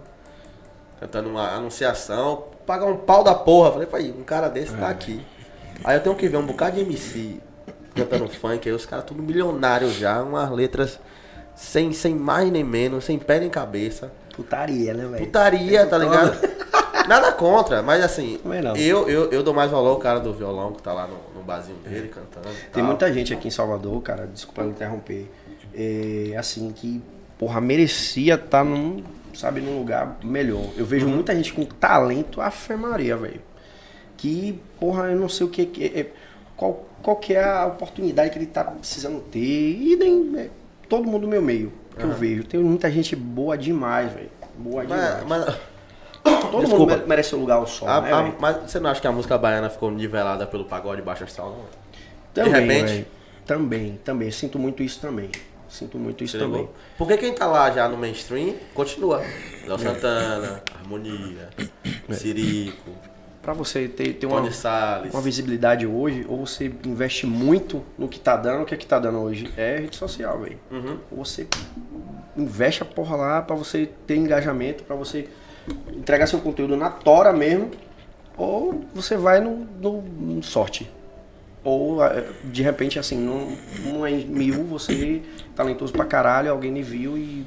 Cantando 1.00 1.30
uma 1.30 1.49
anunciação, 1.49 2.44
pagar 2.66 2.85
um 2.85 2.99
pau 2.99 3.25
da 3.25 3.35
porra. 3.35 3.73
Falei, 3.73 3.87
pai, 3.87 4.14
um 4.14 4.23
cara 4.23 4.49
desse 4.49 4.76
tá 4.76 4.90
aqui. 4.90 5.25
Aí 5.82 5.97
eu 5.97 6.02
tenho 6.02 6.14
que 6.14 6.28
ver 6.28 6.37
um 6.37 6.44
bocado 6.44 6.76
de 6.76 6.82
MC 6.82 7.40
cantando 7.94 8.28
funk, 8.28 8.68
aí 8.68 8.75
os 8.75 8.85
caras 8.85 9.06
tudo 9.06 9.23
milionários 9.23 9.94
já, 9.94 10.23
umas 10.23 10.50
letras 10.50 11.00
sem, 11.54 11.90
sem 11.94 12.14
mais 12.14 12.52
nem 12.52 12.62
menos, 12.62 13.06
sem 13.06 13.18
pé 13.18 13.40
nem 13.40 13.49
cabeça. 13.49 14.12
Putaria, 14.37 14.92
né, 14.92 15.06
velho? 15.06 15.25
Putaria, 15.25 15.87
tá 15.87 15.97
ligado? 15.97 16.37
Nada 17.09 17.32
contra, 17.32 17.82
mas 17.82 18.02
assim, 18.02 18.38
eu, 18.76 19.09
eu, 19.09 19.30
eu 19.30 19.42
dou 19.42 19.52
mais 19.54 19.71
valor 19.71 19.90
ao 19.90 19.99
cara 19.99 20.21
do 20.21 20.32
violão 20.32 20.73
que 20.73 20.82
tá 20.82 20.92
lá 20.92 21.06
no, 21.06 21.16
no 21.35 21.42
barzinho 21.44 21.78
dele 21.78 22.09
cantando. 22.09 22.49
Tem 22.73 22.82
muita 22.82 23.12
gente 23.12 23.32
aqui 23.35 23.49
em 23.49 23.50
Salvador, 23.50 24.00
cara, 24.02 24.26
desculpa 24.26 24.62
eu 24.62 24.71
interromper. 24.71 25.30
É, 25.75 26.35
assim, 26.37 26.71
que 26.73 27.02
porra, 27.38 27.61
merecia 27.61 28.35
estar 28.35 28.64
num, 28.64 29.02
sabe, 29.35 29.61
num 29.61 29.78
lugar 29.78 30.18
melhor. 30.23 30.66
Eu 30.76 30.85
vejo 30.85 31.06
Uhum. 31.06 31.14
muita 31.14 31.35
gente 31.35 31.52
com 31.52 31.64
talento, 31.64 32.40
Ave 32.40 32.76
Maria, 32.76 33.16
velho. 33.16 33.40
Que, 34.16 34.61
porra, 34.78 35.06
eu 35.09 35.18
não 35.18 35.28
sei 35.28 35.47
o 35.47 35.50
que, 35.50 35.66
que 35.66 35.85
é, 35.87 36.06
qual, 36.56 36.87
qual 37.02 37.16
que 37.16 37.35
é 37.35 37.42
a 37.42 37.66
oportunidade 37.66 38.30
que 38.30 38.38
ele 38.38 38.47
tá 38.47 38.62
precisando 38.64 39.21
ter. 39.21 39.40
E 39.40 39.97
nem 39.97 40.32
é, 40.38 40.50
todo 40.88 41.04
mundo 41.06 41.23
do 41.23 41.28
meu 41.28 41.42
meio 41.42 41.73
que 41.99 42.04
eu 42.04 42.12
vejo. 42.12 42.44
Tem 42.44 42.61
muita 42.61 42.90
gente 42.90 43.16
boa 43.16 43.59
demais, 43.59 44.12
velho. 44.12 44.30
Boa 44.56 44.85
demais. 44.85 45.25
Mas, 45.26 45.47
mas, 45.47 45.56
todo 46.52 46.66
desculpa. 46.66 46.97
mundo 46.97 47.06
merece 47.09 47.30
seu 47.30 47.38
lugar 47.38 47.56
ao 47.56 47.66
sol, 47.66 47.88
a- 47.88 48.00
né, 48.00 48.12
a- 48.12 48.23
velho? 48.23 48.37
mas 48.40 48.56
você 48.71 48.78
não 48.80 48.90
acha 48.90 49.00
que 49.00 49.06
a 49.06 49.12
música 49.12 49.37
baiana 49.37 49.68
ficou 49.68 49.90
nivelada 49.90 50.47
pelo 50.47 50.64
pagode 50.64 51.02
baixo 51.02 51.25
astral, 51.25 51.50
não? 51.50 51.64
Também, 52.32 52.52
repente- 52.61 52.85
velho. 52.92 53.06
Também, 53.47 54.00
também. 54.04 54.30
Sinto 54.30 54.59
muito 54.59 54.82
isso 54.82 55.00
também. 55.00 55.28
Sinto 55.68 55.99
muito 55.99 56.23
isso 56.23 56.38
também. 56.38 56.68
Porque 56.97 57.16
quem 57.16 57.32
tá 57.35 57.47
lá 57.47 57.71
já 57.71 57.88
no 57.88 57.97
mainstream 57.97 58.54
continua. 58.75 59.23
Léo 59.66 59.78
Santana, 59.78 60.62
Harmonia, 60.78 61.49
Sirico, 62.12 62.90
Pra 63.42 63.52
você 63.52 63.88
ter, 63.88 64.12
ter 64.12 64.26
uma, 64.26 64.40
uma 64.40 65.21
visibilidade 65.21 65.85
hoje, 65.85 66.25
ou 66.28 66.47
você 66.47 66.73
investe 66.87 67.26
muito 67.26 67.82
no 67.99 68.06
que 68.06 68.21
tá 68.21 68.37
dando, 68.37 68.62
o 68.62 68.64
que 68.64 68.73
é 68.73 68.76
que 68.76 68.87
tá 68.87 69.00
dando 69.00 69.18
hoje? 69.18 69.52
É 69.56 69.78
rede 69.78 69.97
social, 69.97 70.38
velho. 70.38 70.61
Uhum. 70.71 70.99
Ou 71.11 71.25
você 71.25 71.49
investe 72.37 72.82
a 72.82 72.87
porra 72.87 73.16
lá 73.16 73.42
pra 73.42 73.56
você 73.56 73.88
ter 74.06 74.14
engajamento, 74.14 74.85
pra 74.85 74.94
você 74.94 75.28
entregar 75.97 76.26
seu 76.26 76.38
conteúdo 76.40 76.76
na 76.76 76.90
tora 76.90 77.33
mesmo, 77.33 77.71
ou 78.37 78.85
você 78.95 79.16
vai 79.16 79.40
no, 79.40 79.66
no- 79.81 80.02
no 80.02 80.42
sorte. 80.42 80.90
Ou 81.64 82.04
eh, 82.04 82.25
de 82.45 82.62
repente 82.62 82.99
assim, 82.99 83.16
não, 83.19 83.52
não 83.85 84.04
é 84.07 84.11
em 84.11 84.25
mil, 84.26 84.64
você 84.64 85.23
é 85.23 85.47
talentoso 85.54 85.92
pra 85.92 86.04
caralho, 86.04 86.50
alguém 86.50 86.73
lhe 86.73 86.83
viu 86.83 87.16
e 87.16 87.47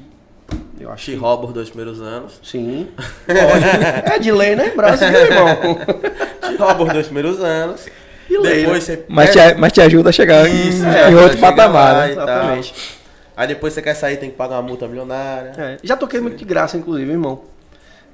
eu 0.80 0.90
acho 0.90 1.04
Te 1.06 1.10
que 1.12 1.16
rouba 1.16 1.46
os 1.46 1.52
dois 1.52 1.68
primeiros 1.68 2.00
anos. 2.00 2.40
Sim. 2.42 2.88
Lógico. 3.28 4.12
É 4.14 4.18
de 4.18 4.32
lei, 4.32 4.54
né? 4.56 4.70
Brasil, 4.70 5.08
irmão. 5.08 5.48
Te 6.40 6.56
rouba 6.56 6.84
os 6.84 6.92
dois 6.92 7.06
primeiros 7.06 7.40
anos. 7.40 7.86
E 8.28 8.38
lei, 8.38 8.60
depois 8.62 8.88
né? 8.88 8.96
você. 8.96 9.04
Mas 9.08 9.30
te, 9.32 9.54
mas 9.54 9.72
te 9.72 9.80
ajuda 9.80 10.08
a 10.10 10.12
chegar 10.12 10.48
em, 10.48 10.68
Isso, 10.68 10.84
em 10.84 10.88
é, 10.88 11.08
outro 11.16 11.38
chega 11.38 11.40
patamar, 11.52 11.92
lá 11.94 12.06
né? 12.06 12.12
Exatamente. 12.12 12.74
Aí 13.36 13.48
depois 13.48 13.72
você 13.74 13.82
quer 13.82 13.94
sair, 13.94 14.16
tem 14.16 14.30
que 14.30 14.36
pagar 14.36 14.56
uma 14.56 14.62
multa 14.62 14.88
milionária. 14.88 15.52
É, 15.58 15.76
já 15.82 15.96
toquei 15.96 16.20
muito 16.20 16.36
de 16.36 16.44
graça, 16.44 16.76
inclusive, 16.76 17.10
irmão. 17.10 17.42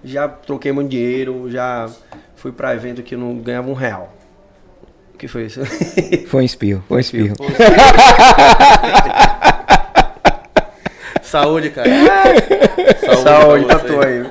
Já 0.04 0.28
troquei 0.28 0.72
muito 0.72 0.90
dinheiro, 0.90 1.50
já 1.50 1.88
fui 2.36 2.50
pra 2.52 2.74
evento 2.74 3.02
que 3.02 3.16
não 3.16 3.36
ganhava 3.36 3.70
um 3.70 3.74
real. 3.74 4.12
O 5.14 5.18
que 5.18 5.28
foi 5.28 5.46
isso? 5.46 5.60
Foi 6.26 6.42
um 6.42 6.44
espirro, 6.44 6.82
foi 6.88 6.96
um 6.96 7.00
espirro. 7.00 7.36
Saúde, 11.22 11.70
cara. 11.70 11.88
Saúde, 13.22 13.64
você. 13.64 13.86
tu 13.86 14.00
aí. 14.00 14.26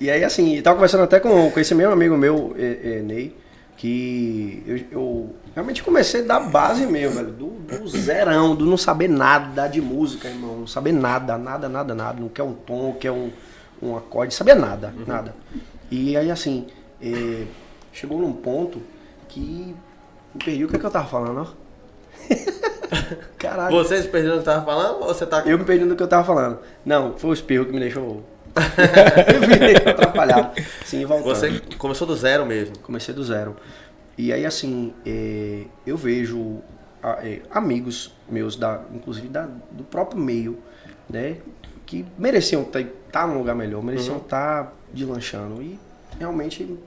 E 0.00 0.10
aí, 0.10 0.24
assim, 0.24 0.56
eu 0.56 0.62
tava 0.62 0.76
conversando 0.76 1.04
até 1.04 1.20
com, 1.20 1.50
com 1.50 1.60
esse 1.60 1.74
mesmo 1.74 1.92
amigo 1.92 2.16
meu, 2.16 2.56
Ney, 3.04 3.36
que 3.76 4.62
eu, 4.66 4.80
eu 4.90 5.34
realmente 5.54 5.82
comecei 5.82 6.22
da 6.22 6.40
base 6.40 6.86
mesmo, 6.86 7.16
velho, 7.16 7.30
do, 7.32 7.46
do 7.50 7.88
zerão, 7.88 8.56
do 8.56 8.64
não 8.64 8.76
saber 8.76 9.08
nada 9.08 9.68
de 9.68 9.80
música, 9.80 10.28
irmão, 10.28 10.60
não 10.60 10.66
saber 10.66 10.92
nada, 10.92 11.36
nada, 11.36 11.68
nada, 11.68 11.94
nada, 11.94 12.20
não 12.20 12.28
quer 12.28 12.42
um 12.42 12.54
tom, 12.54 12.96
quer 12.98 13.12
um, 13.12 13.30
um 13.82 13.96
acorde, 13.96 14.34
saber 14.34 14.54
nada, 14.54 14.92
nada. 15.06 15.34
E 15.90 16.16
aí, 16.16 16.30
assim, 16.30 16.66
eh, 17.02 17.44
chegou 17.92 18.18
num 18.18 18.32
ponto 18.32 18.80
que 19.28 19.74
me 20.34 20.44
perdi 20.44 20.64
o 20.64 20.68
que, 20.68 20.76
é 20.76 20.78
que 20.78 20.86
eu 20.86 20.90
tava 20.90 21.06
falando, 21.08 21.40
ó. 21.40 21.68
Caralho. 23.38 23.76
Você 23.76 24.02
se 24.02 24.08
perdeu 24.08 24.32
no 24.34 24.38
que 24.40 24.44
tava 24.44 24.64
falando 24.64 25.00
ou 25.02 25.06
você 25.08 25.26
tá. 25.26 25.42
Eu 25.46 25.58
me 25.58 25.64
perdi 25.64 25.84
no 25.84 25.96
que 25.96 26.02
eu 26.02 26.08
tava 26.08 26.24
falando. 26.24 26.58
Não, 26.84 27.16
foi 27.16 27.30
o 27.30 27.32
espirro 27.32 27.64
que 27.66 27.72
me 27.72 27.80
deixou. 27.80 28.22
eu 29.32 29.40
me 29.48 29.56
deixou 29.56 29.88
atrapalhado. 29.88 30.60
Sim, 30.84 31.04
voltando. 31.04 31.34
Você 31.34 31.60
começou 31.76 32.06
do 32.06 32.16
zero 32.16 32.44
mesmo. 32.44 32.78
Comecei 32.80 33.14
do 33.14 33.22
zero. 33.22 33.56
E 34.16 34.32
aí, 34.32 34.44
assim, 34.44 34.92
é, 35.06 35.62
eu 35.86 35.96
vejo 35.96 36.58
a- 37.02 37.18
é, 37.24 37.40
amigos 37.50 38.12
meus, 38.28 38.56
da, 38.56 38.82
inclusive 38.92 39.28
da, 39.28 39.48
do 39.70 39.84
próprio 39.84 40.20
meio, 40.20 40.58
né? 41.08 41.36
Que 41.88 42.04
mereciam 42.18 42.62
estar 42.62 43.26
num 43.26 43.38
lugar 43.38 43.54
melhor, 43.56 43.82
mereciam 43.82 44.18
estar 44.18 44.74
deslanchando. 44.92 45.62
E 45.62 45.78
realmente 46.18 46.78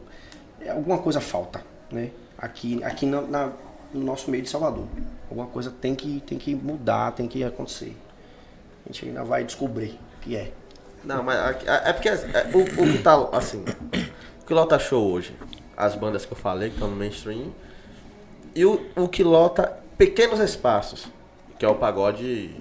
alguma 0.70 1.00
coisa 1.00 1.20
falta, 1.20 1.64
né? 1.92 2.12
Aqui, 2.38 2.84
aqui 2.84 3.08
na- 3.08 3.22
na- 3.24 3.52
no 3.92 4.04
nosso 4.04 4.30
meio 4.30 4.44
de 4.44 4.50
Salvador. 4.50 4.86
Alguma 5.28 5.48
coisa 5.48 5.72
tem 5.82 5.96
que, 5.96 6.22
tem 6.22 6.38
que 6.38 6.54
mudar, 6.54 7.14
tem 7.14 7.28
que 7.28 7.44
acontecer. 7.44 7.98
A 8.86 8.90
gente 8.94 9.08
ainda 9.08 9.24
vai 9.24 9.44
descobrir 9.44 9.98
o 10.18 10.22
que 10.22 10.36
é. 10.36 10.52
Não, 11.04 11.24
mas 11.24 11.36
é 11.66 11.90
é 11.90 11.94
porque 11.94 12.10
é, 12.10 12.16
o, 12.54 12.60
o 12.60 12.92
que 12.94 13.00
tá 13.00 13.16
assim. 13.34 13.66
O 14.40 14.46
que 14.46 14.54
lota 14.54 14.78
show 14.78 15.12
hoje? 15.12 15.36
As 15.76 15.96
bandas 15.96 16.28
que 16.28 16.34
eu 16.34 16.38
falei 16.38 16.70
que 16.70 16.76
estão 16.76 16.90
no 16.92 16.96
mainstream. 16.96 17.52
E 18.54 18.64
o, 18.66 18.86
o 18.96 19.08
que 19.08 19.24
lota 19.24 19.80
pequenos 19.98 20.40
espaços, 20.40 21.08
que 21.58 21.66
é 21.66 21.68
o 21.68 21.74
pagode 21.74 22.54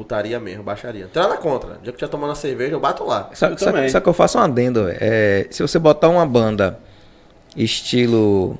putaria 0.00 0.40
mesmo, 0.40 0.62
baixaria. 0.62 1.02
Não 1.04 1.10
tem 1.10 1.22
nada 1.22 1.36
contra. 1.36 1.68
O 1.68 1.72
dia 1.72 1.80
que 1.82 1.88
eu 1.88 1.92
estiver 1.92 2.08
tomando 2.08 2.30
uma 2.30 2.34
cerveja, 2.34 2.72
eu 2.72 2.80
bato 2.80 3.04
lá. 3.04 3.28
Só, 3.34 3.48
Eu 3.48 3.58
só- 3.58 3.88
só 3.88 4.00
que 4.00 4.08
eu 4.08 4.12
faço 4.14 4.38
um 4.38 4.40
adendo. 4.40 4.86
É, 4.88 5.46
se 5.50 5.60
você 5.62 5.78
botar 5.78 6.08
uma 6.08 6.24
banda 6.24 6.78
estilo 7.54 8.56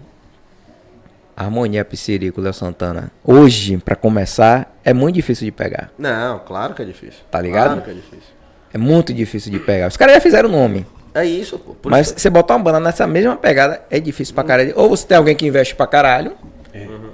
Harmonia 1.37 1.85
Psirico, 1.85 2.41
Léo 2.41 2.53
Santana, 2.53 3.11
hoje, 3.25 3.79
pra 3.79 3.97
começar, 3.97 4.77
é 4.85 4.93
muito 4.93 5.15
difícil 5.15 5.47
de 5.47 5.53
pegar. 5.53 5.91
Não, 5.99 6.39
claro 6.41 6.75
que 6.75 6.83
é 6.83 6.85
difícil. 6.85 7.21
Tá 7.31 7.41
ligado? 7.41 7.67
Claro 7.69 7.83
que 7.83 7.91
é 7.91 7.95
difícil. 7.95 8.35
É 8.75 8.79
muito 8.79 9.15
difícil 9.15 9.51
de 9.51 9.59
pegar. 9.59 9.89
Os 9.89 9.97
caras 9.97 10.15
já 10.17 10.21
fizeram 10.21 10.49
o 10.49 10.53
nome. 10.53 10.87
É 11.15 11.25
isso, 11.25 11.59
pô. 11.59 11.75
Mas 11.89 12.09
isso- 12.09 12.19
você 12.19 12.29
botar 12.31 12.55
uma 12.57 12.63
banda 12.63 12.79
nessa 12.79 13.07
mesma 13.07 13.37
pegada 13.37 13.81
é 13.91 13.99
difícil 13.99 14.35
pra 14.35 14.45
caralho. 14.45 14.73
Ou 14.77 14.89
você 14.91 15.07
tem 15.07 15.17
alguém 15.17 15.35
que 15.35 15.47
investe 15.47 15.75
pra 15.75 15.87
caralho, 15.87 16.33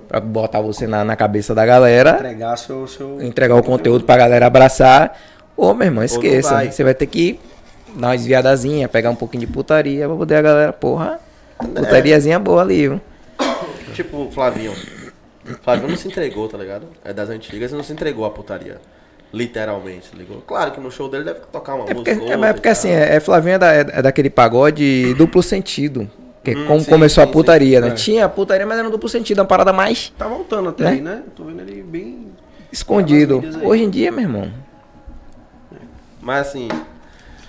pra 0.09 0.21
botar 0.21 0.61
você 0.61 0.87
na, 0.87 1.05
na 1.05 1.17
cabeça 1.17 1.55
da 1.55 1.65
galera, 1.67 2.17
Entregar 2.17 2.57
seu. 2.57 2.87
seu... 2.87 3.21
entregar 3.23 3.55
o 3.57 3.63
conteúdo 3.63 4.05
pra 4.05 4.17
galera 4.17 4.47
abraçar. 4.47 5.19
Ou, 5.57 5.75
meu 5.75 5.87
irmão, 5.87 6.05
esqueça. 6.05 6.51
vai. 6.55 6.71
Você 6.71 6.85
vai 6.85 6.95
ter 6.95 7.07
que 7.07 7.41
dar 7.95 8.09
uma 8.09 8.17
desviadazinha, 8.17 8.89
pegar 8.89 9.11
um 9.11 9.15
pouquinho 9.17 9.41
de 9.47 9.53
putaria 9.53 10.07
pra 10.07 10.17
poder 10.17 10.35
a 10.37 10.43
galera, 10.43 10.73
porra, 10.73 11.19
putariazinha 11.59 12.39
boa 12.39 12.61
ali, 12.63 12.89
viu? 12.89 13.01
Tipo, 13.95 14.25
o 14.25 14.31
Flavinho. 14.31 14.73
Flavinho 15.63 15.89
não 15.91 15.97
se 15.97 16.09
entregou, 16.09 16.49
tá 16.49 16.59
ligado? 16.59 16.87
É 17.05 17.13
das 17.13 17.31
antigas 17.31 17.71
e 17.73 17.75
não 17.75 17.83
se 17.83 17.93
entregou 17.93 18.25
à 18.27 18.31
putaria. 18.31 18.77
Literalmente, 19.33 20.11
ligou? 20.17 20.43
Claro 20.47 20.71
que 20.73 20.81
no 20.81 20.91
show 20.91 21.09
dele 21.11 21.25
deve 21.25 21.41
tocar 21.53 21.75
uma 21.75 21.85
É 21.91 21.95
porque, 21.95 22.15
música. 22.15 22.33
é, 22.33 22.37
outra 22.37 22.49
é 22.51 22.53
porque 22.53 22.69
assim, 22.69 22.91
é, 22.91 23.17
é 23.17 23.21
Flavinho 23.21 23.55
é, 23.55 23.59
da- 23.59 23.75
é- 23.75 23.81
é 23.95 24.03
daquele 24.03 24.31
pagode 24.31 25.15
duplo 25.15 25.43
sentido. 25.43 26.09
Que 26.47 26.53
é 26.53 26.57
Hum, 26.57 26.67
como 26.67 26.81
sim, 26.81 26.89
começou 26.91 27.25
sim, 27.25 27.29
a 27.29 27.33
putaria, 27.33 27.81
né? 27.81 27.89
É. 27.89 27.91
Tinha 27.91 28.25
a 28.25 28.29
putaria, 28.29 28.65
mas 28.65 28.79
era 28.79 28.87
um 28.87 28.91
duplo 28.91 29.09
sentido, 29.09 29.39
uma 29.41 29.45
parada 29.47 29.73
mais 29.73 30.13
Tá 30.17 30.29
voltando 30.29 30.69
até 30.69 30.85
Né? 30.85 30.91
aí, 30.91 31.01
né? 31.01 31.23
Tô 31.35 31.43
vendo 31.43 31.61
ele 31.61 31.83
bem. 31.83 32.29
escondido. 32.71 33.43
Hoje 33.65 33.83
em 33.83 33.91
dia, 33.91 34.13
meu 34.13 34.21
irmão, 34.21 34.53
Mas 36.21 36.49
assim. 36.49 36.69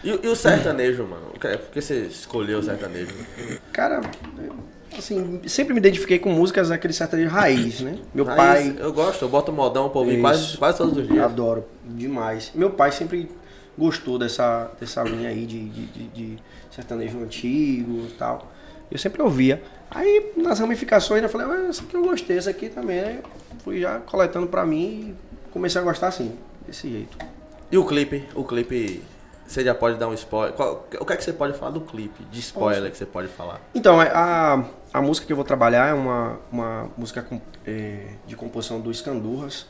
E, 0.04 0.10
e 0.24 0.28
o 0.28 0.36
sertanejo, 0.36 1.04
mano? 1.04 1.28
Por 1.32 1.40
que- 1.72 1.82
você 1.82 2.02
escolheu 2.10 2.60
o 2.60 2.64
sertanejo? 2.64 3.14
Cara, 3.72 4.02
assim, 4.98 5.42
sempre 5.48 5.74
me 5.74 5.80
identifiquei 5.80 6.18
com 6.20 6.30
músicas 6.32 6.70
daquele 6.70 6.94
sertanejo 6.94 7.30
raiz, 7.30 7.82
né? 7.82 7.98
Meu 8.14 8.26
Raiz, 8.26 8.38
pai. 8.74 8.76
Eu 8.80 8.94
gosto, 8.94 9.24
eu 9.26 9.30
boto 9.30 9.52
modão 9.52 9.90
pra 9.90 10.00
ouvir 10.00 10.20
quase, 10.22 10.58
quase 10.58 10.78
todos 10.78 10.98
os 10.98 11.08
dias. 11.08 11.24
Adoro 11.24 11.66
demais. 11.86 12.52
Meu 12.56 12.70
pai 12.72 12.92
sempre 12.92 13.30
gostou 13.78 14.18
dessa, 14.18 14.72
dessa 14.80 15.04
linha 15.04 15.30
aí 15.30 15.46
de, 15.46 15.70
de, 15.70 15.86
de- 15.88 16.08
de 16.08 16.38
sertanejo 16.72 17.20
antigo 17.20 18.06
e 18.10 18.14
tal. 18.18 18.52
Eu 18.92 18.98
sempre 18.98 19.22
ouvia. 19.22 19.62
Aí 19.90 20.32
nas 20.38 20.60
ramificações 20.60 21.22
eu 21.24 21.30
falei, 21.30 21.48
ah, 21.48 21.68
essa 21.70 21.82
aqui 21.84 21.96
eu 21.96 22.04
gostei, 22.04 22.38
essa 22.38 22.50
aqui 22.50 22.70
também. 22.70 23.00
Aí 23.00 23.20
fui 23.64 23.82
já 23.82 24.00
coletando 24.00 24.48
pra 24.48 24.66
mim 24.66 25.16
e 25.48 25.50
comecei 25.52 25.80
a 25.80 25.84
gostar 25.84 26.08
assim, 26.08 26.38
desse 26.66 26.90
jeito. 26.90 27.18
E 27.72 27.78
o 27.78 27.86
clipe? 27.86 28.28
O 28.36 28.44
clipe. 28.44 29.04
Você 29.46 29.64
já 29.64 29.74
pode 29.74 29.98
dar 29.98 30.10
um 30.10 30.14
spoiler? 30.14 30.54
Qual- 30.54 30.86
o 31.00 31.06
que 31.06 31.14
é 31.14 31.16
que 31.16 31.24
você 31.24 31.32
pode 31.32 31.58
falar 31.58 31.72
do 31.72 31.80
clipe? 31.82 32.22
De 32.26 32.40
spoiler 32.42 32.92
que 32.92 32.98
você 32.98 33.06
pode 33.06 33.30
falar? 33.30 33.62
Então, 33.74 34.02
é, 34.02 34.10
a, 34.14 34.66
a 34.94 35.02
música 35.02 35.26
que 35.26 35.32
eu 35.32 35.38
vou 35.38 35.46
trabalhar 35.46 35.88
é 35.88 35.94
uma, 35.94 36.38
uma 36.52 36.90
música 36.98 37.26
é, 37.66 38.08
de 38.26 38.36
composição 38.36 38.82
do 38.82 38.92
Escandurras, 38.92 39.66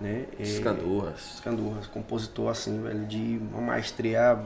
né? 0.00 0.24
É, 0.36 0.42
Escandurras. 0.42 1.34
Escandurras, 1.34 1.86
compositor 1.86 2.48
assim, 2.50 2.82
velho, 2.82 3.04
de 3.06 3.40
uma 3.52 3.60
maestria 3.62 4.36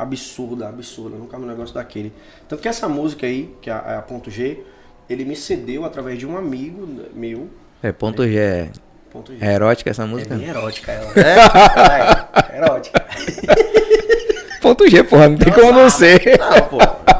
absurda, 0.00 0.68
absurda, 0.68 1.16
nunca 1.16 1.36
vi 1.36 1.44
um 1.44 1.48
negócio 1.48 1.74
daquele. 1.74 2.12
Tanto 2.48 2.60
que 2.62 2.68
essa 2.68 2.88
música 2.88 3.26
aí, 3.26 3.54
que 3.60 3.68
é 3.70 3.72
a, 3.72 3.84
é 3.88 3.96
a 3.96 4.02
ponto 4.02 4.30
G, 4.30 4.60
ele 5.08 5.24
me 5.24 5.36
cedeu 5.36 5.84
através 5.84 6.18
de 6.18 6.26
um 6.26 6.36
amigo 6.36 6.86
meu, 7.14 7.48
é 7.82 7.92
ponto 7.92 8.26
G. 8.26 8.36
É, 8.38 8.68
ponto 9.12 9.32
G. 9.34 9.44
é 9.44 9.52
erótica 9.52 9.90
essa 9.90 10.02
É 10.02 10.06
música? 10.06 10.34
bem 10.34 10.48
erótica 10.48 10.92
ela. 10.92 11.12
É? 11.16 12.54
é 12.54 12.56
erótica. 12.58 13.06
Ponto 14.60 14.86
G, 14.88 15.02
porra, 15.02 15.26
não 15.28 15.38
tem 15.38 15.50
como 15.52 15.72
não 15.72 15.88
ser. 15.88 16.38
Não, 16.38 16.60
pô, 16.68 16.76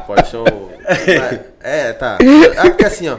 pode 0.06 0.28
ser 0.28 0.36
o. 0.36 0.44
É, 1.62 1.92
tá. 1.92 2.18
É 2.20 2.68
porque 2.70 2.84
assim, 2.84 3.08
ó. 3.08 3.16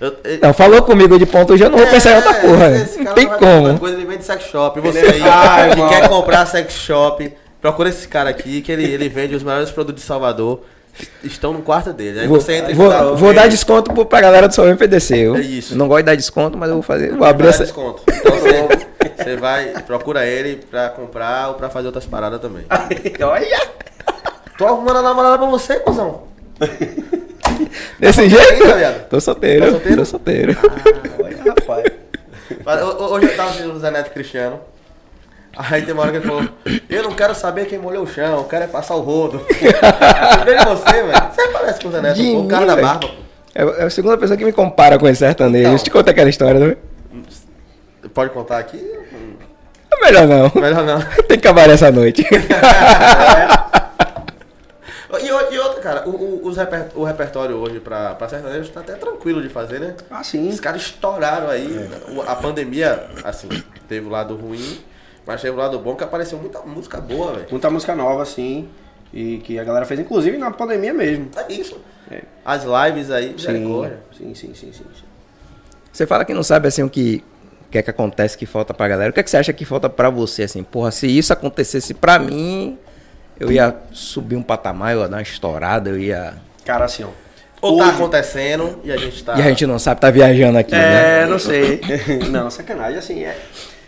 Eu- 0.00 0.16
Não, 0.40 0.54
falou 0.54 0.82
comigo 0.82 1.18
de 1.18 1.26
ponto 1.26 1.56
G, 1.56 1.64
eu 1.64 1.70
não 1.70 1.78
vou 1.78 1.86
pensar 1.88 2.12
em 2.12 2.16
outra 2.16 2.30
É, 2.30 2.40
porra. 2.40 2.76
esse 2.76 3.02
Não 3.02 3.12
tem 3.14 3.26
como. 3.28 3.78
Coisa, 3.78 3.96
ele 3.96 4.06
vende 4.06 4.24
sex 4.24 4.44
shop. 4.44 4.80
Você 4.80 4.98
aí 5.00 5.20
Ai, 5.22 5.70
que 5.74 5.88
quer 5.88 6.08
comprar 6.08 6.46
sex 6.46 6.72
shop, 6.74 7.30
procura 7.70 7.88
esse 7.88 8.06
cara 8.08 8.30
aqui, 8.30 8.60
que 8.62 8.70
ele, 8.72 8.84
ele 8.84 9.08
vende 9.08 9.34
os 9.34 9.42
melhores 9.42 9.70
produtos 9.70 10.02
de 10.02 10.06
Salvador. 10.06 10.62
Estão 11.22 11.52
no 11.52 11.62
quarto 11.62 11.92
dele. 11.92 12.20
Aí 12.20 12.26
Vou, 12.26 12.40
você 12.40 12.54
entra 12.54 12.72
e 12.72 12.74
vou, 12.74 12.90
fala, 12.90 13.14
vou 13.14 13.28
"Ok, 13.28 13.40
dar 13.40 13.48
desconto 13.48 13.92
pro- 13.94 14.04
pra 14.04 14.20
galera 14.20 14.48
do 14.48 14.54
Salão 14.54 14.76
PDC. 14.76 15.16
Eu 15.16 15.36
É 15.36 15.40
isso. 15.40 15.76
não 15.76 15.86
gosto 15.86 15.98
de 16.00 16.06
dar 16.06 16.16
desconto, 16.16 16.58
mas 16.58 16.68
eu 16.68 16.74
vou 16.74 16.82
fazer. 16.82 17.14
Vou 17.14 17.24
abrir 17.26 17.44
dar 17.44 17.50
essa. 17.50 17.62
desconto. 17.64 18.02
Então 18.08 18.32
você, 18.36 18.68
você 19.16 19.36
vai, 19.36 19.66
procura 19.86 20.26
ele 20.26 20.56
pra 20.68 20.88
comprar 20.88 21.48
ou 21.50 21.54
pra 21.54 21.70
fazer 21.70 21.86
outras 21.86 22.04
paradas 22.04 22.40
também. 22.40 22.64
Olha! 23.22 23.60
Tô 24.56 24.66
arrumando 24.66 24.96
a 24.96 25.02
namorada 25.02 25.38
pra 25.38 25.46
você, 25.46 25.76
cuzão. 25.78 26.22
Desse 28.00 28.22
ainda, 28.22 28.36
jeito? 28.36 28.74
viado? 28.76 29.08
Tô 29.08 29.20
solteiro. 29.20 29.64
Tá 29.66 29.70
solteiro? 29.70 29.96
Tô 29.98 30.04
solteiro. 30.04 30.56
Olha, 31.22 31.38
rapaz. 31.54 31.84
Hoje 33.10 33.26
eu 33.26 33.36
tava 33.36 33.50
assistindo 33.50 33.72
o 33.74 33.78
Zé 33.78 33.90
Neto 33.92 34.10
Cristiano. 34.10 34.58
Aí 35.58 35.82
tem 35.82 35.92
uma 35.92 36.02
hora 36.04 36.12
que 36.12 36.18
ele 36.18 36.26
falou, 36.26 36.44
eu 36.88 37.02
não 37.02 37.10
quero 37.12 37.34
saber 37.34 37.66
quem 37.66 37.78
molhou 37.80 38.04
o 38.04 38.06
chão, 38.06 38.38
eu 38.38 38.44
quero 38.44 38.64
é 38.64 38.68
passar 38.68 38.94
o 38.94 39.00
rodo. 39.00 39.38
De 39.50 40.64
você, 40.64 41.02
velho. 41.02 41.32
Você 41.34 41.48
parece 41.48 41.80
com 41.80 41.88
o 41.88 41.90
Zé 41.92 42.00
Neto, 42.00 42.20
o 42.22 42.46
cara 42.46 42.64
da 42.66 42.76
barba. 42.76 43.10
É, 43.54 43.62
é 43.64 43.82
a 43.84 43.90
segunda 43.90 44.16
pessoa 44.16 44.36
que 44.36 44.44
me 44.44 44.52
compara 44.52 44.98
com 45.00 45.08
esse 45.08 45.18
sertanejo. 45.18 45.58
Então. 45.62 45.70
Deixa 45.72 45.82
eu 45.82 45.84
te 45.86 45.90
contar 45.90 46.12
aquela 46.12 46.30
história, 46.30 46.60
não 46.60 46.68
é? 46.68 46.76
Pode 48.14 48.30
contar 48.30 48.58
aqui? 48.58 48.78
É 49.90 50.04
melhor 50.04 50.28
não. 50.28 50.52
Melhor 50.62 50.84
não. 50.84 51.00
Tem 51.26 51.38
que 51.38 51.48
acabar 51.48 51.68
essa 51.68 51.90
noite. 51.90 52.24
E, 55.20 55.32
o- 55.32 55.52
e 55.52 55.58
outra, 55.58 55.80
cara, 55.80 56.08
o, 56.08 56.46
o, 56.46 56.52
reper- 56.52 56.88
o 56.94 57.02
repertório 57.02 57.56
hoje 57.56 57.80
pra, 57.80 58.14
pra 58.14 58.28
sertanejo 58.28 58.70
tá 58.70 58.80
até 58.80 58.92
tranquilo 58.92 59.40
de 59.42 59.48
fazer, 59.48 59.80
né? 59.80 59.94
Ah, 60.10 60.22
sim. 60.22 60.48
Os 60.50 60.60
caras 60.60 60.82
estouraram 60.82 61.48
aí. 61.48 61.88
O- 62.10 62.20
A 62.22 62.36
pandemia, 62.36 63.06
assim, 63.24 63.48
teve 63.88 64.06
o 64.06 64.10
lado 64.10 64.36
ruim, 64.36 64.78
mas 65.28 65.42
teve 65.42 65.54
o 65.54 65.58
lado 65.60 65.78
bom 65.78 65.94
que 65.94 66.02
apareceu 66.02 66.38
muita 66.38 66.60
música 66.60 66.98
boa, 67.00 67.34
velho. 67.34 67.46
Muita 67.50 67.68
música 67.70 67.94
nova, 67.94 68.24
sim. 68.24 68.66
E 69.12 69.38
que 69.44 69.58
a 69.58 69.64
galera 69.64 69.84
fez, 69.84 70.00
inclusive, 70.00 70.36
na 70.38 70.50
pandemia 70.50 70.92
mesmo. 70.94 71.28
É 71.36 71.52
isso. 71.52 71.78
É. 72.10 72.22
As 72.44 72.64
lives 72.64 73.10
aí, 73.10 73.26
Sim, 73.28 73.32
misericórdia. 73.34 74.00
sim, 74.16 74.34
sim, 74.34 74.54
sim, 74.54 74.72
sim. 74.72 74.84
sim. 74.94 75.04
Você 75.92 76.06
fala 76.06 76.24
que 76.24 76.32
não 76.32 76.42
sabe 76.42 76.68
assim 76.68 76.82
o 76.82 76.88
que, 76.90 77.22
o 77.66 77.70
que 77.70 77.76
é 77.78 77.82
que 77.82 77.90
acontece 77.90 78.36
que 78.38 78.46
falta 78.46 78.72
pra 78.72 78.88
galera. 78.88 79.10
O 79.10 79.12
que 79.12 79.20
é 79.20 79.22
que 79.22 79.30
você 79.30 79.36
acha 79.36 79.52
que 79.52 79.64
falta 79.66 79.88
pra 79.88 80.08
você 80.08 80.44
assim? 80.44 80.62
Porra, 80.62 80.90
se 80.90 81.06
isso 81.06 81.30
acontecesse 81.32 81.92
pra 81.92 82.18
mim, 82.18 82.78
eu 83.38 83.52
ia 83.52 83.76
subir 83.92 84.36
um 84.36 84.42
patamar, 84.42 84.94
eu 84.94 85.00
ia 85.02 85.08
dar 85.08 85.16
uma 85.18 85.22
estourada, 85.22 85.90
eu 85.90 85.98
ia. 85.98 86.34
Cara, 86.64 86.86
assim, 86.86 87.04
ó. 87.04 87.08
Ou 87.60 87.76
tá 87.78 87.84
Hoje- 87.84 87.94
acontecendo 87.96 88.78
e 88.84 88.92
a 88.92 88.96
gente 88.96 89.24
tá. 89.24 89.36
E 89.38 89.42
a 89.42 89.48
gente 89.48 89.66
não 89.66 89.78
sabe, 89.78 90.00
tá 90.00 90.10
viajando 90.10 90.56
aqui, 90.58 90.72
né? 90.72 91.22
É, 91.22 91.26
não 91.26 91.38
sei. 91.38 91.80
não, 92.30 92.50
sacanagem. 92.50 92.98
Assim, 92.98 93.24
é. 93.24 93.36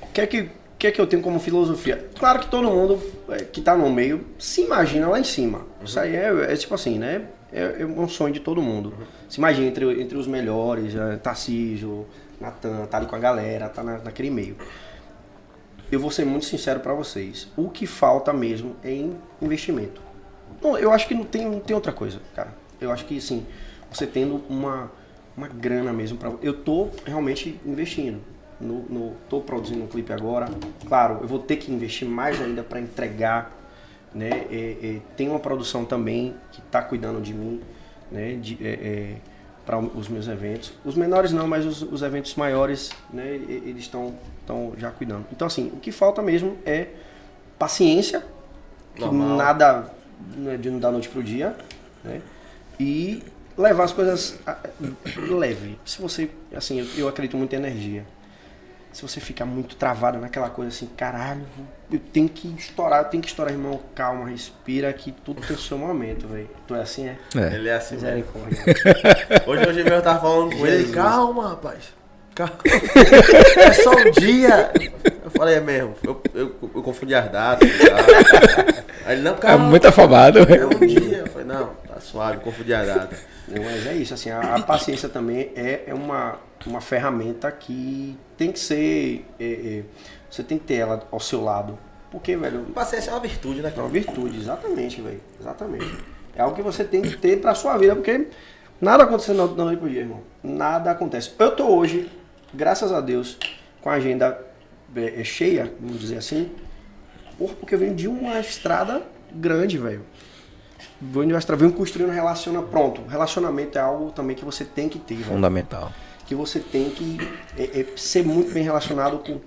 O 0.02 0.06
que 0.12 0.20
é 0.20 0.26
que, 0.26 0.50
que 0.80 0.86
é 0.86 0.90
que 0.90 0.98
eu 1.00 1.06
tenho 1.06 1.22
como 1.22 1.38
filosofia? 1.38 2.08
Claro 2.18 2.40
que 2.40 2.48
todo 2.48 2.68
mundo 2.70 2.98
é, 3.28 3.44
que 3.44 3.60
tá 3.60 3.76
no 3.76 3.90
meio 3.90 4.24
se 4.38 4.62
imagina 4.62 5.08
lá 5.08 5.20
em 5.20 5.24
cima. 5.24 5.66
Isso 5.84 6.00
aí 6.00 6.16
é, 6.16 6.52
é 6.52 6.56
tipo 6.56 6.74
assim, 6.74 6.98
né? 6.98 7.26
É, 7.52 7.82
é 7.82 7.84
um 7.86 8.08
sonho 8.08 8.32
de 8.32 8.40
todo 8.40 8.62
mundo. 8.62 8.94
Se 9.28 9.38
imagina 9.38 9.66
entre, 9.66 10.00
entre 10.00 10.16
os 10.16 10.26
melhores, 10.26 10.94
é, 10.94 11.16
Tarcísio, 11.16 12.06
Natan, 12.40 12.86
tá 12.86 12.96
ali 12.96 13.06
com 13.06 13.14
a 13.14 13.18
galera, 13.18 13.68
tá 13.68 13.82
na- 13.82 13.98
naquele 13.98 14.30
meio. 14.30 14.56
Eu 15.92 16.00
vou 16.00 16.10
ser 16.10 16.24
muito 16.24 16.46
sincero 16.46 16.80
pra 16.80 16.94
vocês. 16.94 17.48
O 17.56 17.68
que 17.68 17.86
falta 17.86 18.32
mesmo 18.32 18.74
é 18.82 19.04
investimento. 19.42 20.00
Não, 20.62 20.78
eu 20.78 20.90
acho 20.92 21.06
que 21.06 21.14
não 21.14 21.24
tem, 21.24 21.44
não 21.44 21.60
tem 21.60 21.74
outra 21.74 21.92
coisa, 21.92 22.20
cara. 22.34 22.54
Eu 22.80 22.90
acho 22.90 23.04
que, 23.04 23.18
assim, 23.18 23.44
você 23.90 24.06
tendo 24.06 24.42
uma, 24.48 24.90
uma 25.36 25.48
grana 25.48 25.92
mesmo 25.92 26.16
para 26.16 26.32
Eu 26.42 26.54
tô 26.54 26.88
realmente 27.04 27.60
investindo. 27.66 28.20
No, 28.60 28.82
no, 28.82 29.12
tô 29.28 29.40
produzindo 29.40 29.82
um 29.82 29.86
clipe 29.86 30.12
agora. 30.12 30.48
Claro, 30.86 31.18
eu 31.22 31.28
vou 31.28 31.38
ter 31.38 31.56
que 31.56 31.72
investir 31.72 32.06
mais 32.06 32.40
ainda 32.40 32.62
para 32.62 32.80
entregar. 32.80 33.56
Né? 34.14 34.46
É, 34.50 34.76
é, 34.82 35.00
tem 35.16 35.28
uma 35.28 35.38
produção 35.38 35.84
também 35.84 36.34
que 36.52 36.60
tá 36.62 36.82
cuidando 36.82 37.20
de 37.20 37.32
mim, 37.32 37.60
né? 38.10 38.34
De, 38.34 38.58
para 39.64 39.78
os 39.78 40.08
meus 40.08 40.26
eventos. 40.26 40.72
Os 40.84 40.96
menores 40.96 41.32
não, 41.32 41.46
mas 41.46 41.64
os, 41.64 41.80
os 41.82 42.02
eventos 42.02 42.34
maiores, 42.34 42.90
né? 43.12 43.26
Eles 43.28 43.82
estão 43.82 44.14
estão 44.50 44.72
já 44.76 44.90
cuidando. 44.90 45.26
Então, 45.32 45.46
assim, 45.46 45.68
o 45.72 45.76
que 45.76 45.92
falta 45.92 46.20
mesmo 46.20 46.58
é 46.66 46.88
paciência, 47.58 48.24
que 48.94 49.02
Normal. 49.02 49.36
nada 49.36 49.90
né, 50.36 50.56
de 50.56 50.70
não 50.70 50.78
dar 50.78 50.90
noite 50.90 51.08
pro 51.08 51.22
dia, 51.22 51.56
né? 52.02 52.20
E 52.78 53.22
levar 53.56 53.84
as 53.84 53.92
coisas 53.92 54.38
leve. 55.28 55.78
Se 55.84 56.00
você, 56.00 56.30
assim, 56.54 56.80
eu, 56.80 56.86
eu 56.96 57.08
acredito 57.08 57.36
muito 57.36 57.52
em 57.52 57.56
energia. 57.56 58.04
Se 58.92 59.02
você 59.02 59.20
ficar 59.20 59.44
muito 59.44 59.76
travado 59.76 60.18
naquela 60.18 60.50
coisa 60.50 60.70
assim, 60.70 60.86
caralho, 60.96 61.42
eu 61.92 62.00
tenho 62.12 62.28
que 62.28 62.48
estourar, 62.58 63.00
eu 63.02 63.04
tenho 63.04 63.22
que 63.22 63.28
estourar, 63.28 63.52
irmão, 63.52 63.80
calma, 63.94 64.28
respira, 64.28 64.92
que 64.92 65.12
tudo 65.12 65.40
tem 65.40 65.54
o 65.54 65.58
seu 65.58 65.78
momento, 65.78 66.26
velho. 66.26 66.50
Tu 66.66 66.74
é 66.74 66.80
assim, 66.80 67.08
é? 67.08 67.16
É. 67.36 67.54
Ele 67.54 67.68
é 67.68 67.74
assim. 67.74 67.94
Misericórdia. 67.94 68.58
Hoje, 69.46 69.68
hoje 69.68 69.82
mesmo 69.84 69.96
eu 69.98 70.02
tava 70.02 70.20
falando 70.20 70.56
com 70.56 70.66
ele, 70.66 70.92
calma, 70.92 71.50
rapaz. 71.50 71.92
Calma. 72.34 72.54
É 73.56 73.72
só 73.74 73.90
um 73.92 74.10
dia. 74.10 74.70
Eu 75.24 75.30
falei, 75.30 75.56
é 75.56 75.60
mesmo. 75.60 75.94
Eu, 76.02 76.20
eu, 76.34 76.56
eu 76.74 76.82
confundi 76.82 77.14
as 77.14 77.30
datas. 77.30 77.68
e 77.68 77.78
tal. 77.78 77.98
Aí 79.06 79.14
ele, 79.16 79.22
não, 79.22 79.32
É 79.34 79.36
calma. 79.36 79.64
muito 79.66 79.86
afobado. 79.86 80.38
É 80.40 80.66
um 80.66 80.86
dia. 80.86 81.18
Eu 81.18 81.26
falei, 81.28 81.46
não, 81.46 81.66
tá 81.86 81.89
suave, 82.00 82.40
as 82.48 82.86
datas. 82.86 83.26
Não, 83.48 83.62
mas 83.62 83.86
é 83.86 83.94
isso, 83.94 84.14
assim, 84.14 84.30
a, 84.30 84.56
a 84.56 84.62
paciência 84.62 85.08
também 85.08 85.52
é, 85.54 85.84
é 85.86 85.94
uma, 85.94 86.38
uma 86.66 86.80
ferramenta 86.80 87.50
que 87.50 88.16
tem 88.36 88.52
que 88.52 88.58
ser. 88.58 89.24
é, 89.38 89.44
é, 89.44 89.82
você 90.30 90.44
tem 90.44 90.58
que 90.58 90.64
ter 90.64 90.74
ela 90.76 91.06
ao 91.10 91.18
seu 91.18 91.42
lado. 91.42 91.76
Porque, 92.10 92.36
velho, 92.36 92.62
Paciência 92.74 93.10
é 93.10 93.14
uma 93.14 93.20
virtude, 93.20 93.62
né, 93.62 93.68
É 93.68 93.70
cara? 93.70 93.82
uma 93.82 93.88
virtude, 93.88 94.38
exatamente, 94.38 95.00
velho. 95.00 95.20
Exatamente. 95.40 95.98
É 96.34 96.42
algo 96.42 96.54
que 96.56 96.62
você 96.62 96.84
tem 96.84 97.02
que 97.02 97.16
ter 97.16 97.40
pra 97.40 97.54
sua 97.54 97.76
vida, 97.76 97.94
porque 97.94 98.28
nada 98.80 99.04
acontece 99.04 99.32
da 99.34 99.46
da 99.46 99.64
noite 99.64 99.78
pro 99.78 99.88
dia, 99.88 100.00
irmão. 100.00 100.22
Nada 100.42 100.90
acontece. 100.90 101.32
Eu 101.38 101.54
tô 101.54 101.66
hoje, 101.68 102.10
graças 102.54 102.92
a 102.92 103.00
Deus, 103.00 103.38
com 103.80 103.90
a 103.90 103.94
agenda 103.94 104.40
é, 104.94 105.20
é, 105.20 105.24
cheia, 105.24 105.72
vamos 105.80 106.00
dizer 106.00 106.18
assim, 106.18 106.50
porra, 107.38 107.54
porque 107.54 107.74
eu 107.74 107.78
venho 107.78 107.94
de 107.94 108.08
uma 108.08 108.38
estrada 108.40 109.02
grande, 109.32 109.78
velho. 109.78 110.02
Venho 111.00 111.26
de 111.28 111.32
uma 111.32 111.38
estrada, 111.38 111.60
venho 111.60 111.72
construindo 111.72 112.10
relaciona 112.10 112.60
pronto. 112.62 113.02
Relacionamento 113.08 113.78
é 113.78 113.80
algo 113.80 114.10
também 114.10 114.36
que 114.36 114.44
você 114.44 114.64
tem 114.64 114.88
que 114.88 114.98
ter, 114.98 115.14
velho 115.14 115.28
Fundamental. 115.28 115.90
que 116.26 116.34
você 116.34 116.60
tem 116.60 116.90
que 116.90 117.16
é, 117.56 117.80
é, 117.80 117.86
ser 117.96 118.24
muito 118.24 118.52
bem 118.52 118.62
relacionado 118.62 119.18
com 119.18 119.40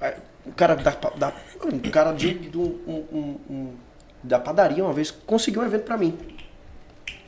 é, 0.00 0.16
o 0.46 0.52
cara 0.52 0.74
da, 0.74 0.90
da 1.16 1.32
o 1.62 1.90
cara 1.90 2.12
de, 2.12 2.32
do, 2.34 2.60
um- 2.62 3.04
um- 3.12 3.36
um- 3.50 3.74
da 4.22 4.38
padaria 4.38 4.82
uma 4.82 4.92
vez 4.92 5.10
conseguiu 5.10 5.62
um 5.62 5.64
evento 5.66 5.84
pra 5.84 5.96
mim 5.96 6.16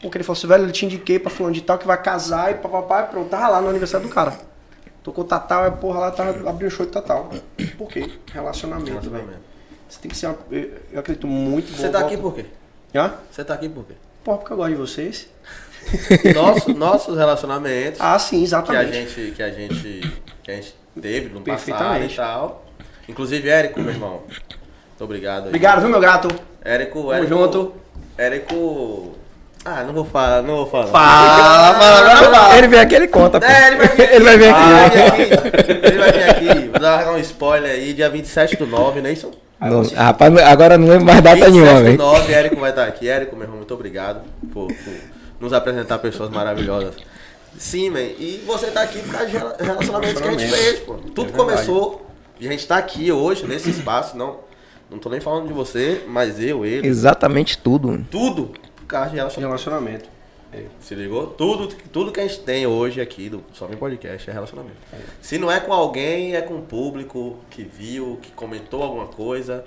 porque 0.01 0.17
ele 0.17 0.25
falou 0.25 0.37
assim 0.39 0.47
velho 0.47 0.65
ele 0.65 0.73
te 0.73 0.85
indiquei 0.87 1.19
pra 1.19 1.31
fulano 1.31 1.55
de 1.55 1.61
tal 1.61 1.77
que 1.79 1.87
vai 1.87 2.01
casar 2.01 2.51
e 2.51 2.55
papapá 2.55 3.03
e 3.03 3.07
pronto 3.09 3.29
tava 3.29 3.49
lá 3.49 3.61
no 3.61 3.69
aniversário 3.69 4.07
do 4.09 4.13
cara 4.13 4.37
tocou 5.03 5.25
Tatal 5.25 5.65
é 5.67 5.71
porra 5.71 6.01
lá 6.01 6.11
tava 6.11 6.49
abriu 6.49 6.69
o 6.69 6.71
show 6.71 6.87
de 6.87 6.93
Tatal 6.93 7.31
por 7.77 7.89
quê 7.89 8.11
relacionamento, 8.33 8.87
velho 8.87 9.01
Relacionamento. 9.01 9.41
você 9.89 10.01
tem 10.01 10.11
que 10.11 10.17
ser 10.17 10.27
uma, 10.27 10.39
eu, 10.51 10.71
eu 10.93 11.01
acredito 11.01 11.27
muito 11.27 11.73
Você 11.77 11.89
tá 11.89 12.01
aqui 12.01 12.17
por 12.17 12.35
quê? 12.35 12.47
Hã? 12.95 13.15
Você 13.31 13.45
tá 13.45 13.55
aqui 13.55 13.69
por 13.69 13.85
quê? 13.85 13.95
porra 14.25 14.39
porque 14.39 14.53
eu 14.53 14.57
gosto 14.57 14.71
de 14.71 14.77
vocês 14.77 15.29
Nosso, 16.35 16.75
nossos 16.75 17.17
relacionamentos 17.17 18.01
ah 18.01 18.19
sim 18.19 18.37
que 18.39 18.43
a 18.43 18.45
exatamente 18.45 18.93
gente 18.93 19.31
que 19.35 19.43
a 19.43 19.51
gente 19.51 20.19
que 20.43 20.51
a 20.51 20.55
gente 20.57 20.75
teve 21.01 21.29
no 21.31 21.41
passado 21.41 22.05
e 22.05 22.09
tal. 22.15 22.65
Inclusive 23.09 23.49
Érico, 23.49 23.81
meu 23.81 23.91
irmão. 23.93 24.21
Muito 24.29 25.05
obrigado. 25.05 25.43
aí. 25.45 25.49
obrigado 25.49 25.81
viu 25.81 25.89
meu 25.89 26.01
gato 26.01 26.29
Érico, 26.63 27.01
Tamo 27.01 27.13
Érico. 27.15 27.29
junto. 27.29 27.75
Érico. 28.19 29.15
Ah, 29.65 29.83
não 29.85 29.93
vou 29.95 30.05
falar, 30.05 30.43
não 30.43 30.57
vou 30.57 30.67
falar. 30.67 30.87
fala 30.89 31.75
fala 31.79 31.99
agora 32.01 32.31
fala 32.35 32.59
Ele 32.59 32.69
vem 32.69 32.81
aqui, 32.81 32.95
ele 32.95 33.09
conta. 33.09 33.41
pô. 33.41 33.47
É, 33.47 33.69
ele 33.69 33.77
vai 33.77 33.89
vir 33.89 34.03
aqui. 34.03 34.15
Ele 34.15 34.25
vai 34.25 34.39
vir 34.39 34.49
Ah, 34.55 34.87
aqui. 34.87 34.99
aqui. 34.99 35.87
Ele 35.87 35.99
vai 35.99 36.13
vir 36.13 36.23
aqui. 36.25 36.69
Vou 36.69 36.81
dar 36.81 37.11
um 37.13 37.19
spoiler 37.19 37.71
aí, 37.73 37.93
dia 37.95 38.09
27 38.11 38.57
do 38.57 38.67
9, 38.67 39.01
não 39.01 39.09
é 39.09 39.13
isso? 39.13 39.31
Não, 39.61 39.83
rapaz, 39.83 40.37
agora 40.39 40.79
não 40.79 40.87
lembro 40.89 41.05
mais 41.07 41.21
data 41.21 41.37
27 41.37 41.53
nenhuma, 41.53 41.83
velho. 41.83 41.99
9, 41.99 42.33
Érico 42.33 42.57
vai 42.57 42.71
estar 42.71 42.85
aqui. 42.87 43.09
Érico, 43.09 43.35
meu 43.35 43.45
irmão, 43.45 43.57
muito 43.59 43.75
obrigado 43.75 44.23
por, 44.53 44.69
por 44.69 44.95
nos 45.41 45.53
apresentar 45.53 45.99
pessoas 45.99 46.31
maravilhosas. 46.31 46.95
Sim, 47.59 47.91
man. 47.91 48.01
E 48.01 48.43
você 48.47 48.71
tá 48.71 48.83
aqui 48.83 49.01
por 49.01 49.11
causa 49.13 49.27
de 49.27 49.37
rela- 49.37 49.57
relacionamentos 49.59 50.21
que 50.23 50.29
a 50.29 50.31
gente 50.31 50.47
fez, 50.47 50.79
pô. 50.81 50.95
Tudo 50.95 51.33
verdade. 51.33 51.37
começou 51.37 52.07
e 52.39 52.47
a 52.47 52.51
gente 52.53 52.67
tá 52.67 52.77
aqui 52.79 53.11
hoje, 53.11 53.47
nesse 53.47 53.71
espaço, 53.71 54.17
não. 54.17 54.37
Não 54.91 54.99
tô 54.99 55.11
nem 55.11 55.21
falando 55.21 55.49
de 55.49 55.53
você, 55.53 56.03
mas 56.07 56.41
eu, 56.41 56.65
ele. 56.65 56.87
Exatamente 56.87 57.59
tudo. 57.59 58.07
Tudo 58.11 58.53
por 58.77 58.87
causa 58.87 59.11
de 59.11 59.17
relacionamento. 59.17 59.49
relacionamento 59.65 60.18
Se 60.81 60.95
ligou? 60.95 61.27
Tudo, 61.27 61.69
tudo 61.93 62.11
que 62.11 62.21
a 62.21 62.23
gente 62.23 62.41
tem 62.41 62.67
hoje 62.67 63.01
aqui 63.01 63.29
do 63.29 63.45
Só 63.53 63.67
Vem 63.67 63.77
Podcast 63.77 64.29
é 64.29 64.33
relacionamento. 64.33 64.77
Se 65.21 65.37
não 65.39 65.53
é 65.53 65.61
com 65.61 65.73
alguém, 65.73 66.35
é 66.35 66.41
com 66.41 66.55
o 66.55 66.63
público 66.63 67.37
que 67.51 67.63
viu, 67.63 68.19
que 68.23 68.31
comentou 68.33 68.83
alguma 68.83 69.07
coisa. 69.07 69.63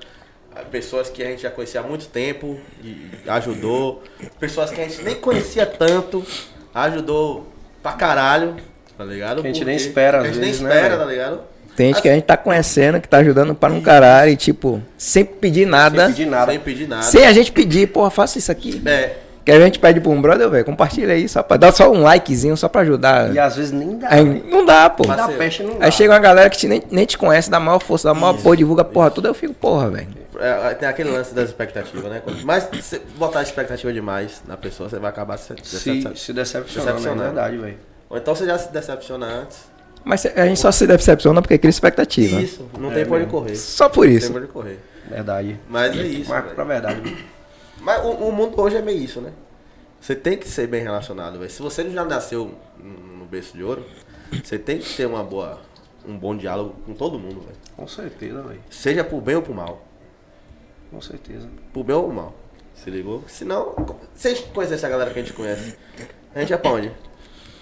ah, 0.55 0.61
Pessoas 0.71 1.09
que 1.09 1.21
a 1.21 1.27
gente 1.27 1.43
já 1.43 1.51
conhecia 1.51 1.81
há 1.81 1.83
muito 1.83 2.07
tempo 2.07 2.59
e 2.83 3.11
ajudou. 3.27 4.01
Pessoas 4.39 4.71
que 4.71 4.81
a 4.81 4.83
gente 4.87 5.03
nem 5.03 5.15
conhecia 5.15 5.65
tanto, 5.67 6.25
ajudou 6.73 7.45
pra 7.83 7.93
caralho. 7.93 8.55
Tá 8.97 9.05
ligado? 9.05 9.41
Que 9.41 9.47
a 9.47 9.51
gente 9.53 9.59
Porque 9.59 9.65
nem 9.65 9.75
espera, 9.75 10.17
às 10.19 10.23
A 10.23 10.27
gente 10.27 10.39
vezes, 10.39 10.61
nem 10.61 10.69
né, 10.69 10.75
espera, 10.75 10.95
velho? 10.95 10.99
tá 11.07 11.11
ligado? 11.11 11.41
Tem 11.75 11.87
gente 11.93 12.01
que 12.01 12.09
a 12.09 12.13
gente 12.13 12.23
tá 12.25 12.35
conhecendo, 12.35 12.99
que 12.99 13.07
tá 13.07 13.17
ajudando 13.19 13.55
para 13.55 13.71
um 13.73 13.81
caralho, 13.81 14.31
e 14.31 14.35
tipo, 14.35 14.81
sem 14.97 15.23
pedir 15.23 15.65
nada. 15.65 16.05
Sem 16.07 16.13
pedir 16.15 16.25
nada. 16.25 16.51
Sem 16.51 16.59
pedir 16.59 16.87
nada. 16.87 17.03
Sem 17.03 17.25
a 17.25 17.31
gente 17.33 17.51
pedir, 17.51 17.87
porra, 17.87 18.09
faça 18.09 18.37
isso 18.37 18.51
aqui. 18.51 18.81
É. 18.85 19.15
Que 19.43 19.51
a 19.51 19.59
gente 19.59 19.79
pede 19.79 19.99
pra 19.99 20.11
um 20.11 20.21
brother, 20.21 20.47
velho, 20.49 20.63
compartilha 20.65 21.13
aí, 21.15 21.27
só 21.27 21.41
pra 21.41 21.57
dar 21.57 21.71
só 21.71 21.91
um 21.91 22.03
likezinho, 22.03 22.55
só 22.55 22.69
pra 22.69 22.81
ajudar. 22.81 23.33
E 23.33 23.39
às 23.39 23.55
vezes 23.55 23.71
nem 23.71 23.97
dá. 23.97 24.07
Aí, 24.11 24.23
não 24.23 24.63
dá, 24.63 24.87
pô. 24.89 25.03
Dá 25.03 25.27
peste, 25.29 25.63
não 25.63 25.79
dá. 25.79 25.85
Aí 25.85 25.91
chega 25.91 26.13
uma 26.13 26.19
galera 26.19 26.47
que 26.49 26.57
te- 26.57 26.67
nem, 26.67 26.83
nem 26.91 27.05
te 27.05 27.17
conhece, 27.17 27.49
dá 27.49 27.59
maior 27.59 27.79
força, 27.79 28.07
dá 28.07 28.13
maior 28.13 28.37
porra, 28.39 28.55
divulga 28.57 28.83
porra 28.83 29.09
tudo, 29.09 29.27
eu 29.27 29.33
fico, 29.33 29.53
porra, 29.53 29.89
velho. 29.89 30.07
É, 30.39 30.73
tem 30.75 30.87
aquele 30.87 31.09
lance 31.09 31.33
das 31.33 31.49
expectativas, 31.49 32.03
né? 32.11 32.21
Mas 32.43 32.67
se 32.83 32.99
botar 33.17 33.41
expectativa 33.41 33.91
demais 33.91 34.41
na 34.47 34.55
pessoa, 34.57 34.87
você 34.89 34.99
vai 34.99 35.09
acabar 35.09 35.37
se, 35.37 35.53
Se, 35.63 35.91
decep- 35.91 36.17
se 36.17 36.33
decepcionando, 36.33 36.89
é 36.89 36.93
Decepcionando. 36.93 37.21
verdade, 37.23 37.57
velho. 37.57 37.77
Ou 38.09 38.17
então 38.17 38.35
você 38.35 38.45
já 38.45 38.57
se 38.59 38.71
decepciona 38.71 39.25
antes. 39.25 39.57
Mas 40.03 40.25
a 40.25 40.45
gente 40.45 40.59
só 40.59 40.71
se 40.71 40.85
decepciona 40.87 41.41
porque 41.41 41.57
cria 41.57 41.69
expectativa. 41.69 42.39
Isso, 42.41 42.67
não 42.79 42.91
É 42.91 42.95
tem 42.95 43.05
por 43.05 43.17
onde 43.19 43.27
correr. 43.29 43.55
Só 43.55 43.87
por 43.89 44.05
Não 44.07 44.13
isso. 44.13 44.27
tem 44.27 44.33
por 44.33 44.41
onde 44.43 44.51
correr. 44.51 44.79
Verdade. 45.09 45.59
Mas 45.69 45.97
é 45.97 46.01
isso. 46.03 46.29
Marco 46.29 46.53
pra 46.55 46.63
verdade. 46.63 47.01
Mas 47.81 48.03
o, 48.05 48.09
o 48.09 48.31
mundo 48.31 48.59
hoje 48.61 48.77
é 48.77 48.81
meio 48.81 49.01
isso, 49.01 49.19
né? 49.19 49.33
Você 49.99 50.15
tem 50.15 50.37
que 50.37 50.47
ser 50.47 50.67
bem 50.67 50.81
relacionado, 50.81 51.37
velho. 51.37 51.49
Se 51.51 51.61
você 51.61 51.87
já 51.89 52.05
nasceu 52.05 52.53
no 52.79 53.25
berço 53.25 53.55
de 53.55 53.63
ouro, 53.63 53.85
você 54.43 54.57
tem 54.57 54.79
que 54.79 54.95
ter 54.95 55.05
uma 55.05 55.23
boa, 55.23 55.59
um 56.07 56.17
bom 56.17 56.35
diálogo 56.35 56.75
com 56.85 56.93
todo 56.93 57.19
mundo, 57.19 57.41
velho. 57.41 57.57
Com 57.75 57.87
certeza, 57.87 58.41
velho. 58.41 58.61
Seja 58.69 59.03
pro 59.03 59.19
bem 59.21 59.35
ou 59.35 59.41
pro 59.41 59.53
mal. 59.53 59.85
Com 60.89 61.01
certeza. 61.01 61.47
Pro 61.73 61.83
bem 61.83 61.95
ou 61.95 62.05
pro 62.05 62.13
mal. 62.13 62.33
Se 62.73 62.89
ligou? 62.89 63.23
Senão, 63.27 63.75
se 64.15 64.27
a 64.27 64.33
gente 64.33 64.47
conhecesse 64.49 64.85
a 64.85 64.89
galera 64.89 65.11
que 65.11 65.19
a 65.19 65.21
gente 65.21 65.33
conhece, 65.33 65.75
a 66.33 66.39
gente 66.39 66.53
é 66.53 66.57
pra 66.57 66.71
onde? 66.71 66.91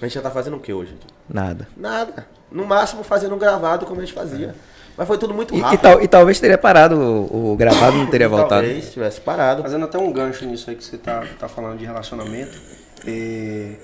A 0.01 0.05
gente 0.05 0.13
já 0.13 0.21
tá 0.21 0.32
fazendo 0.32 0.55
o 0.55 0.60
que 0.62 0.71
hoje? 0.71 0.95
Nada. 1.27 1.67
Nada. 1.75 2.25
No 2.49 2.65
máximo 2.65 3.03
fazendo 3.03 3.36
um 3.36 3.39
gravado 3.39 3.86
como 3.86 3.99
a 3.99 4.05
gente 4.05 4.13
fazia. 4.13 4.55
Mas 4.99 5.07
foi 5.07 5.17
tudo 5.17 5.33
muito 5.33 5.55
E, 5.55 5.57
e 5.57 5.62
rápido. 5.62 5.79
tal- 5.79 6.01
e 6.03 6.07
talvez 6.09 6.39
teria 6.41 6.57
parado 6.57 6.95
o, 6.99 7.53
o 7.53 7.55
gravado, 7.55 7.95
não 7.97 8.07
teria 8.07 8.27
voltado. 8.29 8.63
Talvez 8.67 8.91
tivesse 8.91 9.21
parado. 9.21 9.62
Fazendo 9.63 9.85
até 9.85 9.97
um 9.97 10.12
gancho 10.12 10.45
nisso 10.45 10.69
aí 10.69 10.75
que 10.75 10.83
você 10.83 10.97
tá, 10.97 11.23
tá 11.39 11.47
falando 11.47 11.77
de 11.79 11.85
relacionamento. 11.85 12.59
é, 13.07 13.75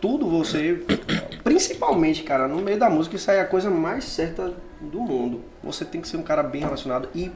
tudo 0.00 0.28
você. 0.28 0.82
Principalmente, 1.44 2.22
cara, 2.24 2.48
no 2.48 2.56
meio 2.60 2.78
da 2.78 2.90
música, 2.90 3.14
isso 3.16 3.30
aí 3.30 3.38
é 3.38 3.40
a 3.40 3.46
coisa 3.46 3.70
mais 3.70 4.04
certa 4.04 4.52
do 4.80 5.00
mundo. 5.00 5.42
Você 5.62 5.84
tem 5.84 6.00
que 6.00 6.08
ser 6.08 6.16
um 6.16 6.22
cara 6.22 6.42
bem 6.42 6.62
relacionado 6.62 7.08
e. 7.14 7.30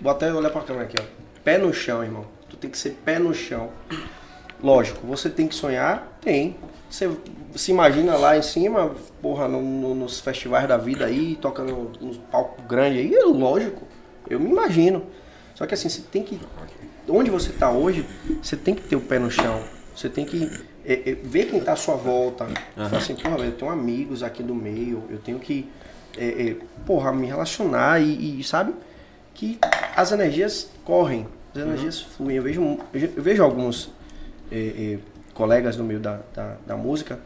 Vou 0.00 0.12
até 0.12 0.32
olhar 0.32 0.50
pra 0.50 0.60
câmera 0.62 0.84
aqui, 0.86 0.96
ó. 1.00 1.04
Pé 1.44 1.58
no 1.58 1.72
chão, 1.74 2.02
irmão. 2.04 2.24
Tu 2.48 2.56
tem 2.56 2.70
que 2.70 2.78
ser 2.78 2.90
pé 3.04 3.18
no 3.18 3.34
chão. 3.34 3.70
Lógico, 4.62 5.06
você 5.06 5.28
tem 5.28 5.46
que 5.48 5.54
sonhar? 5.54 6.16
Tem. 6.20 6.56
Você 6.88 7.10
se 7.54 7.70
imagina 7.70 8.16
lá 8.16 8.36
em 8.36 8.42
cima, 8.42 8.94
porra, 9.22 9.48
no- 9.48 9.62
no- 9.62 9.94
nos 9.94 10.20
festivais 10.20 10.68
da 10.68 10.76
vida 10.76 11.04
aí, 11.06 11.36
tocando 11.40 11.90
nos 12.00 12.16
palcos 12.30 12.64
grandes 12.66 12.98
aí, 13.00 13.14
é 13.14 13.24
lógico. 13.24 13.82
Eu 14.28 14.38
me 14.38 14.50
imagino. 14.50 15.06
Só 15.54 15.66
que 15.66 15.74
assim, 15.74 15.88
você 15.88 16.02
tem 16.02 16.22
que. 16.22 16.38
Onde 17.08 17.30
você 17.30 17.50
tá 17.52 17.70
hoje, 17.70 18.06
você 18.42 18.56
tem 18.56 18.74
que 18.74 18.82
ter 18.82 18.96
o 18.96 19.00
pé 19.00 19.18
no 19.18 19.30
chão. 19.30 19.62
Você 19.96 20.08
tem 20.08 20.24
que 20.24 20.48
é, 20.84 21.10
é, 21.10 21.14
ver 21.14 21.46
quem 21.46 21.60
tá 21.60 21.72
à 21.72 21.76
sua 21.76 21.96
volta. 21.96 22.46
Falar 22.76 22.98
assim, 22.98 23.14
porra, 23.14 23.36
velho, 23.38 23.48
eu 23.50 23.56
tenho 23.56 23.70
amigos 23.70 24.22
aqui 24.22 24.42
do 24.42 24.54
meio, 24.54 25.02
eu 25.10 25.18
tenho 25.18 25.38
que, 25.38 25.68
é, 26.16 26.50
é, 26.50 26.56
porra, 26.86 27.12
me 27.12 27.26
relacionar 27.26 28.00
e, 28.00 28.38
e, 28.40 28.44
sabe? 28.44 28.74
Que 29.34 29.58
as 29.96 30.12
energias 30.12 30.70
correm, 30.84 31.26
as 31.54 31.62
energias 31.62 32.00
fluem. 32.00 32.36
Eu 32.36 32.42
vejo, 32.42 32.78
eu 32.94 33.22
vejo 33.22 33.42
alguns 33.42 33.90
é, 34.52 34.58
é, 34.58 34.98
colegas 35.34 35.76
no 35.76 35.84
meio 35.84 35.98
da, 36.00 36.20
da, 36.34 36.56
da 36.66 36.76
música 36.76 37.18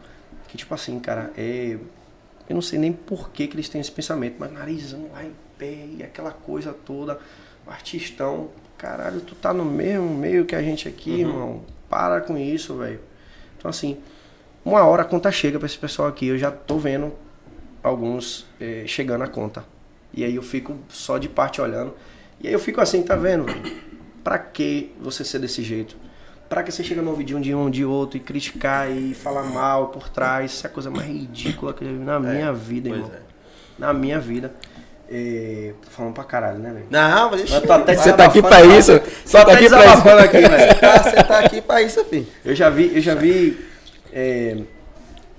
que, 0.53 0.57
tipo 0.57 0.73
assim, 0.75 0.99
cara, 0.99 1.33
é. 1.35 1.79
Eu 2.47 2.53
não 2.53 2.61
sei 2.61 2.77
nem 2.77 2.93
por 2.93 3.31
que, 3.31 3.47
que 3.47 3.55
eles 3.55 3.67
têm 3.67 3.81
esse 3.81 3.91
pensamento, 3.91 4.35
mas 4.37 4.51
narizão 4.51 5.09
lá 5.11 5.23
em 5.23 5.31
pé 5.57 5.87
e 5.97 6.03
aquela 6.03 6.31
coisa 6.31 6.71
toda, 6.71 7.19
o 7.65 7.71
artistão, 7.71 8.51
caralho, 8.77 9.21
tu 9.21 9.33
tá 9.33 9.51
no 9.51 9.65
mesmo 9.65 10.07
meio 10.09 10.45
que 10.45 10.53
a 10.53 10.61
gente 10.61 10.87
aqui, 10.87 11.21
irmão. 11.21 11.63
Para 11.89 12.21
com 12.21 12.37
isso, 12.37 12.77
velho. 12.77 12.99
Então 13.57 13.67
assim, 13.67 13.97
uma 14.63 14.83
hora 14.83 15.01
a 15.01 15.05
conta 15.05 15.31
chega 15.31 15.57
pra 15.57 15.65
esse 15.65 15.77
pessoal 15.77 16.07
aqui, 16.07 16.27
eu 16.27 16.37
já 16.37 16.51
tô 16.51 16.77
vendo 16.77 17.11
alguns 17.81 18.45
eh, 18.59 18.83
chegando 18.85 19.23
a 19.23 19.27
conta. 19.27 19.65
E 20.13 20.23
aí 20.23 20.35
eu 20.35 20.43
fico 20.43 20.77
só 20.87 21.17
de 21.17 21.27
parte 21.29 21.61
olhando. 21.61 21.95
E 22.39 22.47
aí 22.47 22.53
eu 22.53 22.59
fico 22.59 22.79
assim, 22.79 23.01
tá 23.01 23.15
vendo, 23.15 23.45
velho? 23.45 23.81
Pra 24.23 24.37
que 24.37 24.91
você 25.01 25.25
ser 25.25 25.39
desse 25.39 25.63
jeito? 25.63 25.97
Pra 26.53 26.61
que 26.61 26.71
você 26.71 26.83
chega 26.83 27.01
no 27.01 27.09
ouvidinho 27.09 27.41
de 27.41 27.55
um 27.55 27.67
de 27.67 27.83
outro 27.83 28.15
e 28.15 28.19
criticar 28.19 28.87
e 28.91 29.15
falar 29.15 29.41
mal 29.41 29.87
por 29.87 30.07
trás? 30.07 30.51
Isso 30.51 30.67
é 30.67 30.69
a 30.69 30.71
coisa 30.71 30.91
mais 30.91 31.07
ridícula 31.07 31.73
que 31.73 31.83
eu 31.83 31.87
já 31.87 31.93
vi 31.97 32.03
na 32.03 32.19
minha 32.19 32.53
vida, 32.53 32.89
pois 32.89 33.01
irmão. 33.01 33.15
é. 33.17 33.21
Na 33.79 33.91
minha 33.91 34.19
vida. 34.19 34.53
É, 35.09 35.73
tô 35.83 35.89
falando 35.89 36.13
pra 36.13 36.23
caralho, 36.23 36.59
né, 36.59 36.71
velho? 36.71 36.85
Não, 36.91 37.31
mas 37.31 37.49
Mas 37.49 37.63
tô 37.63 37.73
até 37.73 37.95
Você 37.95 38.13
tá 38.13 38.25
aqui 38.25 38.39
pra 38.43 38.63
isso? 38.63 38.91
Você 39.25 39.43
tá 39.43 39.51
aqui 39.51 39.67
pra 39.67 39.85
isso? 39.95 40.09
aqui, 40.09 40.41
velho. 40.47 40.79
tá, 40.79 41.03
você 41.03 41.23
tá 41.23 41.39
aqui 41.39 41.61
pra 41.61 41.81
isso, 41.81 42.05
filho. 42.05 42.27
Eu 42.45 42.53
já 42.55 42.69
vi, 42.69 42.95
eu 42.95 43.01
já 43.01 43.15
vi 43.15 43.59
é, 44.13 44.57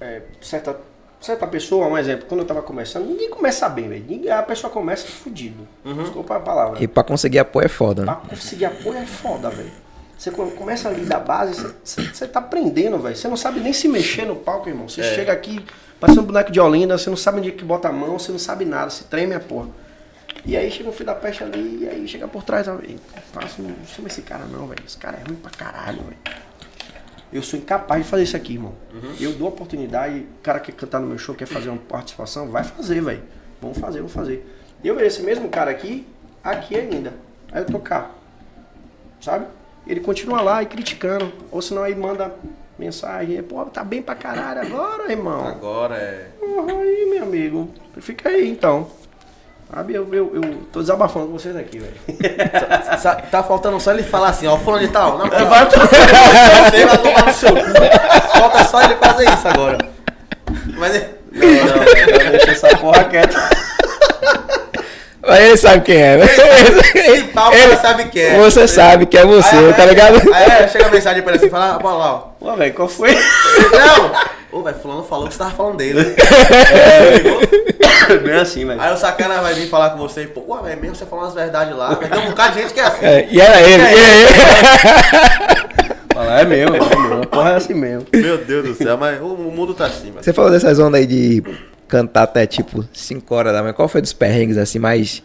é, 0.00 0.22
certa, 0.40 0.76
certa 1.20 1.46
pessoa, 1.46 1.86
um 1.86 1.96
exemplo, 1.96 2.26
quando 2.28 2.40
eu 2.40 2.46
tava 2.46 2.60
começando, 2.60 3.06
ninguém 3.06 3.30
começa 3.30 3.68
bem, 3.68 3.88
velho. 3.88 4.04
Ninguém- 4.08 4.32
A 4.32 4.42
pessoa 4.42 4.68
começa 4.68 5.06
fudido. 5.06 5.64
Desculpa 5.84 6.38
a 6.38 6.40
palavra. 6.40 6.82
E 6.82 6.88
pra 6.88 7.04
conseguir 7.04 7.38
apoio 7.38 7.66
é 7.66 7.68
foda, 7.68 8.02
Pra 8.02 8.14
né? 8.14 8.20
conseguir 8.28 8.64
apoio 8.64 8.98
é 8.98 9.06
foda, 9.06 9.48
velho. 9.48 9.83
Você 10.24 10.30
co- 10.30 10.46
começa 10.52 10.88
ali 10.88 11.04
da 11.04 11.20
base, 11.20 11.74
você- 11.84 12.26
tá 12.26 12.38
aprendendo, 12.38 12.98
velho. 12.98 13.14
Você 13.14 13.28
não 13.28 13.36
sabe 13.36 13.60
nem 13.60 13.74
se 13.74 13.86
mexer 13.86 14.24
no 14.24 14.34
palco, 14.34 14.70
irmão. 14.70 14.88
Você 14.88 15.02
É. 15.02 15.14
chega 15.14 15.30
aqui, 15.30 15.62
parece 16.00 16.18
um 16.18 16.22
boneco 16.22 16.50
de 16.50 16.58
Olinda, 16.58 16.96
você 16.96 17.10
não 17.10 17.16
sabe 17.16 17.40
onde 17.40 17.50
é 17.50 17.52
que 17.52 17.62
bota 17.62 17.88
a 17.88 17.92
mão, 17.92 18.18
você 18.18 18.32
não 18.32 18.38
sabe 18.38 18.64
nada, 18.64 18.88
você 18.88 19.04
treme 19.04 19.34
a 19.34 19.40
porra. 19.40 19.68
E 20.46 20.56
aí 20.56 20.70
chega 20.70 20.88
um 20.88 20.92
filho 20.92 21.04
da 21.04 21.14
peste 21.14 21.44
ali, 21.44 21.80
e 21.82 21.86
aí 21.90 22.08
chega 22.08 22.26
por 22.26 22.42
trás, 22.42 22.66
velho. 22.66 22.98
Passa, 23.34 23.60
não 23.60 23.74
chama 23.86 24.08
esse 24.08 24.22
cara 24.22 24.46
não, 24.46 24.66
velho. 24.66 24.82
Esse 24.86 24.96
cara 24.96 25.18
é 25.22 25.28
ruim 25.28 25.36
pra 25.36 25.50
caralho, 25.50 25.98
velho. 26.04 26.16
Eu 27.30 27.42
sou 27.42 27.58
incapaz 27.58 28.02
de 28.02 28.08
fazer 28.08 28.22
isso 28.22 28.34
aqui, 28.36 28.54
irmão. 28.54 28.72
Eu 29.20 29.32
dou 29.34 29.48
oportunidade, 29.48 30.20
o 30.20 30.42
cara 30.42 30.58
quer 30.58 30.72
cantar 30.72 31.00
no 31.00 31.06
meu 31.06 31.18
show, 31.18 31.34
quer 31.34 31.44
fazer 31.46 31.68
uma 31.68 31.76
participação, 31.76 32.48
vai 32.48 32.64
fazer, 32.64 33.02
velho. 33.02 33.22
Vamos 33.60 33.76
fazer, 33.76 33.98
vamos 33.98 34.12
fazer. 34.14 34.42
E 34.82 34.88
eu 34.88 34.94
vejo 34.94 35.06
esse 35.08 35.22
mesmo 35.22 35.50
cara 35.50 35.70
aqui, 35.70 36.06
aqui 36.42 36.76
ainda. 36.76 37.12
Aí 37.52 37.62
eu 37.70 37.78
cá. 37.80 38.10
Sabe? 39.20 39.44
Ele 39.86 40.00
continua 40.00 40.40
lá 40.40 40.62
e 40.62 40.66
criticando. 40.66 41.32
Ou 41.50 41.60
senão 41.62 41.82
aí 41.82 41.94
manda 41.94 42.34
mensagem, 42.78 43.42
pô, 43.42 43.64
tá 43.66 43.84
bem 43.84 44.02
pra 44.02 44.14
caralho 44.14 44.62
agora, 44.62 45.10
irmão. 45.10 45.46
Agora 45.46 45.96
é. 45.96 46.26
Porra, 46.40 46.72
aí, 46.72 47.08
meu 47.10 47.22
amigo. 47.22 47.70
Fica 48.00 48.28
aí 48.30 48.48
então. 48.48 48.88
Sabe, 49.72 49.94
eu, 49.94 50.06
eu, 50.14 50.30
eu 50.36 50.42
tô 50.72 50.80
desabafando 50.80 51.26
com 51.26 51.32
vocês 51.32 51.56
aqui, 51.56 51.78
velho. 51.78 51.94
Tá 53.30 53.42
faltando 53.42 53.80
só 53.80 53.92
ele 53.92 54.02
falar 54.02 54.28
assim, 54.28 54.46
ó, 54.46 54.56
fulano 54.58 54.86
de 54.86 54.92
tal. 54.92 55.18
Não, 55.18 55.28
Vai 55.28 55.44
vai 55.46 55.66
Você 55.70 56.86
vai 56.86 56.98
tomar 56.98 57.26
no 57.26 57.32
seu 57.32 57.50
cu. 57.50 58.38
Falta 58.38 58.64
só 58.64 58.82
ele 58.82 58.94
fazer 58.96 59.24
isso 59.24 59.48
agora. 59.48 59.78
Mas 60.78 60.94
é- 60.94 61.14
Não, 61.32 61.48
não, 61.48 62.24
não, 62.24 62.30
deixa 62.30 62.50
essa 62.52 62.76
porra 62.78 63.04
quieta. 63.04 63.36
Mas 65.26 65.40
ele 65.40 65.56
sabe 65.56 65.84
quem 65.84 65.96
é, 65.96 66.16
né? 66.18 66.26
Esse 66.94 67.24
pau 67.24 67.52
ele 67.52 67.76
sabe 67.76 68.04
que 68.10 68.20
é. 68.20 68.38
Você 68.38 68.68
sabe 68.68 69.06
que 69.06 69.16
é 69.16 69.24
você, 69.24 69.56
Aí, 69.56 69.72
tá 69.72 69.82
aí, 69.82 69.88
ligado? 69.88 70.34
Aí, 70.34 70.52
aí 70.52 70.68
chega 70.68 70.86
a 70.86 70.90
mensagem 70.90 71.22
pra 71.22 71.32
ele 71.32 71.40
assim, 71.40 71.50
fala, 71.50 71.74
ah, 71.74 71.78
bora 71.78 71.96
lá, 71.96 72.14
ó. 72.14 72.18
Pô, 72.38 72.54
velho, 72.56 72.74
qual 72.74 72.88
foi? 72.88 73.14
Não! 73.14 74.12
Ô, 74.52 74.62
velho, 74.62 74.76
fulano 74.76 75.02
falou 75.02 75.26
que 75.26 75.34
você 75.34 75.38
tava 75.38 75.50
falando 75.52 75.78
dele. 75.78 76.00
Bem 78.22 78.34
assim, 78.34 78.66
velho. 78.66 78.80
Aí 78.80 78.92
o 78.92 78.96
sacana 78.96 79.40
vai 79.40 79.54
vir 79.54 79.68
falar 79.68 79.90
com 79.90 79.98
você 79.98 80.22
e, 80.22 80.26
pô, 80.26 80.44
ué, 80.48 80.62
velho, 80.62 80.80
mesmo 80.80 80.96
você 80.96 81.06
falando 81.06 81.28
as 81.28 81.34
verdades 81.34 81.74
lá, 81.74 81.98
mas 82.00 82.10
tem 82.10 82.20
um 82.20 82.30
bocado 82.30 82.54
de 82.54 82.62
gente 82.62 82.74
que 82.74 82.80
é 82.80 82.84
assim. 82.84 83.04
É, 83.04 83.28
e 83.30 83.40
era 83.40 83.60
ele, 83.62 83.82
e 83.82 83.86
era 83.86 83.96
ele. 83.96 85.64
Fala, 86.14 86.40
é 86.40 86.44
mesmo, 86.44 86.76
é 86.76 86.78
mesmo. 86.78 87.22
A 87.22 87.26
porra 87.26 87.50
é 87.50 87.56
assim 87.56 87.74
mesmo. 87.74 88.06
Meu 88.12 88.38
Deus 88.38 88.68
do 88.68 88.74
céu, 88.74 88.96
mas 88.96 89.20
o, 89.20 89.24
o 89.24 89.50
mundo 89.50 89.74
tá 89.74 89.86
assim, 89.86 90.12
velho. 90.12 90.22
Você 90.22 90.32
falou 90.32 90.50
dessas 90.50 90.78
ondas 90.78 91.00
aí 91.00 91.06
de 91.06 91.42
cantar 91.94 92.24
até 92.24 92.44
tipo 92.44 92.84
5 92.92 93.32
horas 93.32 93.52
da 93.52 93.62
manhã. 93.62 93.72
Qual 93.72 93.86
foi 93.86 94.00
dos 94.00 94.12
perrengues 94.12 94.58
assim 94.58 94.80
mais. 94.80 95.22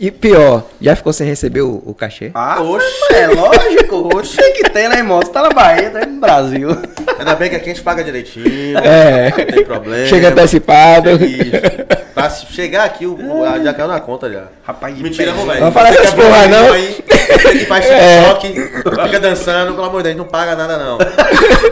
E 0.00 0.12
pior, 0.12 0.64
já 0.80 0.94
ficou 0.94 1.12
sem 1.12 1.26
receber 1.26 1.62
o, 1.62 1.82
o 1.84 1.92
cachê? 1.92 2.30
Ah, 2.32 2.60
Oxe. 2.62 2.86
é 3.12 3.26
lógico. 3.26 4.16
Oxe, 4.16 4.36
tem 4.36 4.52
que 4.52 4.70
ter, 4.70 4.88
né, 4.88 4.98
irmão? 4.98 5.20
Você 5.20 5.32
tá 5.32 5.42
na 5.42 5.50
Bahia, 5.50 5.90
tá 5.90 6.06
no 6.06 6.20
Brasil. 6.20 6.68
Ainda 7.18 7.34
bem 7.34 7.50
que 7.50 7.56
aqui 7.56 7.70
a 7.70 7.74
gente 7.74 7.82
paga 7.82 8.04
direitinho, 8.04 8.78
É. 8.78 9.30
não 9.36 9.44
tem 9.44 9.64
problema. 9.64 10.06
Chega 10.06 10.28
antecipado. 10.28 11.10
Isso. 11.10 11.98
Pra 12.14 12.30
chegar 12.30 12.84
aqui, 12.84 13.06
o, 13.06 13.14
o- 13.14 13.44
a- 13.44 13.58
já 13.58 13.74
caiu 13.74 13.88
na 13.88 13.98
conta 14.00 14.30
já. 14.30 14.44
Rapaz, 14.64 14.94
de 14.96 15.02
Mentira, 15.02 15.32
não, 15.32 15.44
velho. 15.46 15.58
Vamos 15.60 15.74
falar 15.74 15.92
Você 15.92 15.98
essas 15.98 16.14
que 16.14 16.20
é 16.20 16.24
porra, 16.24 16.46
não. 16.48 16.72
Aí, 16.72 17.04
que 17.58 17.64
faz 17.66 17.86
É. 17.90 18.34
TikTok, 18.34 19.04
fica 19.04 19.20
dançando, 19.20 19.72
pelo 19.74 19.84
amor 19.86 19.98
de 20.02 20.08
Deus, 20.10 20.16
não 20.16 20.24
paga 20.26 20.54
nada 20.54 20.78
não. 20.78 20.98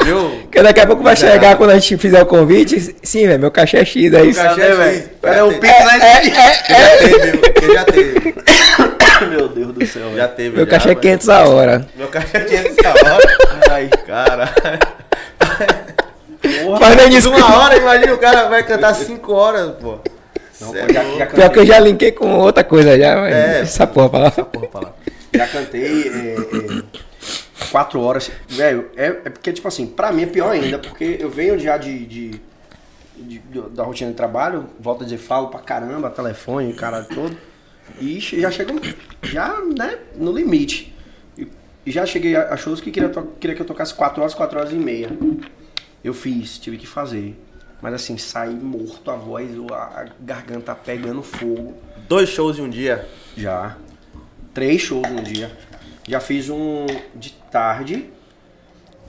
Viu? 0.04 0.30
Porque 0.42 0.62
daqui 0.62 0.80
a 0.80 0.86
pouco 0.86 1.02
vai 1.02 1.14
Miserável. 1.14 1.40
chegar 1.40 1.56
quando 1.56 1.70
a 1.70 1.74
gente 1.74 1.96
fizer 1.96 2.22
o 2.22 2.26
convite. 2.26 2.96
Sim, 3.02 3.26
velho, 3.28 3.38
meu 3.40 3.50
cachê 3.52 3.76
é 3.78 3.84
X, 3.84 4.12
é 4.12 4.24
isso. 4.24 4.40
cachê 4.42 4.60
Cadê, 4.60 4.72
é 4.72 4.74
velho? 4.76 4.96
X. 4.96 5.08
Cadê 5.22 5.36
Já 5.36 5.44
o 5.44 5.48
tem. 5.50 5.60
Pix 5.60 5.72
aí? 5.80 6.30
Que 6.30 6.72
já 6.72 6.96
teve, 6.98 7.38
já 7.72 7.84
teve. 7.84 8.34
Meu 9.30 9.48
Deus 9.48 9.72
do 9.72 9.86
céu, 9.86 10.14
Já 10.14 10.28
teve. 10.28 10.56
Meu 10.56 10.64
já, 10.66 10.70
cachê 10.72 10.90
é 10.90 10.94
mas- 10.94 11.00
500 11.02 11.28
a 11.30 11.44
hora. 11.48 11.88
Meu 11.96 12.08
cachê 12.08 12.36
é 12.36 12.40
500 12.40 12.76
a 12.84 12.90
hora. 12.90 13.38
Ai, 13.70 13.90
Cara. 14.06 14.52
Porra. 16.64 16.78
Mas 16.80 16.96
nem 16.96 17.16
isso. 17.16 17.30
uma 17.30 17.56
hora, 17.56 17.76
imagina 17.76 18.14
o 18.14 18.18
cara 18.18 18.48
vai 18.48 18.62
cantar 18.62 18.94
cinco 18.94 19.32
horas, 19.32 19.72
pô. 19.80 19.98
Não, 20.60 20.70
Cê 20.72 20.78
é 20.78 20.86
pô, 20.86 20.92
já, 20.92 21.04
já 21.18 21.26
Pior 21.26 21.50
que 21.50 21.58
eu 21.58 21.66
já 21.66 21.78
linkei 21.78 22.12
com 22.12 22.38
outra 22.38 22.62
coisa 22.64 22.98
já, 22.98 23.16
mas 23.16 23.34
É. 23.34 23.60
essa 23.60 23.86
porra 23.86 24.08
pra 24.08 24.18
lá. 24.20 24.30
Porra, 24.30 24.66
pra 24.68 24.80
lá. 24.80 24.92
Já 25.34 25.46
cantei 25.48 25.84
é, 26.08 26.34
é, 26.36 26.82
quatro 27.70 28.00
horas. 28.00 28.30
Velho, 28.48 28.86
é, 28.96 29.06
é 29.06 29.30
porque, 29.30 29.52
tipo 29.52 29.68
assim, 29.68 29.86
pra 29.86 30.12
mim 30.12 30.22
é 30.22 30.26
pior 30.26 30.50
ainda, 30.50 30.78
porque 30.78 31.16
eu 31.20 31.28
venho 31.28 31.58
já 31.58 31.76
de, 31.76 32.06
de- 32.06 32.40
de- 33.18 33.38
de- 33.38 33.60
da 33.70 33.82
rotina 33.82 34.10
de 34.10 34.16
trabalho, 34.16 34.66
volto 34.80 35.02
a 35.02 35.04
dizer, 35.04 35.18
falo 35.18 35.48
pra 35.48 35.60
caramba, 35.60 36.08
telefone, 36.10 36.72
cara 36.72 37.02
todo. 37.02 37.36
E 38.00 38.20
já 38.20 38.50
chego, 38.50 38.80
já, 39.22 39.60
né, 39.60 39.98
no 40.16 40.32
limite. 40.32 40.94
E, 41.36 41.48
já 41.86 42.04
cheguei 42.04 42.34
a, 42.36 42.52
a 42.52 42.56
shows 42.56 42.80
que 42.80 42.90
queria, 42.90 43.10
queria 43.40 43.56
que 43.56 43.62
eu 43.62 43.66
tocasse 43.66 43.94
quatro 43.94 44.20
horas, 44.20 44.34
quatro 44.34 44.58
horas 44.58 44.72
e 44.72 44.76
meia. 44.76 45.10
Eu 46.02 46.12
fiz, 46.12 46.58
tive 46.58 46.76
que 46.76 46.86
fazer. 46.86 47.36
Mas 47.80 47.94
assim, 47.94 48.16
saí 48.18 48.54
morto, 48.54 49.10
a 49.10 49.16
voz, 49.16 49.50
a, 49.72 50.06
garganta 50.20 50.74
pegando 50.74 51.22
fogo. 51.22 51.74
Dois 52.08 52.28
shows 52.28 52.58
em 52.58 52.62
um 52.62 52.68
dia. 52.68 53.06
Já. 53.36 53.76
Três 54.52 54.80
shows 54.80 55.08
no 55.10 55.22
dia. 55.22 55.50
Já 56.08 56.20
fiz 56.20 56.48
um 56.48 56.86
de 57.14 57.32
tarde. 57.50 58.10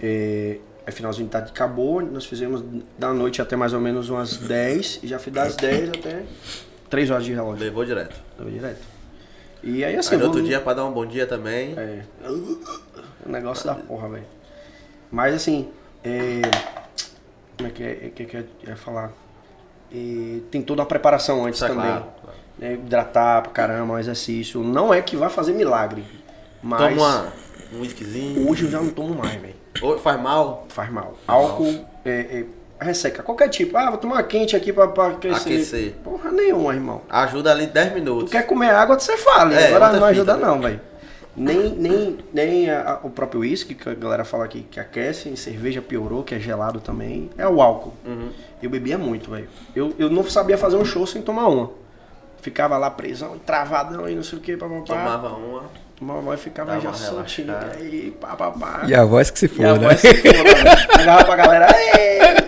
É, 0.01 0.57
aí 0.85 0.93
finalzinho 0.93 1.25
de 1.25 1.31
tarde 1.31 1.51
acabou. 1.51 2.01
Nós 2.01 2.25
fizemos 2.25 2.63
da 2.97 3.13
noite 3.13 3.41
até 3.41 3.55
mais 3.55 3.73
ou 3.73 3.79
menos 3.79 4.09
umas 4.09 4.37
10. 4.37 4.99
E 5.03 5.07
já 5.07 5.17
fiz 5.17 5.33
das 5.33 5.55
10 5.55 5.89
até 5.89 6.23
3 6.89 7.09
horas 7.11 7.25
de 7.25 7.33
relógio. 7.33 7.63
Levou 7.63 7.83
direto. 7.85 8.15
Deu 8.37 8.49
direto. 8.49 8.81
E 9.63 9.83
aí 9.83 9.95
assim. 9.95 10.11
Aí 10.15 10.17
no 10.17 10.25
vou- 10.27 10.33
outro 10.35 10.45
dia 10.47 10.61
pra 10.61 10.73
dar 10.73 10.85
um 10.85 10.91
bom 10.91 11.05
dia 11.05 11.25
também. 11.27 11.73
É. 11.77 12.01
O 13.25 13.29
negócio 13.31 13.65
da 13.65 13.75
porra, 13.75 14.09
velho. 14.09 14.25
Mas 15.11 15.33
assim. 15.33 15.69
É, 16.03 16.41
como 17.57 17.67
é 17.69 17.71
que 17.71 17.83
é? 17.83 17.95
que, 18.15 18.25
que 18.25 18.37
eu 18.37 18.45
ia 18.67 18.75
falar? 18.75 19.11
É, 19.91 20.39
tem 20.51 20.61
toda 20.61 20.83
a 20.83 20.85
preparação 20.85 21.45
antes 21.45 21.59
Tá 21.59 21.67
também. 21.67 21.85
claro, 21.85 22.05
claro. 22.21 22.37
né, 22.59 22.73
hidratar 22.73 23.41
pra 23.43 23.51
caramba, 23.51 23.93
um 23.93 23.99
exercício. 23.99 24.61
Não 24.63 24.93
é 24.93 25.01
que 25.01 25.15
vai 25.15 25.29
fazer 25.29 25.53
milagre. 25.53 26.03
Mas 26.61 26.93
Toma 26.95 27.33
um 27.73 27.81
whiskyzinho. 27.81 28.49
hoje 28.49 28.65
eu 28.65 28.71
já 28.71 28.79
não 28.81 28.89
tomo 28.89 29.15
mais, 29.15 29.39
velho. 29.41 29.55
Faz 29.99 30.19
mal. 30.21 30.65
Faz 30.69 30.89
mal. 30.91 31.17
Álcool 31.27 31.85
é, 32.05 32.11
é, 32.39 32.45
resseca. 32.79 33.23
Qualquer 33.23 33.49
tipo. 33.49 33.77
Ah, 33.77 33.89
vou 33.89 33.97
tomar 33.97 34.15
uma 34.15 34.23
quente 34.23 34.55
aqui 34.55 34.71
pra, 34.73 34.87
pra 34.87 35.07
aquecer. 35.07 35.35
Aquecer. 35.41 35.93
Porra 36.03 36.31
nenhuma, 36.31 36.73
irmão. 36.73 37.01
Ajuda 37.09 37.51
ali 37.51 37.65
10 37.67 37.89
Tu 37.89 37.93
minutos. 37.95 38.31
quer 38.31 38.43
comer 38.45 38.69
água, 38.71 38.99
você 38.99 39.17
fala. 39.17 39.53
É, 39.53 39.67
Agora 39.73 39.93
não 39.99 40.05
ajuda 40.07 40.35
fita, 40.35 40.45
não, 40.47 40.59
velho. 40.61 40.79
Nem, 41.35 41.69
nem, 41.69 42.17
nem 42.33 42.69
a- 42.71 42.93
a- 42.93 42.99
o 43.05 43.11
próprio 43.11 43.41
uísque, 43.41 43.75
que 43.75 43.87
a 43.87 43.93
galera 43.93 44.25
fala 44.25 44.43
aqui 44.43 44.65
que 44.71 44.79
aquece, 44.79 45.37
cerveja 45.37 45.81
piorou, 45.83 46.23
que 46.23 46.33
é 46.33 46.39
gelado 46.39 46.79
também. 46.79 47.29
É 47.37 47.47
o 47.47 47.61
álcool. 47.61 47.93
Uhum. 48.05 48.29
Eu 48.61 48.69
bebia 48.71 48.97
muito, 48.97 49.29
velho. 49.29 49.47
Eu, 49.75 49.93
eu 49.99 50.09
não 50.09 50.23
sabia 50.23 50.57
fazer 50.57 50.77
um 50.77 50.85
show 50.85 51.05
sem 51.05 51.21
tomar 51.21 51.47
uma. 51.47 51.69
Ficava 52.41 52.75
lá 52.77 52.89
presão, 52.89 53.37
travadão 53.45 54.09
e 54.09 54.15
não 54.15 54.23
sei 54.23 54.39
o 54.39 54.41
que, 54.41 54.57
papapá. 54.57 54.81
Tomava 54.83 55.29
uma. 55.35 55.63
Tomava 55.95 56.33
e 56.33 56.37
ficava 56.37 56.71
Dava 56.71 56.81
já 56.81 56.89
uma 56.89 56.97
soltinho. 56.97 57.53
Aí, 57.79 58.15
pá, 58.19 58.35
pá, 58.35 58.51
pá. 58.51 58.81
E 58.87 58.95
a 58.95 59.03
voz 59.03 59.29
que 59.29 59.37
se 59.39 59.45
E 59.45 59.49
a 59.65 59.73
foda. 59.75 59.79
voz 59.89 59.99
se 59.99 60.13
foda, 60.15 60.33
velho. 60.43 60.77
Chegava 60.97 61.23
pra 61.25 61.35
galera, 61.35 61.67
eita 61.77 62.46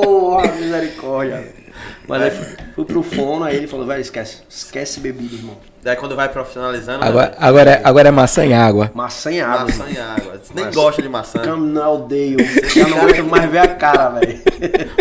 porra, 0.00 0.52
misericórdia. 0.52 1.62
Mas 2.06 2.22
aí 2.22 2.30
fui, 2.30 2.56
fui 2.74 2.84
pro 2.84 3.02
fono, 3.02 3.44
aí 3.44 3.56
ele 3.56 3.66
falou, 3.66 3.86
velho, 3.86 4.00
esquece, 4.00 4.42
esquece 4.48 5.00
bebida, 5.00 5.34
irmão. 5.34 5.56
Daí 5.82 5.96
quando 5.96 6.14
vai 6.14 6.28
profissionalizando. 6.28 7.04
Agora, 7.04 7.30
né, 7.30 7.36
agora, 7.40 7.70
é, 7.70 7.80
agora 7.82 8.08
é 8.08 8.10
maçã 8.12 8.44
em 8.44 8.54
água. 8.54 8.90
Maçã 8.94 9.32
em 9.32 9.40
água. 9.40 9.64
Maçã 9.66 9.84
irmão. 9.88 9.92
e 9.92 9.98
água. 10.20 10.38
Você 10.42 10.54
nem 10.54 10.64
Mas- 10.66 10.74
gosta 10.74 11.02
de 11.02 11.08
maçã. 11.08 11.38
Cam 11.40 11.56
não 11.56 11.94
odeio. 11.94 12.38
Já 12.74 12.86
não 12.88 12.98
aguento 13.00 13.24
mais 13.24 13.50
ver 13.50 13.58
a 13.58 13.68
cara, 13.68 14.10
velho. 14.10 14.40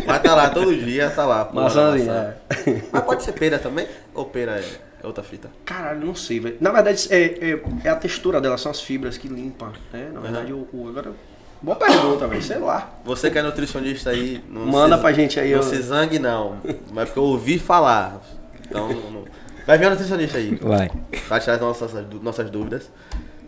Mas 0.07 0.21
tá 0.21 0.35
lá 0.35 0.49
todo 0.49 0.75
dia, 0.75 1.09
tá 1.09 1.25
lá. 1.25 1.45
porra, 1.45 1.63
Maçãzinha, 1.63 2.05
maçã. 2.13 2.35
é. 2.71 2.81
Mas 2.91 3.03
pode 3.03 3.23
ser 3.23 3.33
pera 3.33 3.59
também? 3.59 3.87
Ou 4.15 4.25
pera 4.25 4.59
é, 4.59 4.63
é 5.03 5.07
outra 5.07 5.23
fita? 5.23 5.49
Caralho, 5.65 6.05
não 6.05 6.15
sei, 6.15 6.39
velho. 6.39 6.57
Na 6.59 6.71
verdade, 6.71 7.07
é, 7.11 7.23
é, 7.51 7.61
é 7.83 7.89
a 7.89 7.95
textura 7.95 8.41
dela, 8.41 8.57
são 8.57 8.71
as 8.71 8.81
fibras 8.81 9.17
que 9.17 9.27
limpam, 9.27 9.71
né? 9.93 10.07
Na 10.13 10.19
verdade, 10.19 10.51
o, 10.53 10.67
o- 10.73 10.87
agora... 10.89 11.11
Boa 11.61 11.75
pergunta, 11.75 12.27
velho, 12.27 12.41
sei 12.41 12.57
lá. 12.57 12.89
Você 13.05 13.29
que 13.29 13.37
é 13.37 13.41
nutricionista 13.43 14.09
aí. 14.09 14.43
Não 14.49 14.65
Manda 14.65 14.95
se- 14.95 15.01
pra 15.01 15.11
gente 15.13 15.39
aí, 15.39 15.51
Não 15.51 15.57
eu- 15.57 15.63
se 15.63 15.79
zangue, 15.81 16.17
não. 16.17 16.57
Mas 16.91 17.05
porque 17.09 17.19
eu 17.19 17.23
ouvi 17.23 17.59
falar. 17.59 18.19
Então, 18.67 18.87
não- 18.89 19.25
vai 19.67 19.77
vir 19.77 19.87
um 19.87 19.91
nutricionista 19.91 20.37
aí. 20.39 20.55
Vai. 20.55 20.89
Vai 21.27 21.39
tirar 21.39 21.53
as 21.55 21.61
nossas, 21.61 21.91
nossas 22.21 22.49
dúvidas. 22.49 22.89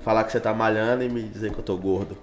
Falar 0.03 0.25
que 0.25 0.31
você 0.31 0.39
tá 0.39 0.53
malhando 0.53 1.03
e 1.03 1.09
me 1.09 1.23
dizer 1.23 1.51
que 1.53 1.59
eu 1.59 1.63
tô 1.63 1.75
gordo. 1.77 2.15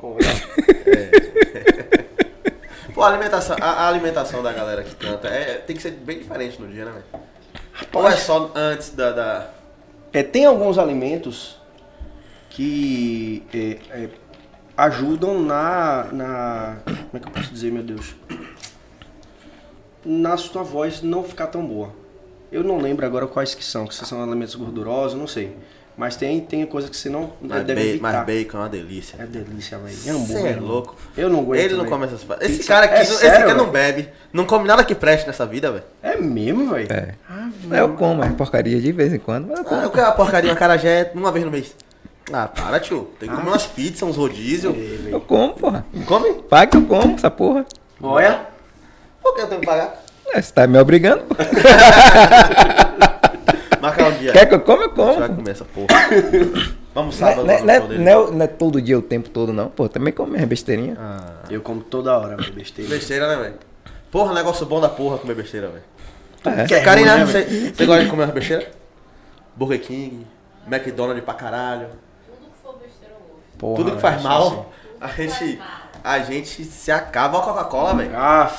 Pô, 2.94 3.03
a 3.03 3.09
alimentação, 3.09 3.57
a, 3.61 3.66
a 3.66 3.88
alimentação 3.88 4.42
da 4.42 4.53
galera 4.53 4.83
que 4.83 4.94
canta 4.94 5.29
é, 5.29 5.55
tem 5.57 5.74
que 5.76 5.83
ser 5.83 5.92
bem 5.92 6.18
diferente 6.18 6.61
no 6.61 6.68
dia, 6.68 6.85
né, 6.85 6.92
velho? 6.92 7.05
Ou 7.92 8.07
é 8.07 8.16
só 8.16 8.50
antes 8.55 8.90
da. 8.90 9.12
da... 9.12 9.50
É, 10.12 10.22
tem 10.22 10.44
alguns 10.44 10.76
alimentos 10.76 11.57
que 12.50 13.42
é, 13.55 13.79
é, 14.03 14.09
ajudam 14.85 15.40
na, 15.43 16.07
na. 16.12 16.77
Como 16.85 16.97
é 17.14 17.19
que 17.21 17.29
eu 17.29 17.33
posso 17.33 17.53
dizer, 17.53 17.71
meu 17.71 17.83
Deus? 17.83 18.14
Na 20.05 20.37
sua 20.37 20.62
voz 20.62 21.03
não 21.03 21.23
ficar 21.23 21.49
tão 21.49 21.64
boa. 21.64 21.90
Eu 22.51 22.64
não 22.64 22.79
lembro 22.79 23.05
agora 23.07 23.27
quais 23.27 23.55
que 23.55 23.64
são, 23.64 23.87
que 23.87 23.95
se 23.95 24.05
são 24.07 24.23
alimentos 24.23 24.55
gordurosos, 24.55 25.19
não 25.19 25.27
sei. 25.27 25.57
Mas 25.97 26.16
tem, 26.16 26.40
tem 26.40 26.64
coisa 26.64 26.88
que 26.88 26.97
você 26.97 27.11
não 27.11 27.33
Mas, 27.43 27.62
deve 27.64 27.75
ba- 27.81 27.87
evitar. 27.88 28.12
mas 28.12 28.27
bacon 28.27 28.57
é 28.57 28.61
uma 28.62 28.69
delícia. 28.71 29.16
É 29.19 29.27
delícia, 29.27 29.77
velho. 29.79 29.95
Você 29.95 30.11
Hambúrguer, 30.11 30.47
é 30.47 30.51
irmão. 30.51 30.69
louco. 30.69 30.97
Eu 31.16 31.29
não 31.29 31.40
aguento. 31.40 31.61
Ele 31.61 31.75
não 31.75 31.81
velho. 31.81 31.90
come 31.90 32.07
essas 32.07 32.25
paradas. 32.25 32.51
Esse 32.51 32.66
cara 32.66 32.87
aqui, 32.87 32.95
é 32.95 33.03
esse 33.03 33.16
sério, 33.16 33.47
cara 33.47 33.55
não 33.55 33.71
bebe. 33.71 34.09
Não 34.33 34.47
come 34.47 34.66
nada 34.66 34.83
que 34.83 34.95
preste 34.95 35.27
nessa 35.27 35.45
vida, 35.45 35.71
velho. 35.71 35.85
É 36.03 36.16
mesmo, 36.16 36.71
velho? 36.71 36.90
É. 36.90 37.14
Ah, 37.29 37.51
Eu 37.77 37.90
como, 37.95 38.25
é 38.25 38.31
porcaria 38.31 38.81
de 38.81 38.93
vez 38.93 39.12
em 39.12 39.19
quando, 39.19 39.49
mas 39.49 39.59
eu 39.59 39.64
Ah, 39.66 39.69
como. 39.69 39.83
eu 39.83 39.90
quero 39.90 40.07
uma 40.07 40.12
porcaria, 40.12 40.51
uma 40.51 40.57
carajé 40.57 41.11
uma 41.14 41.31
vez 41.31 41.45
no 41.45 41.51
mês. 41.51 41.77
Ah, 42.33 42.49
para, 42.49 42.79
tio. 42.81 43.11
Tem 43.19 43.29
que 43.29 43.35
comer 43.35 43.49
umas 43.51 43.66
pizzas, 43.66 44.03
uns 44.03 44.16
rodízios. 44.16 44.75
Eu 45.09 45.21
como, 45.21 45.55
porra. 45.55 45.85
Come? 46.07 46.35
Paga 46.49 46.71
que 46.71 46.77
eu 46.77 46.85
como 46.87 47.14
essa 47.14 47.31
porra. 47.31 47.64
Olha. 48.03 48.47
Por 49.23 49.35
que 49.35 49.40
eu 49.43 49.47
tenho 49.49 49.61
que 49.61 49.66
pagar? 49.66 50.03
É, 50.33 50.40
você 50.40 50.53
tá 50.53 50.66
me 50.66 50.79
obrigando? 50.79 51.25
pô. 51.25 51.35
Marcar 53.81 54.09
um 54.09 54.19
dia. 54.19 54.33
Quer 54.33 54.47
que 54.47 54.55
eu 54.55 54.61
como, 54.61 54.83
eu 54.83 54.88
A 54.88 54.88
gente 54.88 55.19
vai 55.19 55.29
como. 55.29 55.37
comer 55.38 55.51
essa 55.51 55.64
porra. 55.64 55.87
Vamos 56.95 57.14
é, 57.16 57.19
sábado 57.19 57.47
não 57.47 57.53
é- 57.55 57.62
não 57.62 57.73
é- 57.75 57.79
não 57.81 57.95
é- 58.29 58.31
não 58.33 58.43
é 58.43 58.47
todo 58.47 58.81
dia 58.83 58.99
o 58.99 59.03
tempo 59.03 59.29
todo, 59.31 59.53
não. 59.53 59.69
Pô, 59.69 59.88
também 59.88 60.12
come 60.12 60.33
minha 60.33 60.47
besteirinha. 60.47 60.97
Eu 61.49 61.61
como 61.62 61.81
toda 61.81 62.16
hora, 62.19 62.37
besteira. 62.53 62.90
Besteira, 62.90 63.29
né, 63.29 63.43
velho? 63.43 63.55
Porra, 64.11 64.35
negócio 64.35 64.66
bom 64.66 64.81
da 64.81 64.88
porra 64.88 65.19
comer 65.19 65.35
besteira, 65.35 65.69
velho. 65.69 65.85
É. 66.45 66.75
É 66.75 66.81
Karina, 66.81 67.12
ruim, 67.16 67.25
né, 67.25 67.27
você 67.27 67.73
você 67.75 67.87
gosta 67.87 68.05
de 68.05 68.11
comer 68.11 68.25
uma 68.25 68.33
besteira? 68.33 68.71
Burger 69.57 69.81
King, 69.81 70.27
McDonald's 70.66 71.25
pra 71.25 71.35
caralho. 71.35 71.88
Tudo 72.27 72.51
que 72.51 72.62
for 72.62 72.75
besteira 72.75 73.14
eu 73.14 73.35
gosto. 73.35 73.50
Porra, 73.61 73.77
Tudo 73.77 73.92
que 73.96 74.01
faz 74.01 74.23
mal, 74.23 74.73
a 75.01 75.07
gente, 75.09 75.61
a 76.03 76.18
gente 76.20 76.64
se 76.64 76.90
acaba. 76.90 77.37
Ó 77.38 77.40
a 77.42 77.44
Coca-Cola, 77.44 77.94
velho. 77.94 78.11
Ah, 78.14 78.51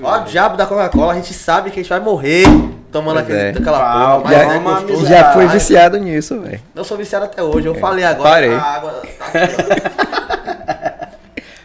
Ó 0.00 0.20
o 0.20 0.24
diabo 0.24 0.56
da 0.56 0.64
Coca-Cola, 0.64 1.12
a 1.12 1.16
gente 1.16 1.34
sabe 1.34 1.70
que 1.72 1.80
a 1.80 1.82
gente 1.82 1.90
vai 1.90 1.98
morrer 1.98 2.44
tomando 2.92 3.18
aquele, 3.18 3.38
é. 3.38 3.50
aquela 3.50 3.80
Pau, 3.80 4.20
porra. 4.22 4.30
Mas 4.32 4.46
já- 4.46 4.54
é 4.54 4.58
gostoso. 4.60 5.06
Já 5.06 5.32
foi 5.32 5.44
Ai, 5.46 5.50
viciado 5.50 5.98
nisso, 5.98 6.40
velho. 6.40 6.60
Eu 6.72 6.84
sou 6.84 6.96
viciado 6.96 7.24
até 7.24 7.42
hoje. 7.42 7.66
Eu 7.66 7.74
falei 7.74 8.04
agora. 8.04 8.30
parei. 8.30 8.54
A 8.54 8.62
água 8.62 9.02
tá. 9.18 11.08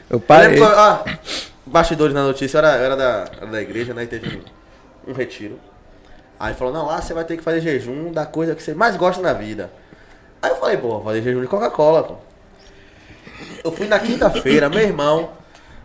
Eu 0.10 0.18
Eu 0.18 0.20
parei. 0.20 0.60
lembro 0.60 0.68
que, 0.68 0.76
ó, 0.76 0.98
bastidores 1.66 2.14
na 2.14 2.24
notícia, 2.24 2.58
eu 2.58 2.66
era, 2.66 2.78
eu 2.78 2.86
era 2.86 2.98
da, 2.98 3.26
era 3.38 3.46
da 3.52 3.62
igreja, 3.62 3.94
né? 3.94 4.04
E 4.04 4.08
teve 4.08 4.42
um, 5.08 5.12
um 5.12 5.14
retiro. 5.14 5.60
Aí 6.40 6.54
falou, 6.56 6.74
não, 6.74 6.88
lá 6.88 7.02
você 7.02 7.14
vai 7.14 7.24
ter 7.24 7.38
que 7.38 7.44
fazer 7.44 7.62
jejum 7.62 8.12
da 8.12 8.26
coisa 8.26 8.56
que 8.56 8.64
você 8.64 8.74
mais 8.74 8.96
gosta 8.96 9.22
na 9.22 9.34
vida. 9.34 9.72
Aí 10.42 10.50
eu 10.50 10.56
falei, 10.58 10.76
pô, 10.78 10.90
vou 10.90 11.04
fazer 11.04 11.22
jejum 11.22 11.42
de 11.42 11.48
Coca-Cola, 11.48 12.04
pô. 12.04 12.16
Eu 13.64 13.72
fui 13.72 13.88
na 13.88 14.00
quinta-feira, 14.00 14.70
meu 14.70 14.80
irmão, 14.80 15.32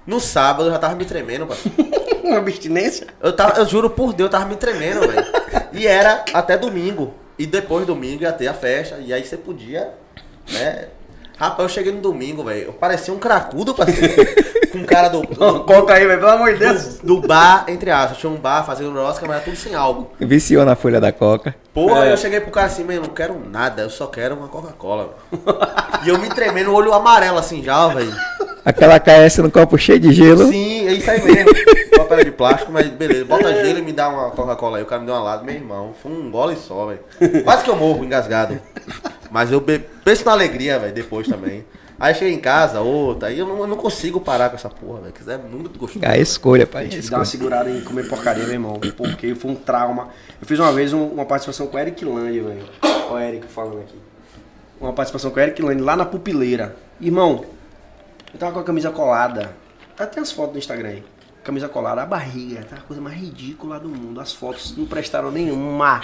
no 0.07 0.20
sábado 0.20 0.68
eu 0.68 0.72
já 0.72 0.78
tava 0.78 0.94
me 0.94 1.05
tremendo, 1.05 1.46
pô. 1.46 1.55
uma 2.24 2.38
abstinência? 2.38 3.07
Eu, 3.20 3.32
tava, 3.32 3.59
eu 3.59 3.66
juro 3.66 3.90
por 3.90 4.12
Deus, 4.12 4.28
eu 4.28 4.30
tava 4.30 4.44
me 4.44 4.57
tremendo, 4.57 5.01
velho. 5.01 5.26
E 5.72 5.86
era 5.86 6.24
até 6.32 6.57
domingo. 6.57 7.14
E 7.38 7.46
depois 7.46 7.86
do 7.86 7.94
domingo 7.94 8.22
ia 8.22 8.32
ter 8.32 8.49
a 8.49 8.55
festa. 8.55 8.99
E 8.99 9.12
aí 9.12 9.24
você 9.24 9.36
podia, 9.36 9.92
né? 10.51 10.88
Rapaz, 11.39 11.61
eu 11.61 11.68
cheguei 11.68 11.93
no 11.93 12.01
domingo, 12.01 12.43
velho. 12.43 12.66
Eu 12.66 12.72
parecia 12.72 13.14
um 13.14 13.18
cracudo, 13.18 13.74
parceiro. 13.74 14.26
Com 14.72 14.84
cara 14.84 15.09
do, 15.09 15.22
do, 15.22 15.61
Conta 15.64 15.95
aí, 15.95 16.07
velho, 16.07 16.18
pelo 16.18 16.32
amor 16.32 16.53
de 16.53 16.59
Deus. 16.59 16.99
do 16.99 17.20
bar, 17.20 17.64
entre 17.68 17.91
aspas. 17.91 18.18
Tinha 18.18 18.30
um 18.30 18.36
bar 18.36 18.64
fazendo 18.64 18.93
rosca, 18.93 19.24
mas 19.26 19.36
era 19.36 19.45
tudo 19.45 19.57
sem 19.57 19.74
álcool. 19.74 20.11
Viciou 20.20 20.64
na 20.64 20.74
folha 20.74 21.01
da 21.01 21.11
coca. 21.12 21.55
Porra, 21.72 22.07
É. 22.07 22.12
eu 22.12 22.16
cheguei 22.16 22.41
pro 22.41 22.51
cara 22.51 22.66
assim, 22.66 22.84
eu 22.89 23.01
não 23.03 23.09
quero 23.09 23.39
nada, 23.49 23.82
eu 23.82 23.91
só 23.91 24.07
quero 24.09 24.34
uma 24.34 24.49
Coca-Cola. 24.49 25.14
velho. 25.30 25.59
e 26.05 26.09
eu 26.09 26.18
me 26.18 26.28
tremendo, 26.28 26.70
o 26.70 26.74
olho 26.74 26.93
amarelo 26.93 27.39
assim 27.39 27.62
já, 27.62 27.86
velho. 27.89 28.12
Aquela 28.68 29.00
KS 29.00 29.38
no 29.38 29.50
copo 29.50 29.78
cheio 29.78 29.98
de 29.98 30.12
gelo. 30.12 30.46
Sim, 30.48 30.86
é 30.86 30.92
isso 30.92 31.10
aí 31.10 31.22
mesmo. 31.22 31.50
Papel 31.96 32.24
de 32.24 32.30
plástico, 32.32 32.70
mas 32.70 32.86
beleza. 32.88 33.24
Bota 33.24 33.50
gelo 33.64 33.78
e 33.78 33.82
me 33.82 33.92
dá 33.92 34.08
uma 34.10 34.30
Coca-Cola 34.30 34.76
aí. 34.76 34.82
O 34.82 34.86
cara 34.86 35.00
me 35.00 35.06
deu 35.06 35.14
uma 35.14 35.22
lado, 35.22 35.42
meu 35.44 35.54
irmão. 35.54 35.94
Foi 36.02 36.12
um 36.12 36.30
gole 36.30 36.54
só, 36.56 36.86
velho. 36.86 37.00
Quase 37.44 37.64
que 37.64 37.70
eu 37.70 37.76
morro 37.76 38.04
engasgado. 38.04 38.58
Mas 39.30 39.50
eu 39.50 39.60
be... 39.60 39.78
penso 40.04 40.24
na 40.26 40.32
alegria, 40.32 40.78
velho, 40.78 40.92
depois 40.92 41.26
também. 41.26 41.64
Aí 41.98 42.14
cheguei 42.14 42.34
em 42.34 42.38
casa, 42.38 42.80
outra, 42.80 43.28
aí 43.28 43.38
eu 43.38 43.46
não, 43.46 43.58
eu 43.58 43.66
não 43.66 43.76
consigo 43.76 44.20
parar 44.20 44.50
com 44.50 44.56
essa 44.56 44.68
porra, 44.68 45.00
velho. 45.00 45.14
Que 45.14 45.30
é 45.30 45.38
muito 45.38 45.78
gostoso. 45.78 46.04
A 46.06 46.18
escolha, 46.18 46.66
pai. 46.66 46.88
Tive 46.88 47.00
a 47.00 47.02
que 47.04 47.10
dar 47.10 47.16
uma 47.16 47.22
escolha. 47.24 47.40
segurada 47.40 47.70
em 47.70 47.80
comer 47.80 48.06
porcaria, 48.06 48.44
meu 48.44 48.52
irmão. 48.52 48.74
Porque 48.96 49.34
foi 49.34 49.50
um 49.50 49.54
trauma. 49.56 50.08
Eu 50.40 50.46
fiz 50.46 50.58
uma 50.58 50.72
vez 50.72 50.92
um- 50.92 51.06
uma 51.08 51.24
participação 51.24 51.66
com 51.68 51.76
o 51.76 51.80
Eric 51.80 52.04
Lange, 52.04 52.40
velho. 52.40 52.64
Olha 53.10 53.14
o 53.14 53.18
Eric 53.18 53.46
falando 53.48 53.78
aqui. 53.80 53.96
Uma 54.78 54.92
participação 54.92 55.30
com 55.30 55.38
o 55.40 55.42
Eric 55.42 55.60
Lange 55.62 55.80
lá 55.80 55.96
na 55.96 56.04
pupileira. 56.04 56.76
Irmão, 57.00 57.44
eu 58.32 58.38
tava 58.38 58.52
com 58.52 58.60
a 58.60 58.64
camisa 58.64 58.90
colada. 58.90 59.50
Tá, 59.96 60.06
tem 60.06 60.22
as 60.22 60.30
fotos 60.30 60.52
no 60.52 60.58
Instagram 60.58 60.88
aí. 60.88 61.04
Camisa 61.42 61.68
colada, 61.68 62.02
a 62.02 62.06
barriga. 62.06 62.62
Tá 62.64 62.76
a 62.76 62.80
coisa 62.80 63.00
mais 63.02 63.16
ridícula 63.16 63.80
do 63.80 63.88
mundo. 63.88 64.20
As 64.20 64.32
fotos 64.32 64.76
não 64.76 64.84
prestaram 64.84 65.30
nenhuma. 65.30 66.02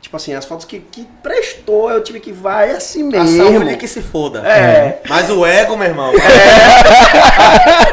Tipo 0.00 0.16
assim, 0.16 0.32
as 0.32 0.46
fotos 0.46 0.64
que, 0.64 0.80
que 0.80 1.06
prestou, 1.22 1.90
eu 1.90 2.02
tive 2.02 2.20
que 2.20 2.32
vai 2.32 2.70
assim 2.70 3.02
A 3.14 3.22
mesmo. 3.22 3.36
saúde 3.36 3.68
é 3.68 3.76
que 3.76 3.86
se 3.86 4.00
foda. 4.00 4.40
É. 4.40 5.02
Mas 5.06 5.28
o 5.28 5.44
ego, 5.44 5.76
meu 5.76 5.88
irmão. 5.88 6.10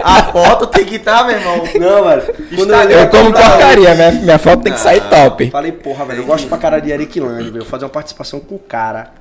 a 0.04 0.24
foto 0.32 0.68
tem 0.68 0.86
que 0.86 0.96
estar, 0.96 1.26
meu 1.26 1.38
irmão. 1.38 1.58
Não, 1.80 2.04
velho. 2.06 2.24
Quando 2.24 2.74
Instagram, 2.74 2.80
olhei 2.80 3.02
Eu 3.02 3.10
como 3.10 3.34
porcaria, 3.34 3.96
minha, 3.96 4.12
minha 4.12 4.40
foto 4.40 4.64
tem 4.64 4.74
que 4.74 4.80
sair 4.80 5.02
top. 5.10 5.52
Falei, 5.52 5.74
porra, 5.74 6.06
velho, 6.06 6.22
eu 6.22 6.26
gosto 6.26 6.48
pra 6.48 6.58
cara 6.58 6.80
de 6.80 6.92
Eric 6.92 7.20
Land, 7.20 7.52
velho. 7.52 7.66
Fazer 7.66 7.84
uma 7.84 7.92
participação 7.92 8.40
com 8.40 8.56
o 8.56 8.60
cara 8.60 9.12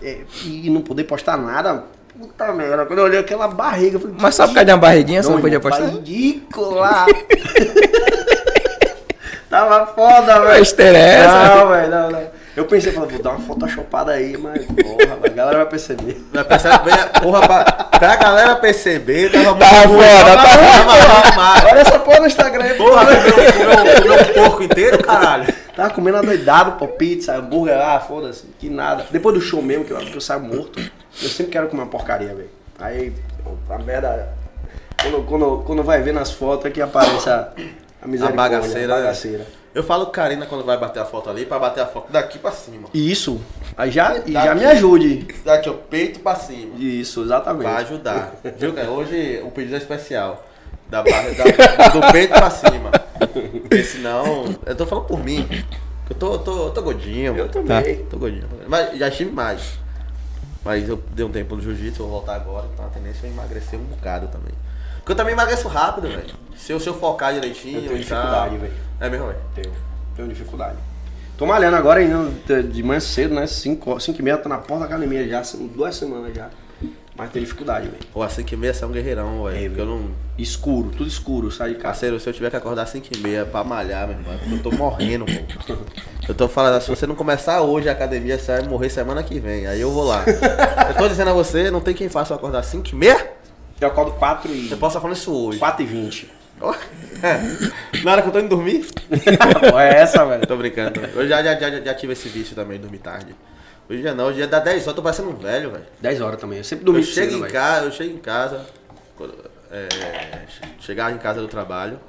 é, 0.00 0.20
e 0.44 0.70
não 0.70 0.80
poder 0.82 1.04
postar 1.04 1.36
nada. 1.36 1.84
Puta 2.18 2.52
merda. 2.52 2.86
Quando 2.86 2.98
eu 3.00 3.04
olhei 3.04 3.20
aquela 3.20 3.46
barriga, 3.48 3.96
eu 3.96 4.00
falei, 4.00 4.16
Mas 4.18 4.34
só 4.34 4.46
por 4.46 4.54
causa 4.54 4.64
de 4.64 4.72
uma 4.72 4.78
barriguinha, 4.78 5.22
você 5.22 5.30
não 5.30 5.40
podia 5.40 5.56
irmão, 5.58 5.70
postar? 5.70 5.86
Tá 5.86 5.92
ridícula. 5.92 7.06
Tava 9.48 9.86
foda, 9.86 10.40
velho. 10.40 10.58
Besteira 10.58 10.98
essa? 10.98 11.54
Não, 11.56 11.68
velho, 11.68 11.90
não, 11.90 12.10
não. 12.10 12.36
Eu 12.56 12.64
pensei, 12.64 12.90
falei, 12.90 13.10
vou 13.10 13.22
dar 13.22 13.30
uma 13.30 13.40
photoshopada 13.40 14.12
aí, 14.12 14.36
mas 14.36 14.64
porra, 14.64 15.16
velho, 15.16 15.26
a 15.26 15.28
galera 15.28 15.58
vai 15.58 15.66
perceber. 15.66 16.26
Vai 16.32 16.42
perceber, 16.44 17.20
porra, 17.22 17.40
pra, 17.46 17.64
pra 17.64 18.16
galera 18.16 18.56
perceber, 18.56 19.30
tava 19.30 19.44
muito 19.54 19.58
Tá 19.58 19.82
ruim, 19.82 19.98
foda, 19.98 20.36
tava, 20.36 21.22
tá 21.22 21.30
demais. 21.30 21.64
Olha 21.64 21.80
essa 21.80 21.98
porra 21.98 22.20
no 22.20 22.26
Instagram 22.26 22.64
aí, 22.64 22.74
Porra, 22.74 23.04
porra. 23.06 23.16
comeu, 23.22 23.52
comeu, 23.52 23.94
comeu 24.02 24.14
um 24.14 24.24
porco 24.48 24.62
inteiro, 24.62 24.98
caralho. 25.04 25.46
Tava 25.76 25.90
comendo 25.90 26.16
adoidado, 26.16 26.78
pô, 26.78 26.88
pizza, 26.88 27.36
hambúrguer, 27.36 27.78
ah, 27.78 28.00
foda-se, 28.00 28.46
que 28.58 28.70
nada. 28.70 29.06
Depois 29.10 29.34
do 29.34 29.42
show 29.42 29.60
mesmo, 29.60 29.84
que 29.84 29.90
eu, 29.90 29.98
que 29.98 30.16
eu 30.16 30.20
saio 30.22 30.40
morto, 30.40 30.80
eu 30.80 31.28
sempre 31.28 31.52
quero 31.52 31.68
comer 31.68 31.82
uma 31.82 31.90
porcaria, 31.90 32.34
velho. 32.34 32.48
Aí, 32.78 33.12
a 33.68 33.78
merda. 33.78 34.34
Quando, 35.02 35.22
quando, 35.26 35.62
quando 35.66 35.82
vai 35.82 36.00
ver 36.00 36.14
nas 36.14 36.32
fotos 36.32 36.64
é 36.64 36.70
que 36.70 36.80
aparece 36.80 37.28
a, 37.28 37.52
a 38.00 38.08
misericórdia, 38.08 38.58
bagaceira, 38.58 38.94
a 38.94 38.96
né? 38.96 39.02
bagaceira. 39.02 39.46
Eu 39.74 39.82
falo 39.82 40.06
com 40.06 40.12
Karina 40.12 40.46
quando 40.46 40.64
vai 40.64 40.78
bater 40.78 41.00
a 41.00 41.04
foto 41.04 41.28
ali, 41.28 41.44
pra 41.44 41.58
bater 41.58 41.82
a 41.82 41.86
foto 41.86 42.10
daqui 42.10 42.38
pra 42.38 42.50
cima. 42.52 42.88
Isso, 42.94 43.38
aí 43.76 43.90
já, 43.90 44.16
e 44.24 44.32
já 44.32 44.46
Daqui. 44.46 44.60
me 44.60 44.64
ajude. 44.64 45.28
Daqui, 45.44 45.68
ó, 45.68 45.74
peito 45.74 46.20
pra 46.20 46.34
cima. 46.34 46.74
Isso, 46.78 47.22
exatamente. 47.22 47.64
Vai 47.64 47.82
ajudar. 47.82 48.34
Viu, 48.56 48.72
cara? 48.72 48.90
Hoje 48.90 49.42
o 49.44 49.50
pedido 49.50 49.74
é 49.74 49.78
especial. 49.78 50.42
Da 50.90 51.02
barra, 51.02 51.30
da- 51.30 51.88
do 51.88 52.12
peito 52.12 52.32
pra 52.34 52.50
cima. 52.50 52.90
Porque 53.62 53.82
senão. 53.82 54.44
Eu 54.64 54.76
tô 54.76 54.86
falando 54.86 55.04
por 55.06 55.22
mim. 55.22 55.46
Eu 56.08 56.14
tô, 56.16 56.38
tô, 56.38 56.66
eu 56.66 56.70
tô 56.70 56.82
gordinho. 56.82 57.36
Eu 57.36 57.48
também. 57.48 58.04
Tô 58.04 58.16
gordinho. 58.18 58.44
Mas 58.68 58.96
já 58.98 59.08
estive 59.08 59.30
mais. 59.32 59.78
Mas 60.64 60.88
eu 60.88 61.00
dei 61.12 61.24
um 61.24 61.30
tempo 61.30 61.56
no 61.56 61.62
jiu-jitsu, 61.62 62.02
vou 62.02 62.10
voltar 62.10 62.36
agora. 62.36 62.66
Então 62.72 62.86
a 62.86 62.88
tendência 62.88 63.26
é 63.26 63.30
emagrecer 63.30 63.78
um 63.78 63.84
bocado 63.84 64.28
também. 64.28 64.52
Porque 64.98 65.12
eu 65.12 65.16
também 65.16 65.32
emagreço 65.32 65.68
rápido, 65.68 66.08
velho. 66.08 66.34
Se 66.56 66.72
eu, 66.72 66.80
se 66.80 66.88
eu 66.88 66.94
focar 66.94 67.32
direitinho. 67.34 67.78
Eu 67.78 67.82
tenho 67.88 67.98
dificuldade, 67.98 68.56
velho. 68.56 68.72
É 69.00 69.08
mesmo, 69.10 69.26
velho? 69.26 69.38
Tenho, 69.54 69.72
tenho 70.16 70.28
dificuldade. 70.28 70.76
Tô 71.38 71.46
malhando 71.46 71.76
agora 71.76 72.00
ainda 72.00 72.62
de- 72.62 72.82
manhã 72.82 72.98
cedo, 72.98 73.34
né? 73.34 73.46
5 73.46 73.98
e 74.18 74.22
meia, 74.22 74.38
tô 74.38 74.48
na 74.48 74.56
porta 74.58 74.80
da 74.80 74.84
academia 74.86 75.28
já, 75.28 75.42
duas 75.74 75.94
semanas 75.94 76.34
já. 76.34 76.48
Mas 77.16 77.30
tenho 77.30 77.44
dificuldade, 77.44 77.88
velho. 77.88 78.02
Pô, 78.12 78.28
5 78.28 78.52
e 78.52 78.56
meia 78.56 78.74
você 78.74 78.84
é 78.84 78.86
um 78.86 78.92
guerreirão, 78.92 79.44
velho. 79.44 79.56
É, 79.56 79.68
porque 79.68 79.80
eu 79.80 79.86
não. 79.86 80.10
Escuro, 80.36 80.90
tudo 80.90 81.08
escuro, 81.08 81.50
sai 81.50 81.70
de 81.70 81.74
casa. 81.76 81.86
Parceiro, 81.86 82.20
se 82.20 82.28
eu 82.28 82.32
tiver 82.32 82.50
que 82.50 82.56
acordar 82.56 82.86
5 82.86 83.06
e 83.16 83.18
meia 83.18 83.46
pra 83.46 83.64
malhar, 83.64 84.06
meu 84.06 84.18
irmão, 84.18 84.34
é 84.34 84.36
porque 84.36 84.54
eu 84.54 84.62
tô 84.62 84.70
morrendo, 84.72 85.24
pô. 85.24 85.76
Eu 86.28 86.34
tô 86.34 86.46
falando, 86.46 86.80
se 86.82 86.90
você 86.90 87.06
não 87.06 87.14
começar 87.14 87.62
hoje 87.62 87.88
a 87.88 87.92
academia, 87.92 88.38
você 88.38 88.58
vai 88.58 88.68
morrer 88.68 88.90
semana 88.90 89.22
que 89.22 89.40
vem. 89.40 89.66
Aí 89.66 89.80
eu 89.80 89.90
vou 89.90 90.04
lá. 90.04 90.24
Eu 90.88 90.94
tô 90.94 91.08
dizendo 91.08 91.30
a 91.30 91.32
você, 91.32 91.70
não 91.70 91.80
tem 91.80 91.94
quem 91.94 92.08
faça 92.08 92.34
eu 92.34 92.36
acordar 92.36 92.62
5 92.62 92.88
e 92.90 92.94
meia? 92.94 93.32
Eu 93.80 93.88
acordo 93.88 94.12
4 94.12 94.52
e... 94.52 94.70
Eu 94.70 94.76
posso 94.76 94.92
estar 94.96 95.00
falando 95.00 95.16
isso 95.16 95.32
hoje. 95.32 95.58
4 95.58 95.82
e 95.82 95.86
20. 95.86 96.32
Ó, 96.60 96.74
é. 97.22 98.02
Na 98.02 98.12
hora 98.12 98.22
que 98.22 98.28
eu 98.28 98.32
tô 98.32 98.38
indo 98.40 98.48
dormir? 98.48 98.86
Pô, 99.70 99.78
é 99.80 100.00
essa, 100.00 100.24
velho. 100.24 100.46
Tô 100.46 100.56
brincando. 100.56 101.00
Eu 101.14 101.26
já, 101.28 101.42
já, 101.42 101.54
já, 101.58 101.80
já 101.80 101.94
tive 101.94 102.12
esse 102.12 102.28
vício 102.28 102.54
também, 102.54 102.78
dormir 102.78 102.98
tarde. 102.98 103.34
Hoje 103.88 104.02
já 104.02 104.14
não, 104.14 104.26
hoje 104.26 104.40
já 104.40 104.46
dá 104.46 104.58
10 104.58 104.74
horas, 104.74 104.86
eu 104.88 104.94
tô 104.94 105.02
parecendo 105.02 105.30
um 105.30 105.36
velho, 105.36 105.70
velho. 105.70 105.86
10 106.00 106.20
horas 106.20 106.40
também. 106.40 106.58
Eu 106.58 106.64
sempre 106.64 106.82
Eu 106.82 106.86
dormi 106.86 107.04
chego 107.04 107.14
cedo, 107.30 107.36
em 107.38 107.40
velho. 107.42 107.52
casa, 107.52 107.86
eu 107.86 107.92
chego 107.92 108.14
em 108.14 108.18
casa, 108.18 108.66
quando, 109.16 109.34
é, 109.70 109.88
chegava 110.80 111.12
em 111.12 111.18
casa 111.18 111.40
do 111.40 111.46
trabalho, 111.48 112.00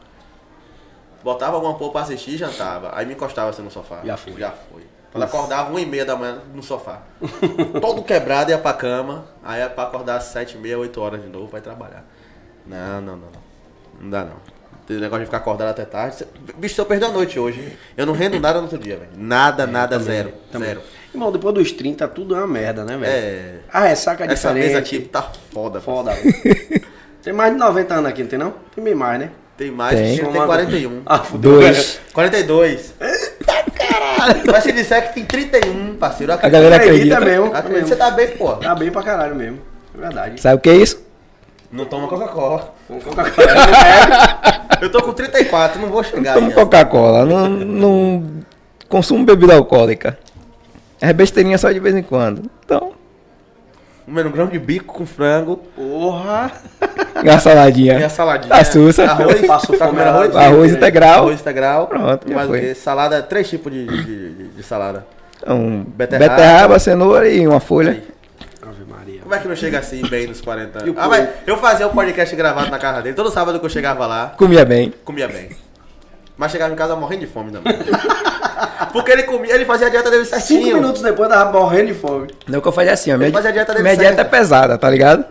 botava 1.23 1.55
alguma 1.55 1.75
porra 1.77 1.91
pra 1.91 2.01
assistir 2.01 2.31
e 2.31 2.37
jantava. 2.37 2.91
Aí 2.95 3.05
me 3.05 3.13
encostava 3.13 3.49
assim 3.51 3.61
no 3.61 3.69
sofá. 3.71 4.01
Já 4.03 4.17
foi. 4.17 4.33
Já 4.33 4.51
foi. 4.51 4.83
Quando 5.11 5.23
acordava 5.23 5.69
uma 5.69 5.79
e 5.79 5.85
meia 5.85 6.05
da 6.05 6.15
manhã 6.15 6.41
no 6.53 6.61
sofá. 6.63 7.01
Todo 7.81 8.03
quebrado 8.03 8.51
ia 8.51 8.57
pra 8.57 8.73
cama, 8.73 9.25
aí 9.43 9.61
é 9.61 9.69
pra 9.69 9.83
acordar 9.83 10.17
às 10.17 10.23
sete 10.25 10.55
e 10.57 10.59
meia, 10.59 10.77
oito 10.77 10.99
horas 10.99 11.21
de 11.21 11.29
novo 11.29 11.55
ir 11.57 11.61
trabalhar. 11.61 12.03
Não, 12.65 13.01
não, 13.01 13.15
não, 13.17 13.27
não. 13.27 13.47
Não 14.01 14.09
dá 14.09 14.23
não. 14.25 14.35
Tem 14.85 14.97
negócio 14.97 15.21
de 15.21 15.25
ficar 15.25 15.37
acordado 15.37 15.69
até 15.69 15.83
tarde. 15.85 16.25
Bicho, 16.57 16.79
eu 16.79 16.85
perder 16.85 17.05
a 17.07 17.09
noite 17.11 17.37
hoje, 17.39 17.77
eu 17.95 18.05
não 18.05 18.13
rendo 18.13 18.39
nada 18.39 18.59
no 18.59 18.63
outro 18.65 18.77
dia, 18.77 18.95
velho. 18.97 19.11
Nada, 19.17 19.67
nada, 19.67 19.99
zero. 19.99 20.29
É, 20.29 20.51
Também. 20.51 20.69
Zero. 20.69 20.81
Irmão, 21.13 21.31
depois 21.31 21.53
dos 21.55 21.71
30, 21.71 22.07
tudo 22.09 22.35
é 22.35 22.39
uma 22.39 22.47
merda, 22.47 22.83
né, 22.83 22.97
velho? 22.97 23.11
É. 23.11 23.53
A 23.71 23.81
ressaca 23.81 24.23
é 24.25 24.27
Essa 24.31 24.49
diferente. 24.49 24.67
mesa 24.67 24.79
aqui 24.79 24.99
tá 24.99 25.31
foda, 25.53 25.79
Foda, 25.81 26.11
velho. 26.11 26.81
Tem 27.23 27.33
mais 27.33 27.51
de 27.51 27.59
90 27.59 27.93
anos 27.93 28.09
aqui, 28.09 28.21
não 28.23 28.29
tem 28.29 28.39
não? 28.39 28.53
Tem 28.73 28.83
bem 28.83 28.95
mais, 28.95 29.19
né? 29.19 29.31
Tem 29.57 29.69
mais, 29.71 29.97
Tem. 29.99 30.17
tem, 30.17 30.31
tem 30.31 30.45
41. 30.45 31.01
Ah, 31.05 31.19
fudeu. 31.19 31.53
Dois. 31.59 31.99
42. 32.13 32.93
Eita 33.01 33.71
caralho! 33.71 34.43
Mas 34.49 34.63
se 34.63 34.71
disser 34.71 35.07
que 35.09 35.15
tem 35.15 35.25
31, 35.25 35.95
parceiro, 35.95 36.31
eu 36.31 36.35
A 36.35 36.37
acredito. 36.37 36.53
galera 36.61 36.75
Acredita 36.77 37.15
acredita. 37.17 37.41
mesmo. 37.41 37.55
Acredito, 37.57 37.87
Você 37.89 37.95
tá 37.95 38.11
bem, 38.11 38.27
pô. 38.29 38.53
Tá 38.53 38.75
bem 38.75 38.91
pra 38.91 39.01
caralho 39.03 39.35
mesmo. 39.35 39.59
É 39.97 39.99
verdade. 39.99 40.39
Sabe 40.39 40.55
o 40.55 40.59
que 40.59 40.69
é 40.69 40.75
isso? 40.75 41.05
Não 41.71 41.83
toma 41.85 42.07
Coca-Cola. 42.07 42.73
Coca-Cola, 42.87 43.47
não 43.55 43.65
bebe. 43.65 44.83
Eu 44.85 44.91
tô 44.91 45.01
com 45.01 45.11
34, 45.11 45.81
não 45.81 45.89
vou 45.89 46.03
chegar 46.03 46.35
Tomo 46.35 46.47
aí. 46.47 46.53
Coca-Cola, 46.53 47.25
não, 47.25 47.49
não 47.49 48.23
consumo 48.87 49.25
bebida 49.25 49.55
alcoólica. 49.55 50.17
É 51.01 51.13
besteirinha 51.13 51.57
só 51.57 51.71
de 51.71 51.79
vez 51.79 51.95
em 51.95 52.01
quando. 52.03 52.49
Então, 52.65 52.93
Comendo 54.05 54.29
um 54.29 54.31
grão 54.31 54.47
de 54.47 54.57
bico 54.57 54.93
com 54.93 55.05
frango 55.05 55.57
Porra. 55.75 56.49
e 57.21 57.29
uma 57.29 57.39
saladinha. 57.39 57.99
e 57.99 58.03
a 58.05 58.09
saladinha. 58.09 58.55
Tá 58.55 58.63
sussa. 58.63 59.03
Arroz, 59.03 59.45
Passo 59.45 59.73
tá 59.73 59.77
fome 59.79 59.89
comendo 59.91 60.09
arroz? 60.09 60.35
Arroz 60.35 60.71
integral. 60.71 61.19
Arroz 61.25 61.41
integral. 61.41 61.87
Pronto, 61.87 62.33
Mais 62.33 62.45
o 62.47 62.49
foi. 62.49 62.73
Salada, 62.73 63.21
três 63.21 63.49
tipos 63.49 63.69
de, 63.71 63.85
de, 63.85 64.03
de- 64.33 64.47
de 64.47 64.63
salada. 64.63 65.05
Um 65.45 65.83
Beterraba. 65.83 66.29
beterraba, 66.35 66.79
cenoura 66.79 67.27
e 67.29 67.45
uma 67.45 67.59
folha. 67.59 67.91
Aí. 67.91 68.03
Ave 68.65 68.85
Maria. 68.89 69.21
Como 69.21 69.35
é 69.35 69.39
que 69.39 69.47
não 69.49 69.55
chega 69.57 69.79
assim 69.79 70.01
bem 70.07 70.25
nos 70.25 70.39
40 70.39 70.79
E 70.79 70.83
anos? 70.83 70.95
Ah, 70.97 71.07
mas 71.09 71.27
eu 71.45 71.57
fazia 71.57 71.85
um 71.87 71.91
podcast 71.91 72.33
gravado 72.33 72.71
na 72.71 72.79
casa 72.79 73.01
dele. 73.01 73.13
Todo 73.15 73.29
sábado 73.29 73.59
que 73.59 73.65
eu 73.65 73.69
chegava 73.69 74.07
lá, 74.07 74.33
Comia 74.37 74.63
bem. 74.63 74.93
comia 75.03 75.27
bem. 75.27 75.49
Mas 76.37 76.51
chegava 76.53 76.71
em 76.73 76.77
casa 76.77 76.95
morrendo 76.95 77.21
de 77.21 77.27
fome 77.27 77.51
também. 77.51 77.73
Porque 78.93 79.11
ele 79.11 79.23
comia, 79.23 79.53
ele 79.53 79.65
fazia 79.65 79.87
a 79.87 79.89
dieta 79.89 80.09
dele 80.09 80.25
certinho. 80.25 80.63
Cinco 80.63 80.75
minutos 80.75 81.01
depois 81.01 81.29
tava 81.29 81.51
morrendo 81.51 81.87
de 81.87 81.93
fome. 81.93 82.27
Não 82.47 82.59
que 82.61 82.67
eu 82.67 82.71
fazia 82.71 82.93
assim, 82.93 83.13
ó. 83.13 83.17
Minha, 83.17 83.31
fazia 83.31 83.49
a 83.49 83.53
dieta 83.53 83.71
dele 83.73 83.83
minha 83.83 83.97
dieta 83.97 84.21
é 84.21 84.23
pesada, 84.23 84.77
tá 84.77 84.89
ligado? 84.89 85.25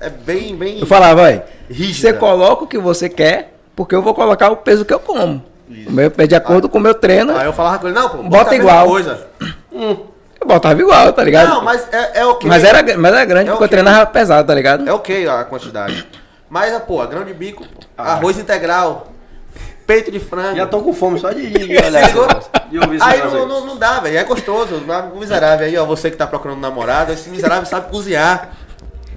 É 0.00 0.10
bem, 0.10 0.54
bem. 0.56 0.80
Eu 0.80 0.86
falava, 0.86 1.22
vai, 1.22 1.42
você 1.70 2.12
coloca 2.12 2.64
o 2.64 2.66
que 2.66 2.78
você 2.78 3.08
quer, 3.08 3.54
porque 3.74 3.94
eu 3.94 4.02
vou 4.02 4.14
colocar 4.14 4.50
o 4.50 4.56
peso 4.56 4.84
que 4.84 4.92
eu 4.94 5.00
como. 5.00 5.42
Isso. 5.68 5.88
O 5.88 5.92
meu 5.92 6.12
é 6.16 6.26
de 6.26 6.34
acordo 6.36 6.68
com 6.68 6.78
o 6.78 6.80
meu 6.80 6.94
treino, 6.94 7.36
Aí 7.36 7.46
eu 7.46 7.52
falava 7.52 7.78
com 7.78 7.88
ele, 7.88 7.96
não, 7.96 8.08
pô, 8.08 8.22
Bota 8.22 8.50
a 8.50 8.52
mesma 8.52 8.56
igual. 8.56 8.86
Coisa. 8.86 9.26
eu 9.72 10.46
botava 10.46 10.80
igual, 10.80 11.12
tá 11.12 11.24
ligado? 11.24 11.48
Não, 11.48 11.62
mas 11.64 11.88
é, 11.92 12.20
é 12.20 12.26
ok. 12.26 12.48
Mas 12.48 12.62
era, 12.62 12.96
mas 12.96 13.12
era 13.12 13.24
grande, 13.24 13.48
É 13.48 13.52
porque 13.52 13.64
eu 13.64 13.66
ok. 13.66 13.68
treinava 13.68 14.06
pesado, 14.06 14.46
tá 14.46 14.54
ligado? 14.54 14.88
É 14.88 14.92
ok 14.92 15.26
a 15.28 15.44
quantidade. 15.44 16.06
Mas, 16.48 16.72
pô, 16.82 17.04
grão 17.06 17.24
de 17.24 17.34
bico, 17.34 17.64
Ah. 17.98 18.12
arroz 18.12 18.38
integral, 18.38 19.08
peito 19.86 20.10
de 20.10 20.18
frango. 20.18 20.56
Já 20.56 20.66
tô 20.66 20.80
com 20.80 20.92
fome 20.92 21.18
só 21.18 21.30
de, 21.32 21.46
de, 21.48 21.64
olhar 21.78 22.10
de 22.70 22.78
ouvir 22.78 22.98
Aí 23.02 23.20
não, 23.22 23.46
não, 23.46 23.66
não 23.66 23.76
dá, 23.76 24.00
velho. 24.00 24.18
É 24.18 24.24
gostoso. 24.24 24.74
O 25.14 25.18
miserável 25.18 25.66
aí, 25.66 25.76
ó. 25.76 25.84
Você 25.84 26.10
que 26.10 26.16
tá 26.16 26.26
procurando 26.26 26.60
namorado, 26.60 27.12
esse 27.12 27.28
miserável 27.30 27.64
sabe 27.66 27.90
cozinhar. 27.90 28.50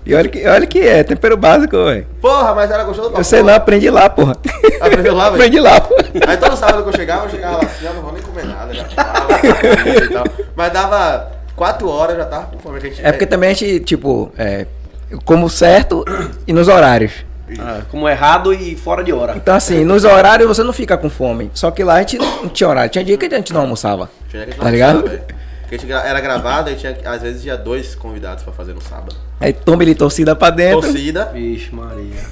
E 0.05 0.15
olha 0.15 0.29
que, 0.29 0.47
olha 0.47 0.65
que 0.65 0.79
é, 0.79 1.03
tempero 1.03 1.35
básico, 1.35 1.75
velho. 1.85 2.07
Porra, 2.21 2.55
mas 2.55 2.71
era 2.71 2.83
gostoso 2.83 3.09
pra 3.11 3.19
Eu 3.19 3.23
sei 3.23 3.39
porra. 3.41 3.51
não, 3.51 3.57
aprendi 3.57 3.89
lá, 3.89 4.09
porra. 4.09 4.35
Aprendeu 4.79 5.13
lá, 5.13 5.25
velho? 5.29 5.35
aprendi 5.43 5.59
lá, 5.59 5.81
porra. 5.81 6.03
Aí 6.27 6.37
todo 6.37 6.55
sábado 6.55 6.83
que 6.83 6.89
eu 6.89 6.93
chegava, 6.93 7.25
eu 7.25 7.29
chegava 7.29 7.57
lá 7.57 7.63
assim, 7.63 7.85
eu 7.85 7.93
não 7.93 8.01
vou 8.01 8.13
nem 8.13 8.21
comer 8.21 8.45
nada, 8.45 8.73
já 8.73 8.85
tava, 8.85 9.27
e 9.43 10.07
tal. 10.09 10.23
Mas 10.55 10.71
dava 10.73 11.31
quatro 11.55 11.89
horas, 11.89 12.15
já 12.17 12.25
tava 12.25 12.45
com 12.47 12.57
fome. 12.59 12.79
que 12.79 12.87
a 12.87 12.89
gente- 12.89 13.05
É 13.05 13.11
porque 13.11 13.25
também 13.25 13.49
a 13.49 13.53
gente, 13.53 13.81
tipo, 13.81 14.31
é, 14.37 14.65
eu 15.11 15.19
como 15.25 15.49
certo 15.49 16.03
e 16.47 16.53
nos 16.53 16.67
horários. 16.69 17.11
Ah, 17.59 17.81
como 17.89 18.07
errado 18.07 18.53
e 18.53 18.75
fora 18.75 19.03
de 19.03 19.13
hora. 19.13 19.33
Então, 19.35 19.55
assim, 19.55 19.83
nos 19.85 20.03
horários 20.03 20.47
você 20.47 20.61
não 20.63 20.73
fica 20.73 20.97
com 20.97 21.09
fome. 21.09 21.49
Só 21.53 21.71
que 21.71 21.83
lá 21.83 21.95
a 21.95 21.99
gente 21.99 22.17
não 22.17 22.49
tinha 22.49 22.69
horário. 22.69 22.89
Tinha 22.91 23.03
dia 23.03 23.17
que 23.17 23.25
a 23.25 23.29
gente 23.37 23.53
não 23.53 23.61
almoçava. 23.61 24.09
Tinha 24.29 24.45
que 24.45 24.55
Tá 24.57 24.69
ligado? 24.69 24.97
almoçar, 24.97 25.11
velho. 25.17 25.39
Porque 25.61 25.75
a 25.75 25.77
gente 25.77 25.91
era 25.91 26.19
gravado 26.19 26.69
e 26.71 26.75
tinha, 26.75 26.97
às 27.05 27.21
vezes 27.21 27.43
tinha 27.43 27.55
dois 27.55 27.93
convidados 27.95 28.43
pra 28.43 28.51
fazer 28.51 28.73
no 28.73 28.81
sábado. 28.81 29.15
Aí 29.39 29.53
toma 29.53 29.83
ele 29.83 29.93
torcida 29.95 30.35
pra 30.35 30.49
dentro. 30.49 30.81
Torcida, 30.81 31.25
Vixe, 31.25 31.73
Maria. 31.73 32.23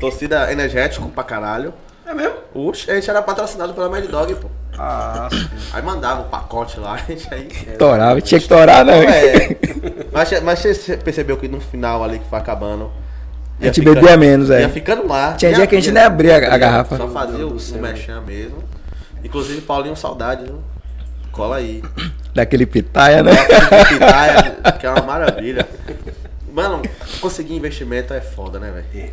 torcida 0.00 0.50
energético 0.50 1.06
pra 1.10 1.22
caralho. 1.22 1.74
É 2.06 2.14
mesmo? 2.14 2.34
Oxe, 2.54 2.90
a 2.90 2.94
gente 2.94 3.10
era 3.10 3.20
patrocinado 3.20 3.74
pela 3.74 3.88
Mad 3.90 4.04
Dog, 4.06 4.34
pô. 4.36 4.48
Ah, 4.78 5.28
sim. 5.30 5.46
Aí 5.72 5.82
mandava 5.82 6.22
o 6.22 6.24
pacote 6.24 6.78
lá, 6.78 6.94
a 6.96 6.98
gente 6.98 7.26
aí. 7.34 7.48
Torava, 7.78 8.20
tinha 8.20 8.40
que 8.40 8.48
torar, 8.48 8.84
né? 8.84 9.04
É. 9.04 9.56
Mas, 10.12 10.40
mas 10.42 10.58
você 10.60 10.96
percebeu 10.96 11.36
que 11.36 11.48
no 11.48 11.60
final 11.60 12.02
ali 12.04 12.18
que 12.18 12.28
foi 12.30 12.38
acabando. 12.38 12.90
A 13.60 13.64
gente 13.66 13.80
bebia 13.80 14.16
menos, 14.16 14.50
é. 14.50 14.60
Ia 14.62 14.68
ficando 14.68 15.06
lá. 15.06 15.32
Tinha 15.34 15.50
ia- 15.50 15.56
dia 15.56 15.66
que 15.66 15.76
a 15.76 15.80
gente 15.80 15.92
nem 15.92 16.02
abria 16.02 16.34
a- 16.34 16.54
a 16.54 16.58
garrafa. 16.58 16.96
Só 16.96 17.08
fazia 17.08 17.46
o, 17.46 17.56
o 17.56 17.78
mechan 17.80 18.20
mesmo. 18.20 18.58
Inclusive, 19.24 19.60
Paulinho, 19.62 19.96
saudade, 19.96 20.44
viu? 20.44 20.60
Cola 21.32 21.56
aí. 21.56 21.82
Daquele 22.34 22.66
pitaia, 22.66 23.22
né? 23.22 23.32
Aquele 23.32 23.84
pitaia, 23.98 24.56
que 24.78 24.86
é 24.86 24.90
uma 24.90 25.02
maravilha. 25.02 25.66
Mano, 26.52 26.82
conseguir 27.20 27.54
investimento 27.56 28.12
é 28.14 28.20
foda, 28.20 28.58
né, 28.58 28.70
velho? 28.70 28.86
É. 29.06 29.10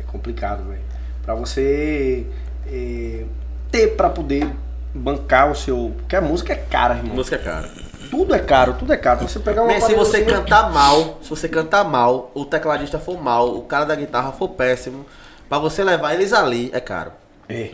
É 0.00 0.02
complicado, 0.06 0.64
velho. 0.68 0.80
Pra 1.22 1.34
você 1.34 2.26
é, 2.70 3.22
ter 3.70 3.88
pra 3.96 4.08
poder 4.10 4.46
bancar 4.94 5.50
o 5.50 5.54
seu. 5.54 5.92
Porque 5.98 6.14
a 6.16 6.20
música 6.20 6.52
é 6.52 6.56
cara, 6.56 6.96
irmão. 6.96 7.14
Música 7.16 7.36
é 7.36 7.38
cara. 7.38 7.68
Tudo 8.16 8.34
é 8.34 8.38
caro, 8.38 8.74
tudo 8.74 8.92
é 8.92 8.96
caro. 8.96 9.26
Você 9.28 9.40
pegar 9.40 9.62
uma. 9.62 9.72
Mas 9.72 9.84
se 9.84 9.94
você 9.94 10.18
aparelhozinho- 10.18 10.44
cantar 10.44 10.70
mal, 10.72 11.18
se 11.22 11.30
você 11.30 11.48
cantar 11.48 11.84
mal, 11.84 12.30
o 12.34 12.44
tecladista 12.44 12.98
for 12.98 13.20
mal, 13.20 13.56
o 13.56 13.62
cara 13.62 13.84
da 13.84 13.94
guitarra 13.94 14.30
for 14.32 14.48
péssimo, 14.50 15.04
pra 15.48 15.58
você 15.58 15.82
levar 15.82 16.14
eles 16.14 16.32
ali, 16.32 16.70
é 16.72 16.80
caro. 16.80 17.12
É, 17.48 17.70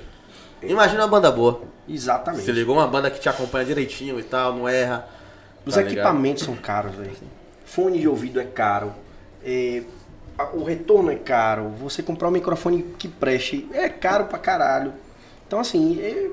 Imagina 0.62 1.03
uma 1.03 1.09
banda 1.09 1.30
boa. 1.30 1.61
exatamente. 1.88 2.45
Se 2.45 2.53
ligou 2.53 2.76
uma 2.76 2.86
banda 2.86 3.11
que 3.11 3.20
te 3.20 3.28
acompanha 3.28 3.64
direitinho 3.64 4.18
e 4.18 4.22
tal, 4.22 4.55
não 4.55 4.68
erra. 4.68 5.07
Os 5.66 5.74
tá 5.74 5.80
ligado? 5.82 5.93
equipamentos 5.95 6.43
são 6.45 6.57
caros, 6.57 6.95
velho. 6.95 7.12
Fone 7.64 7.99
de 7.99 8.09
ouvido 8.09 8.41
é 8.41 8.45
caro. 8.45 8.93
é, 9.45 9.82
o 10.55 10.64
retorno 10.64 11.11
é 11.11 11.16
caro. 11.16 11.68
Você 11.80 12.03
comprar 12.03 12.28
um 12.28 12.30
microfone 12.30 12.82
que 12.99 13.09
preste 13.09 13.68
é 13.74 13.88
caro 13.91 14.24
pra 14.24 14.38
caralho. 14.38 14.93
Então, 15.47 15.61
assim. 15.61 15.99
é- 16.01 16.30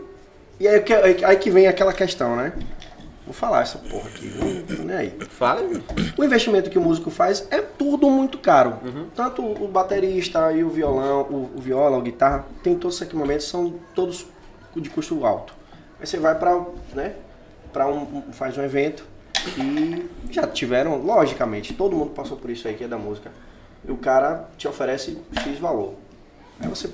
e 0.59 0.67
aí- 0.67 0.83
aí 1.25 1.35
que 1.37 1.49
vem 1.49 1.67
aquela 1.67 1.93
questão, 1.93 2.35
né? 2.35 2.51
Vou 3.27 3.33
falar 3.33 3.63
essa 3.63 3.77
porra 3.77 4.07
aqui, 4.07 4.25
não 4.77 4.85
nem 4.85 4.95
aí. 4.95 5.17
Fala. 5.27 5.61
O 6.17 6.23
investimento 6.23 6.69
que 6.69 6.79
o 6.79 6.81
músico 6.81 7.11
faz 7.11 7.45
é 7.51 7.61
tudo 7.61 8.09
muito 8.09 8.37
caro. 8.37 8.77
Uhum. 8.81 9.07
Tanto 9.13 9.43
o 9.43 9.67
baterista 9.67 10.49
e 10.53 10.63
o 10.63 10.69
violão, 10.69 11.23
o, 11.23 11.51
o 11.57 11.59
viola, 11.59 11.97
a 11.97 12.01
guitarra, 12.01 12.45
tem 12.63 12.73
todos 12.77 12.95
os 12.95 13.01
equipamentos, 13.01 13.49
são 13.49 13.73
todos 13.93 14.25
de 14.73 14.89
custo 14.89 15.25
alto. 15.25 15.53
Aí 15.99 16.07
você 16.07 16.17
vai 16.17 16.39
para, 16.39 16.65
né, 16.95 17.15
para 17.73 17.85
um, 17.89 18.31
faz 18.31 18.57
um 18.57 18.63
evento 18.63 19.03
e 19.57 20.09
já 20.31 20.47
tiveram, 20.47 20.95
logicamente, 20.95 21.73
todo 21.73 21.97
mundo 21.97 22.11
passou 22.11 22.37
por 22.37 22.49
isso 22.49 22.65
aí 22.65 22.75
que 22.75 22.85
é 22.85 22.87
da 22.87 22.97
música. 22.97 23.29
E 23.85 23.91
o 23.91 23.97
cara 23.97 24.47
te 24.57 24.69
oferece 24.69 25.21
X 25.43 25.59
valor. 25.59 25.95
Aí 26.61 26.69
você 26.69 26.89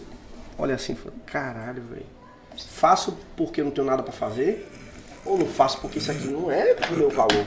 olha 0.58 0.74
assim 0.74 0.94
e 0.94 0.96
fala, 0.96 1.14
caralho, 1.28 1.84
velho. 1.84 2.06
Faço 2.58 3.16
porque 3.38 3.62
não 3.62 3.70
tenho 3.70 3.86
nada 3.86 4.02
para 4.02 4.12
fazer? 4.12 4.68
Ou 5.26 5.38
não 5.38 5.46
faço 5.48 5.80
porque 5.80 6.00
isso 6.00 6.12
aqui 6.12 6.28
não 6.28 6.52
é 6.52 6.74
do 6.74 6.96
meu 6.98 7.10
valor? 7.10 7.46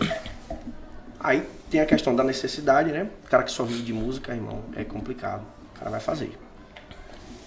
Aí 1.20 1.46
tem 1.70 1.80
a 1.80 1.86
questão 1.86 2.14
da 2.14 2.22
necessidade, 2.24 2.90
né? 2.92 3.08
O 3.24 3.28
cara 3.28 3.42
que 3.42 3.50
só 3.50 3.64
vive 3.64 3.82
de 3.82 3.92
música, 3.92 4.32
irmão, 4.34 4.62
é 4.76 4.84
complicado. 4.84 5.42
O 5.74 5.78
cara 5.78 5.90
vai 5.90 6.00
fazer. 6.00 6.36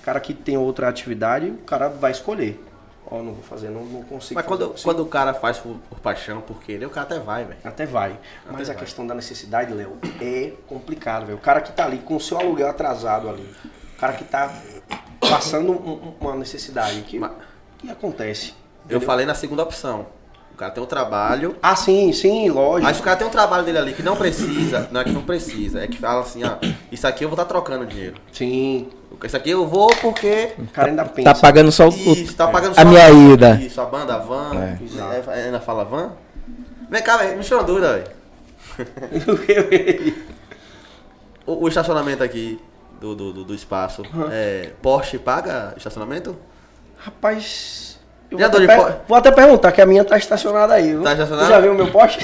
O 0.02 0.04
cara 0.04 0.20
que 0.20 0.34
tem 0.34 0.58
outra 0.58 0.88
atividade, 0.88 1.50
o 1.50 1.58
cara 1.60 1.88
vai 1.90 2.12
escolher. 2.12 2.64
Ó, 3.12 3.24
não 3.24 3.34
vou 3.34 3.44
fazer, 3.44 3.70
não, 3.70 3.84
não 3.86 4.04
consigo 4.04 4.36
Mas 4.36 4.46
fazer, 4.46 4.46
quando, 4.46 4.70
consigo. 4.72 4.84
quando 4.84 5.00
o 5.02 5.06
cara 5.08 5.34
faz 5.34 5.58
por, 5.58 5.78
por 5.90 6.00
paixão, 6.00 6.42
por 6.42 6.62
querer, 6.62 6.86
o 6.86 6.90
cara 6.92 7.08
até 7.08 7.20
vai, 7.20 7.44
velho. 7.44 7.60
Até 7.64 7.86
vai. 7.86 8.20
Mas 8.52 8.70
a 8.70 8.74
vai. 8.74 8.84
questão 8.84 9.08
da 9.08 9.16
necessidade, 9.16 9.74
Léo, 9.74 9.98
é 10.22 10.54
complicado, 10.68 11.26
velho. 11.26 11.38
O 11.38 11.42
cara 11.42 11.60
que 11.62 11.72
tá 11.72 11.86
ali 11.86 11.98
com 12.00 12.16
o 12.16 12.20
seu 12.20 12.38
aluguel 12.38 12.70
atrasado 12.70 13.28
ali. 13.30 13.42
O 13.96 14.00
cara 14.00 14.14
que 14.14 14.24
tá 14.26 14.54
passando 15.20 15.72
um- 15.72 15.92
um- 15.92 16.14
uma 16.22 16.36
necessidade 16.36 17.02
que, 17.02 17.18
Mas- 17.18 17.32
que 17.80 17.90
acontece. 17.90 18.50
Eu 18.88 18.98
entendeu? 18.98 19.02
falei 19.02 19.26
na 19.26 19.34
segunda 19.34 19.64
opção. 19.64 20.06
O 20.54 20.58
cara 20.60 20.72
tem 20.72 20.84
um 20.84 20.86
trabalho, 20.86 21.56
Ah, 21.64 21.76
sim, 21.76 22.12
sim, 22.12 22.50
lógico. 22.50 22.84
mas 22.84 23.00
o 23.00 23.04
cara 23.04 23.16
tem 23.16 23.26
um 23.26 23.30
trabalho 23.30 23.64
dele 23.64 23.78
ali 23.78 23.94
que 23.94 24.04
não 24.04 24.16
precisa, 24.18 24.90
não 24.92 25.00
é 25.00 25.04
que 25.06 25.12
não 25.12 25.22
precisa, 25.22 25.82
é 25.82 25.88
que 25.88 25.98
fala 25.98 26.20
assim, 26.22 26.44
ó, 26.44 26.58
isso 26.92 27.08
aqui 27.08 27.24
eu 27.24 27.30
vou 27.30 27.36
estar 27.36 27.46
trocando 27.46 27.86
dinheiro. 27.86 28.16
Sim. 28.34 28.90
Isso 29.24 29.36
aqui 29.38 29.50
eu 29.52 29.66
vou 29.68 29.88
porque 30.02 30.54
O 30.58 30.68
cara 30.68 30.90
ainda 30.90 31.04
pensa. 31.06 31.34
Tá 31.34 31.40
pagando 31.40 31.72
só 31.72 31.88
o. 31.88 31.92
Isso, 31.92 32.36
tá 32.36 32.48
pagando 32.48 32.72
a 32.72 32.76
só 32.76 32.86
minha 32.86 33.10
ida. 33.10 33.56
Isso, 33.56 33.80
a 33.82 33.86
banda, 33.86 34.16
a 34.16 34.18
van. 34.20 34.52
É. 34.56 34.80
Exato. 34.84 35.32
É, 35.32 35.46
ainda 35.46 35.60
fala 35.60 35.84
van? 35.84 36.12
Vem 36.90 37.02
cá, 37.04 37.18
velho, 37.18 37.38
me 37.38 37.44
chama 37.44 37.64
dúvida, 37.64 37.94
velho. 37.94 38.20
O, 41.46 41.64
o 41.64 41.68
estacionamento 41.68 42.24
aqui 42.24 42.60
do, 43.02 43.16
do, 43.16 43.34
do, 43.34 43.44
do 43.44 43.56
espaço, 43.56 44.04
é, 44.32 44.70
Porsche 44.84 45.18
paga 45.18 45.74
estacionamento? 45.76 46.38
Rapaz, 46.98 47.89
vou 48.32 48.46
até, 48.46 48.68
per- 48.68 48.96
vou 49.08 49.18
até 49.18 49.32
perguntar, 49.32 49.72
que 49.72 49.82
a 49.82 49.86
minha 49.86 50.04
tá 50.04 50.18
estacionada 50.18 50.74
aí. 50.74 50.90
viu? 50.92 51.02
Tá 51.04 51.14
estacionada? 51.14 51.48
Tu 51.48 51.50
já 51.50 51.60
viu 51.60 51.72
o 51.72 51.76
meu 51.76 51.88
poste? 51.88 52.20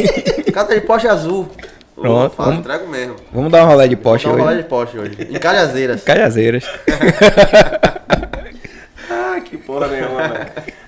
Cada 0.52 0.74
de 0.74 0.80
Porsche 0.82 1.08
azul. 1.08 1.48
Pronto, 1.94 2.34
Fala, 2.34 2.50
vamos- 2.50 2.64
entrego 2.66 2.86
mesmo. 2.88 3.16
Vamos 3.32 3.50
dar 3.50 3.64
um 3.64 3.68
rolê 3.68 3.88
de 3.88 3.96
poste 3.96 4.26
Vou 4.26 4.36
dar 4.36 4.42
uma 4.42 4.50
hoje. 4.52 4.56
rolê 4.56 4.62
de 4.62 4.68
Porsche 4.68 4.98
hoje. 4.98 5.28
Em 5.34 5.38
Calhazeiras. 5.38 6.02
Cajazeiras. 6.04 6.64
ah, 9.10 9.40
que 9.44 9.56
porra 9.56 9.88
nenhuma, 9.88 10.28
velho. 10.28 10.46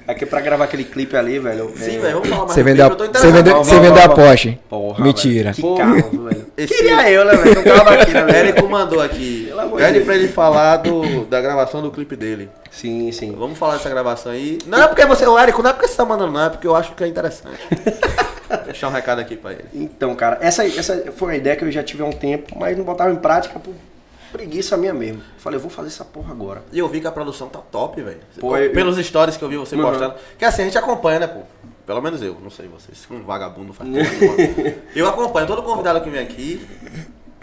Aqui 0.09 0.24
pra 0.24 0.40
gravar 0.40 0.64
aquele 0.64 0.84
clipe 0.84 1.14
ali, 1.14 1.38
velho. 1.38 1.70
Sim, 1.76 1.96
é- 1.96 1.98
velho, 1.98 2.14
vamos 2.14 2.28
falar 2.30 2.40
mais 2.44 2.52
Você 2.54 2.62
vendeu, 2.62 2.86
clipe, 2.88 3.02
eu 3.02 3.09
tô 3.12 3.18
você 3.18 3.30
vendeu, 3.30 3.56
você 3.59 3.78
vendeu 3.78 4.02
a 4.02 4.09
Porsche. 4.09 4.59
Porra, 4.66 5.04
Mentira. 5.04 5.52
velho. 5.52 5.54
Que 5.54 5.76
carro, 5.76 6.24
velho. 6.24 6.46
Esse- 6.56 6.74
Queria 6.74 7.11
eu, 7.11 7.24
né, 7.26 7.34
velho? 7.36 7.61
Um 7.61 7.62
carro 7.62 7.84
daquele, 7.84 8.22
velho. 8.22 8.36
Érico 8.36 8.68
mandou 8.68 9.02
aqui. 9.02 9.44
Pelo 9.48 9.61
amor 9.61 9.78
de 9.78 9.84
Pede 9.86 10.00
pra 10.06 10.14
ele 10.16 10.28
falar 10.28 10.78
do, 10.78 11.26
da 11.26 11.42
gravação 11.42 11.82
do 11.82 11.90
clipe 11.90 12.16
dele. 12.16 12.48
Sim, 12.70 13.12
sim. 13.12 13.32
Vamos 13.38 13.59
falar 13.59 13.74
dessa 13.74 13.90
gravação 13.90 14.32
aí. 14.32 14.59
Não 14.66 14.82
é 14.82 14.88
porque 14.88 15.04
você, 15.04 15.26
o 15.26 15.38
Érico, 15.38 15.62
não 15.62 15.68
é 15.70 15.72
porque 15.74 15.88
você 15.88 15.96
tá 15.96 16.06
mandando, 16.06 16.32
não, 16.32 16.46
é 16.46 16.48
porque 16.48 16.66
eu 16.66 16.74
acho 16.74 16.94
que 16.94 17.04
é 17.04 17.06
interessante. 17.06 17.59
Deixar 18.64 18.88
um 18.88 18.92
recado 18.92 19.20
aqui 19.20 19.36
pra 19.36 19.52
ele. 19.52 19.64
Então, 19.74 20.14
cara, 20.14 20.38
essa, 20.40 20.64
essa 20.66 21.04
foi 21.16 21.28
uma 21.28 21.36
ideia 21.36 21.54
que 21.54 21.64
eu 21.66 21.70
já 21.70 21.82
tive 21.82 22.02
há 22.02 22.06
um 22.06 22.12
tempo, 22.12 22.59
mas 22.59 22.76
não 22.78 22.84
botava 22.84 23.11
em 23.12 23.16
prática 23.16 23.59
por 23.59 23.74
preguiça 24.33 24.76
minha 24.76 24.95
mesmo. 24.95 25.22
Falei, 25.39 25.57
eu 25.57 25.61
vou 25.61 25.70
fazer 25.70 25.89
essa 25.89 26.05
porra 26.05 26.33
agora. 26.33 26.62
E 26.72 26.79
eu 26.79 26.89
vi 26.89 27.01
que 27.01 27.07
a 27.07 27.12
produção 27.12 27.49
tá 27.49 27.59
top, 27.59 28.01
velho. 28.03 28.20
Pô, 28.41 28.57
eu- 28.57 28.70
Pelos 28.72 28.97
stories 29.05 29.37
que 29.37 29.43
eu 29.45 29.49
vi 29.49 29.57
você 29.57 29.74
Uhum. 29.76 29.83
postando. 29.83 30.14
Que 30.39 30.45
assim, 30.45 30.62
a 30.62 30.64
gente 30.66 30.79
acompanha, 30.79 31.20
né, 31.20 31.26
pô? 31.26 31.41
Pelo 31.87 32.03
menos 32.03 32.20
eu, 32.22 32.37
não 32.43 32.51
sei 32.51 32.68
vocês. 32.68 32.99
Um 33.11 33.22
vagabundo 33.24 33.72
faz. 33.72 33.89
Eu 34.95 35.09
acompanho 35.09 35.47
todo 35.47 35.62
convidado 35.62 36.01
que 36.03 36.11
vem 36.11 36.20
aqui. 36.20 36.66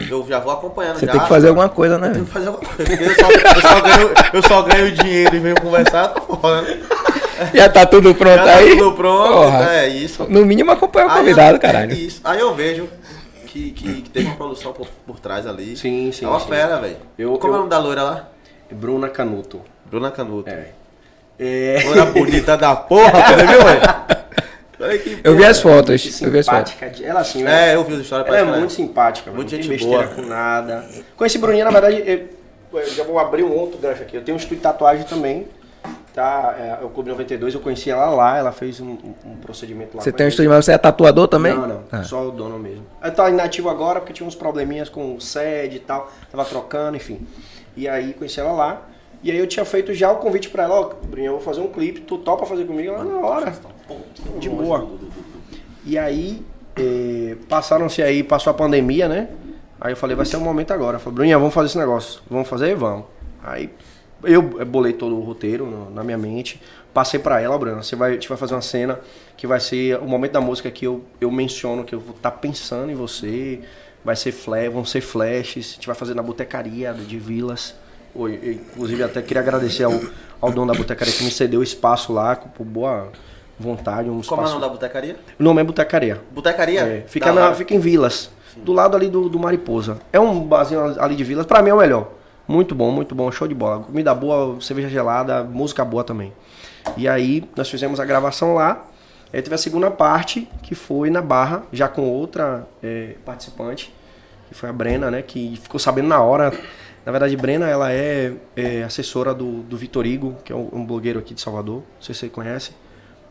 Eu 0.08 0.24
já 0.28 0.38
vou 0.38 0.52
acompanhando. 0.52 0.98
Você 1.00 1.06
já. 1.06 1.12
tem 1.12 1.20
que 1.20 1.28
fazer 1.28 1.48
alguma 1.48 1.68
coisa, 1.68 1.98
né? 1.98 2.10
Tem 2.10 2.24
que 2.24 2.30
fazer 2.30 2.46
alguma 2.48 2.64
coisa. 2.72 2.92
Eu 2.92 3.14
só, 3.14 3.30
eu 3.30 3.60
só 3.62 3.80
ganho, 3.80 4.10
eu 4.34 4.42
só 4.42 4.62
ganho 4.62 4.92
dinheiro 4.92 5.34
e 5.34 5.38
venho 5.40 5.60
conversar, 5.60 6.08
tá 6.08 6.20
foda, 6.20 6.62
né? 6.62 6.80
Já 7.54 7.68
tá 7.68 7.84
tudo 7.86 8.14
pronto 8.14 8.36
Já 8.36 8.44
tá 8.44 8.56
aí? 8.58 8.76
tudo 8.76 8.92
pronto, 8.92 9.32
Porra. 9.32 9.74
é 9.74 9.88
isso. 9.88 10.24
No 10.28 10.44
mínimo 10.46 10.70
acompanha 10.70 11.06
o 11.06 11.10
Aí 11.10 11.18
convidado, 11.18 11.56
eu- 11.56 11.60
caralho. 11.60 11.92
é 11.92 11.94
Isso. 11.96 12.20
Aí 12.22 12.38
eu 12.40 12.54
vejo 12.54 12.88
que, 13.56 13.70
que, 13.72 14.02
que 14.02 14.10
tem 14.10 14.26
uma 14.26 14.36
produção 14.36 14.72
por, 14.72 14.86
por 15.06 15.18
trás 15.18 15.46
ali. 15.46 15.76
Sim, 15.76 16.10
sim, 16.12 16.24
É 16.24 16.28
uma 16.28 16.40
sim. 16.40 16.48
fera, 16.48 16.78
velho. 16.80 16.96
Eu- 17.18 17.38
Como 17.38 17.52
é 17.52 17.56
eu- 17.56 17.58
o 17.58 17.58
nome 17.60 17.70
da 17.70 17.78
loira 17.78 18.02
lá? 18.02 18.28
Bruna 18.70 19.08
Canuto. 19.08 19.60
Bruna 19.86 20.10
Canuto. 20.10 20.50
É. 20.50 20.70
É. 21.38 21.82
Loira 21.84 22.06
bonita 22.12 22.56
da 22.56 22.74
porra, 22.76 23.12
você 23.12 23.46
viu, 23.46 23.62
velho? 23.64 23.80
Olha 24.78 24.98
que 24.98 25.20
Eu 25.24 25.34
vi 25.36 25.44
as 25.44 25.58
fotos, 25.60 26.20
eu 26.22 26.30
vi 26.30 26.38
as 26.40 26.46
fotos. 26.46 26.74
Ela 27.02 27.20
assim, 27.20 27.46
É, 27.46 27.74
eu 27.74 27.82
vi 27.84 27.94
os 27.94 28.06
stories 28.06 28.26
Ela 28.28 28.38
é 28.38 28.44
muito 28.44 28.72
simpática, 28.74 29.26
velho. 29.30 29.36
Muito 29.36 29.50
gente 29.50 29.68
besteira 29.68 30.02
boa. 30.04 30.14
com 30.14 30.22
nada. 30.22 30.84
Conheci 31.16 31.38
Bruninha, 31.38 31.64
na 31.64 31.70
verdade, 31.70 32.02
eu, 32.06 32.78
eu 32.78 32.90
já 32.90 33.04
vou 33.04 33.18
abrir 33.18 33.42
um 33.42 33.52
outro 33.52 33.78
gancho 33.78 34.02
aqui. 34.02 34.16
Eu 34.16 34.22
tenho 34.22 34.36
um 34.36 34.38
estúdio 34.38 34.58
de 34.58 34.62
tatuagem 34.62 35.04
também. 35.06 35.46
Tá? 36.16 36.56
É, 36.58 36.82
o 36.82 36.88
Clube 36.88 37.10
92, 37.10 37.52
eu 37.54 37.60
conheci 37.60 37.90
ela 37.90 38.06
lá, 38.08 38.38
ela 38.38 38.50
fez 38.50 38.80
um, 38.80 38.92
um- 38.92 39.14
um 39.32 39.36
procedimento 39.36 39.98
lá. 39.98 40.02
Você 40.02 40.10
tem 40.10 40.24
um 40.24 40.28
estúdio, 40.30 40.50
mas 40.50 40.64
você 40.64 40.72
é 40.72 40.78
tatuador 40.78 41.28
também? 41.28 41.52
Não, 41.54 41.66
não. 41.68 41.82
Ah. 41.92 42.02
Só 42.04 42.28
o 42.28 42.30
dono 42.30 42.58
mesmo. 42.58 42.86
Eu 43.04 43.12
tava 43.14 43.28
inativo 43.28 43.68
agora 43.68 44.00
porque 44.00 44.14
tinha 44.14 44.26
uns 44.26 44.34
probleminhas 44.34 44.88
com 44.88 45.20
sede 45.20 45.76
e 45.76 45.80
tal. 45.80 46.10
Tava 46.32 46.42
trocando, 46.46 46.96
enfim. 46.96 47.20
E 47.76 47.86
aí 47.86 48.14
conheci 48.14 48.40
ela 48.40 48.52
lá. 48.52 48.80
E 49.22 49.30
aí 49.30 49.36
eu 49.36 49.46
tinha 49.46 49.66
feito 49.66 49.92
já 49.92 50.10
o 50.10 50.16
convite 50.16 50.48
pra 50.48 50.62
ela, 50.62 50.80
ó, 50.80 50.84
Bruninha, 51.04 51.28
eu 51.28 51.32
vou 51.32 51.40
fazer 51.42 51.60
um 51.60 51.68
clipe, 51.68 52.00
tu 52.00 52.16
topa 52.16 52.46
fazer 52.46 52.64
comigo? 52.64 52.94
Ela, 52.94 53.04
na 53.04 53.18
hora. 53.18 53.52
De 54.38 54.48
boa. 54.48 54.88
E 55.84 55.98
aí, 55.98 56.42
eh, 56.76 57.36
passaram-se 57.46 58.02
aí, 58.02 58.22
passou 58.22 58.50
a 58.50 58.54
pandemia, 58.54 59.06
né? 59.06 59.28
Aí 59.78 59.92
eu 59.92 59.96
falei, 59.98 60.16
vai 60.16 60.24
ser 60.24 60.38
o 60.38 60.40
momento 60.40 60.72
agora. 60.72 60.96
Eu 60.96 61.00
falei, 61.00 61.14
Bruninha, 61.14 61.38
vamos 61.38 61.52
fazer 61.52 61.66
esse 61.66 61.78
negócio. 61.78 62.22
Vamos 62.30 62.48
fazer? 62.48 62.74
Vamos. 62.74 63.04
Aí 63.44 63.68
eu 64.24 64.42
bolei 64.42 64.92
todo 64.92 65.16
o 65.16 65.20
roteiro 65.20 65.66
no- 65.66 65.90
na 65.90 66.02
minha 66.04 66.18
mente. 66.18 66.60
Passei 66.94 67.20
pra 67.20 67.40
ela, 67.40 67.58
Bruna, 67.58 67.82
você 67.82 67.94
vai, 67.94 68.10
a 68.10 68.14
gente 68.14 68.28
vai 68.28 68.38
fazer 68.38 68.54
uma 68.54 68.62
cena 68.62 68.98
que 69.36 69.46
vai 69.46 69.60
ser 69.60 69.98
o 69.98 70.06
momento 70.06 70.32
da 70.32 70.40
música 70.40 70.70
que 70.70 70.86
eu, 70.86 71.02
eu 71.20 71.30
menciono, 71.30 71.84
que 71.84 71.94
eu 71.94 72.00
vou 72.00 72.14
estar 72.16 72.30
pensando 72.30 72.90
em 72.90 72.94
você. 72.94 73.60
Vai 74.04 74.14
ser 74.16 74.32
flash, 74.32 74.72
vão 74.72 74.84
ser 74.84 75.00
flashes. 75.00 75.72
A 75.72 75.74
gente 75.74 75.86
vai 75.86 75.96
fazer 75.96 76.14
na 76.14 76.22
botecaria 76.22 76.94
de 76.94 77.18
Vilas. 77.18 77.74
Oi, 78.14 78.38
eu, 78.42 78.52
inclusive 78.52 79.02
até 79.02 79.20
queria 79.20 79.42
agradecer 79.42 79.84
ao, 79.84 79.92
ao 80.40 80.50
dono 80.52 80.72
da 80.72 80.78
botecaria 80.78 81.12
que 81.12 81.22
me 81.24 81.30
cedeu 81.30 81.62
espaço 81.62 82.12
lá, 82.12 82.34
por 82.36 82.64
boa 82.64 83.10
vontade, 83.58 84.08
um 84.08 84.22
Como 84.22 84.40
é 84.42 84.44
o 84.44 84.48
nome 84.48 84.60
da 84.60 84.68
botecaria? 84.68 85.16
O 85.38 85.42
nome 85.42 85.60
é 85.60 85.64
Botecaria. 85.64 86.20
Botecaria? 86.30 86.80
É, 86.82 87.04
fica, 87.08 87.32
na- 87.32 87.54
fica 87.54 87.74
em 87.74 87.78
Vilas, 87.78 88.30
do 88.56 88.72
lado 88.72 88.96
ali 88.96 89.08
do, 89.08 89.28
do 89.28 89.38
Mariposa. 89.38 89.98
É 90.12 90.20
um 90.20 90.40
barzinho 90.40 90.94
ali 91.00 91.16
de 91.16 91.24
Vilas, 91.24 91.44
pra 91.46 91.60
mim 91.60 91.70
é 91.70 91.74
o 91.74 91.78
melhor. 91.78 92.12
Muito 92.48 92.74
bom, 92.74 92.90
muito 92.90 93.14
bom, 93.14 93.30
show 93.32 93.48
de 93.48 93.54
bola. 93.54 93.82
Comida 93.82 94.14
boa, 94.14 94.60
cerveja 94.60 94.88
gelada, 94.88 95.42
música 95.42 95.84
boa 95.84 96.04
também. 96.04 96.32
E 96.96 97.08
aí 97.08 97.48
nós 97.56 97.68
fizemos 97.68 97.98
a 97.98 98.04
gravação 98.04 98.54
lá. 98.54 98.84
Aí 99.32 99.42
teve 99.42 99.54
a 99.54 99.58
segunda 99.58 99.90
parte, 99.90 100.48
que 100.62 100.74
foi 100.74 101.10
na 101.10 101.20
Barra, 101.20 101.64
já 101.72 101.88
com 101.88 102.08
outra 102.08 102.66
é, 102.82 103.16
participante, 103.24 103.92
que 104.48 104.54
foi 104.54 104.68
a 104.68 104.72
Brena, 104.72 105.10
né? 105.10 105.22
Que 105.22 105.58
ficou 105.60 105.80
sabendo 105.80 106.08
na 106.08 106.22
hora. 106.22 106.52
Na 107.04 107.12
verdade, 107.12 107.36
Brena, 107.36 107.68
ela 107.68 107.92
é, 107.92 108.32
é 108.54 108.82
assessora 108.84 109.34
do, 109.34 109.62
do 109.62 109.76
Vitor 109.76 110.06
Igo, 110.06 110.36
que 110.44 110.52
é 110.52 110.56
um, 110.56 110.68
um 110.72 110.86
blogueiro 110.86 111.18
aqui 111.18 111.34
de 111.34 111.40
Salvador. 111.40 111.76
Não 111.76 112.02
sei 112.02 112.14
se 112.14 112.20
você 112.20 112.28
conhece 112.28 112.72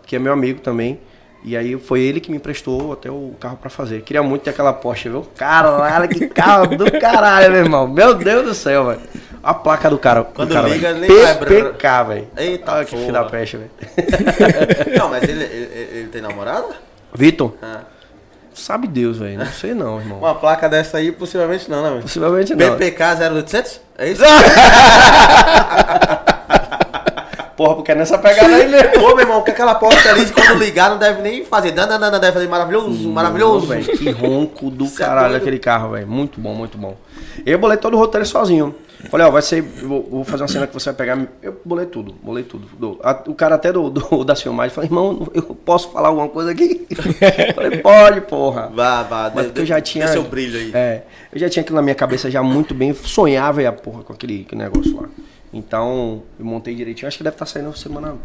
que 0.06 0.16
é 0.16 0.20
meu 0.20 0.32
amigo 0.32 0.62
também. 0.62 1.00
E 1.48 1.56
aí 1.56 1.78
foi 1.78 2.02
ele 2.02 2.20
que 2.20 2.32
me 2.32 2.38
emprestou 2.38 2.92
até 2.94 3.12
o 3.12 3.36
carro 3.40 3.56
pra 3.58 3.70
fazer. 3.70 4.02
Queria 4.02 4.24
muito 4.24 4.42
ter 4.42 4.50
aquela 4.50 4.74
Porsche, 4.74 5.10
viu? 5.10 5.28
Caralho, 5.38 6.10
que 6.10 6.28
carro 6.28 6.76
do 6.76 6.92
caralho, 7.00 7.52
meu 7.52 7.62
irmão. 7.62 7.88
Meu 7.88 8.16
Deus 8.16 8.46
do 8.48 8.54
céu, 8.56 8.88
velho. 8.88 9.00
A 9.44 9.54
placa 9.54 9.88
do 9.88 10.00
cara. 10.00 10.22
do 10.22 10.26
Quando 10.34 10.54
cara, 10.54 10.68
liga, 10.68 10.92
velho. 10.92 11.02
nem. 11.02 11.36
PPK, 11.36 12.04
velho. 12.08 12.28
Eita 12.36 12.72
Olha 12.74 12.86
que 12.86 12.98
filho 12.98 13.14
da 13.14 13.26
peste, 13.26 13.58
velho. 13.58 13.70
Não, 14.98 15.08
mas 15.10 15.22
ele, 15.22 15.44
ele, 15.44 15.90
ele 16.00 16.08
tem 16.08 16.20
namorada? 16.20 16.66
Vitor, 17.14 17.54
Ah. 17.62 17.82
sabe 18.56 18.88
Deus, 18.88 19.20
velho. 19.20 19.38
Não 19.38 19.46
sei 19.46 19.76
não, 19.76 20.00
irmão. 20.00 20.18
Uma 20.18 20.34
placa 20.34 20.68
dessa 20.68 20.98
aí, 20.98 21.12
possivelmente 21.12 21.70
não, 21.70 21.84
né, 21.84 21.92
meu? 21.92 22.02
Possivelmente 22.02 22.56
não. 22.56 22.76
PPK 22.76 23.04
0800? 23.32 23.82
É 24.00 24.10
isso? 24.10 24.24
Porra, 27.56 27.76
porque 27.76 27.92
é 27.92 27.96
nessa 27.96 28.18
pegada 28.18 28.54
aí 28.54 28.68
mesmo. 28.68 28.92
Pô, 28.94 29.10
meu 29.16 29.20
irmão, 29.22 29.42
que 29.42 29.52
aquela 29.52 29.76
porta 29.76 30.10
ali, 30.10 30.26
quando 30.32 30.60
ligar, 30.60 30.90
não 30.90 30.98
deve 30.98 31.22
nem 31.22 31.46
fazer. 31.46 31.72
Dananana, 31.72 32.20
deve 32.20 32.34
fazer 32.34 32.48
maravilhoso, 32.50 33.10
maravilhoso. 33.10 33.68
velho. 33.68 33.86
Que 33.98 34.10
ronco 34.12 34.70
do 34.70 34.86
é 34.88 34.90
caralho 34.90 35.30
doido. 35.30 35.42
aquele 35.42 35.60
carro, 35.60 35.92
velho. 35.92 36.06
Muito 36.08 36.40
bom, 36.42 36.54
muito 36.54 36.78
bom. 36.78 36.98
Eu 37.46 37.58
bolei 37.58 37.78
todo 37.78 37.94
o 37.94 37.98
roteiro 37.98 38.26
sozinho. 38.26 38.76
Falei, 39.10 39.26
ó, 39.28 39.30
vai 39.30 39.42
ser. 39.42 39.60
eu 39.82 39.88
Vou, 39.88 40.04
vou 40.10 40.24
fazer 40.24 40.42
uma 40.44 40.48
cena 40.50 40.66
que 40.68 40.74
você 40.74 40.86
vai 40.90 40.96
pegar. 40.96 41.18
Eu 41.42 41.56
bolei 41.64 41.86
tudo, 41.86 42.14
bolei 42.24 42.44
tudo. 42.44 42.68
Do- 42.78 43.00
a- 43.04 43.24
o 43.28 43.36
cara 43.36 43.56
até 43.56 43.72
do, 43.72 43.90
do, 43.90 44.24
das 44.26 44.42
filmagens 44.42 44.74
falou, 44.74 44.88
irmão, 44.90 45.28
eu 45.34 45.44
posso 45.44 45.92
falar 45.92 46.08
alguma 46.10 46.28
coisa 46.28 46.52
aqui? 46.52 46.88
Falei, 47.54 47.78
pode, 47.78 48.22
porra. 48.22 48.72
Vá, 48.74 49.04
vá, 49.04 49.32
Mas 49.34 49.46
porque 49.48 49.62
eu 49.62 49.66
já 49.66 49.80
tinha. 49.80 50.08
seu 50.08 50.24
brilho 50.24 50.58
aí. 50.58 50.72
É, 50.74 51.04
eu 51.32 51.40
já 51.40 51.48
tinha 51.50 51.62
aquilo 51.62 51.76
na 51.76 51.82
minha 51.84 51.94
cabeça 51.96 52.32
já 52.32 52.42
muito 52.42 52.74
bem. 52.74 52.94
Sonhava 52.94 53.62
e 53.62 53.66
a 53.68 53.72
porra 53.72 54.02
com 54.04 54.12
aquele, 54.14 54.44
aquele 54.48 54.64
negócio 54.64 54.96
lá. 55.00 55.08
Então, 55.56 56.22
eu 56.38 56.46
montei 56.46 56.76
direitinho. 56.76 57.08
Acho 57.08 57.18
que 57.18 57.24
deve 57.24 57.36
estar 57.36 57.46
saindo 57.46 57.76
semana. 57.78 58.18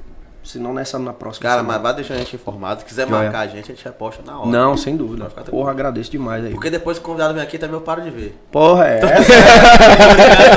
Se 0.43 0.59
não 0.59 0.73
nessa, 0.75 0.99
na 0.99 1.13
próxima. 1.13 1.43
Cara, 1.43 1.61
semana. 1.61 1.75
mas 1.75 1.83
vai 1.83 1.95
deixar 1.95 2.15
a 2.15 2.17
gente 2.17 2.35
informado. 2.35 2.81
Se 2.81 2.87
quiser 2.87 3.07
Joia. 3.07 3.23
marcar 3.23 3.41
a 3.41 3.47
gente, 3.47 3.71
a 3.71 3.75
gente 3.75 3.85
reposta 3.85 4.23
na 4.27 4.41
hora. 4.41 4.49
Não, 4.51 4.77
sem 4.77 4.97
dúvida. 4.97 5.27
Tranquilo. 5.27 5.51
Porra, 5.51 5.71
agradeço 5.71 6.11
demais 6.11 6.45
aí. 6.45 6.51
Porque 6.51 6.71
depois 6.71 6.99
que 6.99 7.05
o 7.05 7.07
convidado 7.07 7.35
vem 7.35 7.43
aqui 7.43 7.57
também 7.57 7.77
eu 7.77 7.83
paro 7.83 8.03
de 8.03 8.11
ver. 8.11 8.37
Porra, 8.51 8.87
é. 8.89 8.99
Tô 9.01 9.07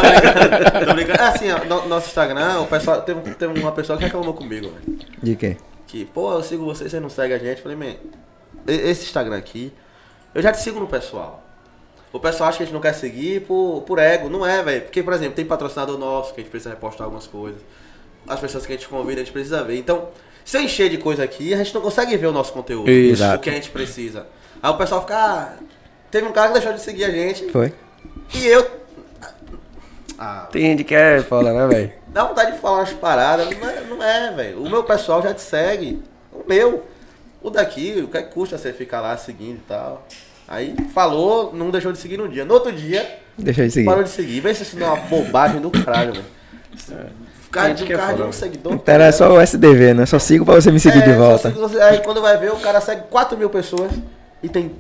brincando, 0.10 0.86
tô 0.88 0.94
brincando. 0.94 1.22
É 1.22 1.28
assim, 1.28 1.52
ó, 1.52 1.66
no 1.66 1.88
nosso 1.88 2.08
Instagram, 2.08 2.62
o 2.62 2.68
pessoal, 2.68 3.02
teve, 3.02 3.36
teve 3.36 3.60
uma 3.60 3.72
pessoa 3.74 3.98
que 3.98 4.06
reclamou 4.06 4.34
comigo, 4.34 4.70
velho. 4.70 5.00
De 5.22 5.36
quê? 5.36 5.58
Que, 5.86 6.06
pô, 6.06 6.34
eu 6.34 6.42
sigo 6.42 6.66
você, 6.66 6.90
você 6.90 7.00
não 7.00 7.10
segue 7.10 7.34
a 7.34 7.38
gente. 7.38 7.58
Eu 7.58 7.64
Falei, 7.64 7.78
man, 7.78 7.94
esse 8.66 9.04
Instagram 9.04 9.38
aqui, 9.38 9.72
eu 10.34 10.42
já 10.42 10.52
te 10.52 10.60
sigo 10.60 10.80
no 10.80 10.88
pessoal. 10.88 11.43
O 12.14 12.20
pessoal 12.20 12.50
acha 12.50 12.58
que 12.58 12.64
a 12.64 12.66
gente 12.68 12.76
não 12.76 12.80
quer 12.80 12.94
seguir 12.94 13.42
por, 13.42 13.82
por 13.88 13.98
ego. 13.98 14.30
Não 14.30 14.46
é, 14.46 14.62
velho. 14.62 14.84
Porque, 14.84 15.02
por 15.02 15.14
exemplo, 15.14 15.34
tem 15.34 15.44
patrocinador 15.44 15.98
nosso 15.98 16.32
que 16.32 16.42
a 16.42 16.44
gente 16.44 16.52
precisa 16.52 16.70
repostar 16.70 17.06
algumas 17.06 17.26
coisas. 17.26 17.60
As 18.28 18.40
pessoas 18.40 18.68
que 18.68 18.72
a 18.72 18.76
gente 18.76 18.88
convida, 18.88 19.20
a 19.20 19.24
gente 19.24 19.34
precisa 19.34 19.64
ver. 19.64 19.80
Então, 19.80 20.10
se 20.46 20.56
eu 20.56 20.62
encher 20.62 20.90
de 20.90 21.00
coisa 21.00 21.24
aqui, 21.24 21.56
a 21.56 21.58
gente 21.58 21.74
não 21.74 21.82
consegue 21.82 22.16
ver 22.16 22.28
o 22.28 22.32
nosso 22.32 22.54
conteúdo. 22.54 22.88
Exato. 22.88 23.38
O 23.38 23.40
que 23.40 23.50
a 23.50 23.54
gente 23.54 23.72
precisa. 23.72 24.28
Aí 24.62 24.72
o 24.72 24.78
pessoal 24.78 25.02
fica. 25.02 25.16
Ah, 25.16 25.54
teve 26.12 26.28
um 26.28 26.32
cara 26.32 26.50
que 26.50 26.54
deixou 26.54 26.72
de 26.72 26.82
seguir 26.82 27.06
a 27.06 27.10
gente. 27.10 27.50
Foi? 27.50 27.74
E 28.36 28.46
eu. 28.46 28.70
Ah, 30.20 30.48
Tem 30.52 30.62
gente 30.62 30.84
que 30.84 30.94
é 30.94 31.20
foda, 31.22 31.52
né, 31.52 31.68
velho? 31.68 31.92
dá 32.10 32.26
vontade 32.26 32.52
de 32.52 32.60
falar 32.60 32.78
umas 32.78 32.94
paradas. 32.94 33.50
Não 33.58 33.70
é, 33.70 33.82
não 33.82 34.04
é, 34.04 34.32
velho. 34.32 34.64
O 34.64 34.70
meu 34.70 34.84
pessoal 34.84 35.24
já 35.24 35.34
te 35.34 35.42
segue. 35.42 36.00
O 36.32 36.44
meu. 36.48 36.86
O 37.42 37.50
daqui, 37.50 38.02
o 38.02 38.08
que 38.08 38.18
é 38.18 38.22
que 38.22 38.32
custa 38.32 38.56
você 38.58 38.72
ficar 38.72 39.02
lá 39.02 39.18
seguindo 39.18 39.58
e 39.58 39.68
tal. 39.68 40.08
Aí 40.48 40.76
falou, 40.94 41.52
não 41.54 41.70
deixou 41.70 41.92
de 41.92 41.98
seguir 41.98 42.18
no 42.18 42.28
dia. 42.28 42.44
No 42.46 42.54
outro 42.56 42.72
dia, 42.72 43.20
Deixa 43.38 43.64
eu 43.64 43.72
seguir. 43.72 43.86
parou 43.86 44.04
de 44.04 44.10
seguir. 44.10 44.40
Vê 44.42 44.54
se 44.54 44.64
isso 44.64 44.78
não 44.78 44.88
é 44.88 44.90
uma 44.92 45.02
bobagem 45.08 45.60
do 45.62 45.70
caralho, 45.72 46.14
velho. 46.14 46.26
Ficar 47.44 47.70
Gente 47.70 47.78
de, 47.80 47.86
que 47.86 47.94
é 47.94 47.98
ficar 47.98 48.08
de 48.14 48.14
um 48.22 48.24
velho. 48.26 48.34
seguidor. 48.34 48.74
Então 48.74 48.94
era 48.94 49.12
só 49.12 49.32
o 49.34 49.40
SDV, 49.42 49.94
né? 49.94 50.06
Só 50.06 50.18
sigo 50.20 50.44
pra 50.46 50.56
você 50.56 50.72
me 50.72 50.80
seguir 50.80 51.00
É, 51.04 51.06
de 51.08 51.14
volta. 51.14 51.50
você- 51.52 51.80
aí 51.82 52.00
quando 52.02 52.22
vai 52.22 52.38
ver, 52.38 52.52
o 52.52 52.58
cara 52.58 52.82
segue 52.82 53.04
4 53.10 53.38
mil 53.38 53.50
pessoas 53.50 53.92
e 54.42 54.50
tem 54.50 54.72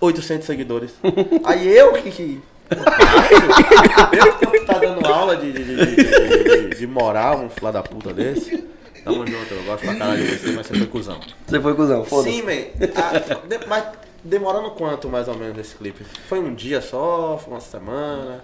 800 0.00 0.46
seguidores. 0.46 0.90
Aí 1.44 1.66
eu 1.76 1.92
que. 1.94 2.10
que 2.10 2.42
eu 2.70 4.32
que 4.32 4.38
tenho 4.38 4.50
que 4.52 4.56
estar 4.58 4.78
dando 4.78 5.06
aula 5.06 5.36
de, 5.36 5.52
de, 5.52 5.64
de, 5.64 5.86
de- 5.96 6.68
de- 6.70 6.76
de 6.76 6.86
moral, 6.86 7.40
um 7.40 7.48
filho 7.48 7.72
da 7.72 7.82
puta 7.82 8.12
desse. 8.12 8.64
Tamo 9.04 9.26
junto, 9.26 9.52
eu 9.54 9.62
gosto 9.64 9.84
pra 9.84 9.94
caralho 9.94 10.22
de 10.26 10.38
você, 10.38 10.52
mas 10.52 10.66
você 10.66 10.74
foi 10.78 10.86
cuzão. 10.86 11.20
Você 11.46 11.60
foi 11.60 11.74
cuzão, 11.74 12.04
foda-se. 12.04 12.36
Sim, 12.36 12.42
man. 12.42 12.52
Ah, 12.96 13.18
de- 13.46 13.66
mas 13.66 13.84
demorando 14.24 14.70
quanto 14.70 15.08
mais 15.08 15.28
ou 15.28 15.36
menos 15.36 15.58
esse 15.58 15.74
clipe? 15.74 16.04
Foi 16.28 16.38
um 16.40 16.54
dia 16.54 16.80
só? 16.80 17.38
Foi 17.42 17.52
uma 17.54 17.60
semana? 17.60 18.42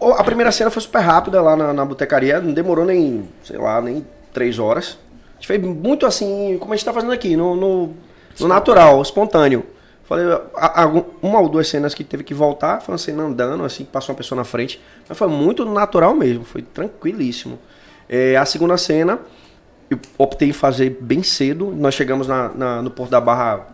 Ó, 0.00 0.12
A 0.14 0.24
primeira 0.24 0.50
cena 0.50 0.70
foi 0.70 0.82
super 0.82 0.98
rápida 1.00 1.40
lá 1.40 1.54
na, 1.56 1.72
na 1.72 1.84
botecaria, 1.84 2.40
não 2.40 2.52
demorou 2.52 2.84
nem, 2.84 3.28
sei 3.44 3.56
lá, 3.58 3.80
nem 3.80 4.04
três 4.32 4.58
horas. 4.58 4.98
A 5.30 5.34
gente 5.36 5.46
fez 5.46 5.62
muito 5.62 6.04
assim, 6.06 6.56
como 6.58 6.72
a 6.72 6.76
gente 6.76 6.84
tá 6.84 6.92
fazendo 6.92 7.12
aqui, 7.12 7.36
no, 7.36 7.54
no, 7.54 7.94
no 8.40 8.48
natural, 8.48 9.00
espontâneo. 9.00 9.64
Falei, 10.04 10.26
a- 10.56 10.82
a- 10.82 11.02
uma 11.22 11.40
ou 11.40 11.48
duas 11.48 11.66
cenas 11.68 11.94
que 11.94 12.04
teve 12.04 12.24
que 12.24 12.34
voltar, 12.34 12.80
foi 12.82 12.92
uma 12.92 12.98
cena 12.98 13.22
andando, 13.22 13.64
assim, 13.64 13.84
que 13.84 13.90
passou 13.90 14.12
uma 14.12 14.18
pessoa 14.18 14.36
na 14.36 14.44
frente. 14.44 14.80
Mas 15.08 15.16
foi 15.16 15.28
muito 15.28 15.64
natural 15.64 16.14
mesmo, 16.14 16.44
foi 16.44 16.60
tranquilíssimo. 16.60 17.58
É, 18.08 18.36
a 18.36 18.44
segunda 18.44 18.76
cena, 18.76 19.18
eu 19.88 19.98
optei 20.18 20.48
em 20.50 20.52
fazer 20.52 20.98
bem 21.00 21.22
cedo. 21.22 21.72
Nós 21.74 21.94
chegamos 21.94 22.26
na, 22.26 22.48
na- 22.50 22.82
no 22.82 22.90
Porto 22.90 23.10
da 23.10 23.20
Barra 23.20 23.66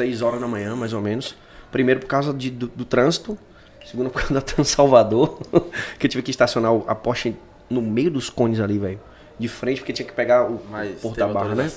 6 0.00 0.22
horas 0.22 0.40
da 0.40 0.48
manhã, 0.48 0.74
mais 0.74 0.92
ou 0.94 1.00
menos. 1.00 1.36
Primeiro 1.70 2.00
por 2.00 2.06
causa 2.06 2.32
de- 2.32 2.50
do, 2.50 2.68
do 2.68 2.84
trânsito. 2.84 3.36
Segundo 3.84 4.08
por 4.10 4.20
causa 4.20 4.34
da 4.34 4.40
Trans 4.40 4.68
Salvador. 4.68 5.38
que 5.98 6.06
eu 6.06 6.10
tive 6.10 6.22
que 6.22 6.30
estacionar 6.30 6.72
a 6.86 6.94
Porsche 6.94 7.36
no 7.68 7.82
meio 7.82 8.10
dos 8.10 8.30
cones 8.30 8.60
ali, 8.60 8.78
velho. 8.78 8.98
De 9.38 9.46
frente, 9.48 9.80
porque 9.80 9.92
tinha 9.92 10.06
que 10.06 10.12
pegar 10.14 10.44
o 10.50 10.60
Mas 10.70 11.00
Porto 11.00 11.14
teve 11.16 11.26
da 11.28 11.32
Barra, 11.32 11.54
né? 11.54 11.70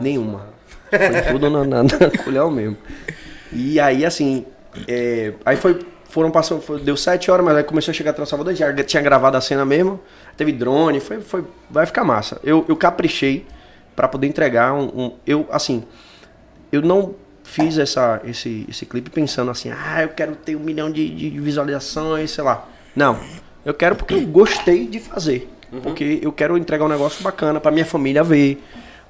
Nenhuma. 0.00 0.46
Foi 0.90 1.32
tudo 1.32 1.50
na, 1.50 1.64
na, 1.64 1.82
na 1.82 1.88
colhão 2.24 2.50
mesmo. 2.50 2.76
E 3.52 3.78
aí, 3.80 4.04
assim, 4.04 4.46
é, 4.88 5.32
aí 5.44 5.56
foi, 5.56 5.78
foram 6.08 6.30
passando, 6.30 6.60
foi- 6.62 6.80
deu 6.80 6.96
sete 6.96 7.30
horas, 7.30 7.44
mas 7.44 7.56
aí 7.56 7.64
começou 7.64 7.90
a 7.92 7.94
chegar 7.94 8.10
a 8.12 8.14
Trans 8.14 8.28
Salvador, 8.28 8.54
já 8.54 8.72
tinha 8.84 9.02
gravado 9.02 9.36
a 9.36 9.40
cena 9.42 9.64
mesmo, 9.64 10.00
teve 10.36 10.52
drone, 10.52 11.00
foi, 11.00 11.20
foi, 11.20 11.44
vai 11.70 11.84
ficar 11.86 12.02
massa. 12.04 12.40
Eu, 12.44 12.64
eu 12.68 12.76
caprichei 12.76 13.44
pra 13.96 14.08
poder 14.08 14.26
entregar 14.26 14.72
um, 14.72 14.84
um- 14.84 15.16
eu, 15.26 15.46
assim, 15.50 15.84
eu 16.70 16.80
não 16.80 17.14
fiz 17.52 17.76
essa, 17.76 18.20
esse, 18.24 18.64
esse 18.66 18.86
clipe 18.86 19.10
pensando 19.10 19.50
assim, 19.50 19.70
ah, 19.70 20.02
eu 20.02 20.08
quero 20.08 20.34
ter 20.34 20.56
um 20.56 20.60
milhão 20.60 20.90
de, 20.90 21.08
de 21.14 21.38
visualizações, 21.38 22.30
sei 22.30 22.42
lá. 22.42 22.66
Não, 22.96 23.20
eu 23.64 23.74
quero 23.74 23.94
porque 23.94 24.14
eu 24.14 24.26
gostei 24.26 24.86
de 24.86 24.98
fazer. 24.98 25.50
Porque 25.82 26.20
eu 26.22 26.32
quero 26.32 26.56
entregar 26.56 26.84
um 26.84 26.88
negócio 26.88 27.22
bacana 27.22 27.60
pra 27.60 27.70
minha 27.70 27.84
família 27.84 28.22
ver, 28.22 28.62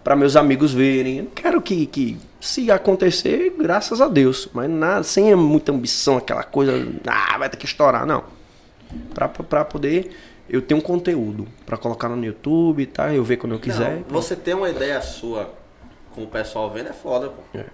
pra 0.03 0.16
meus 0.16 0.36
amigos 0.36 0.72
verem. 0.72 1.18
Eu 1.18 1.24
não 1.24 1.30
quero 1.30 1.62
que, 1.62 1.86
que 1.86 2.18
se 2.40 2.70
acontecer, 2.70 3.55
graças 3.59 4.01
a 4.01 4.09
Deus. 4.09 4.49
Mas 4.53 4.68
nada, 4.68 5.03
sem 5.03 5.34
muita 5.34 5.72
ambição, 5.72 6.16
aquela 6.16 6.43
coisa, 6.43 6.72
ah, 7.07 7.38
vai 7.38 7.49
ter 7.49 7.57
que 7.57 7.66
estourar, 7.66 8.05
não. 8.05 8.24
Pra, 9.14 9.28
pra, 9.28 9.64
poder 9.64 10.16
eu 10.49 10.61
ter 10.61 10.74
um 10.74 10.80
conteúdo 10.80 11.47
pra 11.64 11.76
colocar 11.76 12.09
no 12.09 12.24
YouTube, 12.24 12.86
tá? 12.86 13.14
Eu 13.14 13.24
ver 13.24 13.36
quando 13.36 13.53
eu 13.53 13.61
quiser. 13.61 13.97
Não, 13.97 14.05
você 14.09 14.36
ter 14.36 14.55
uma 14.55 14.68
ideia 14.68 15.01
sua 15.01 15.53
com 16.14 16.24
o 16.24 16.26
pessoal 16.26 16.70
vendo 16.70 16.90
é 16.90 16.93
foda, 16.93 17.28
pô. 17.28 17.59
É. 17.59 17.64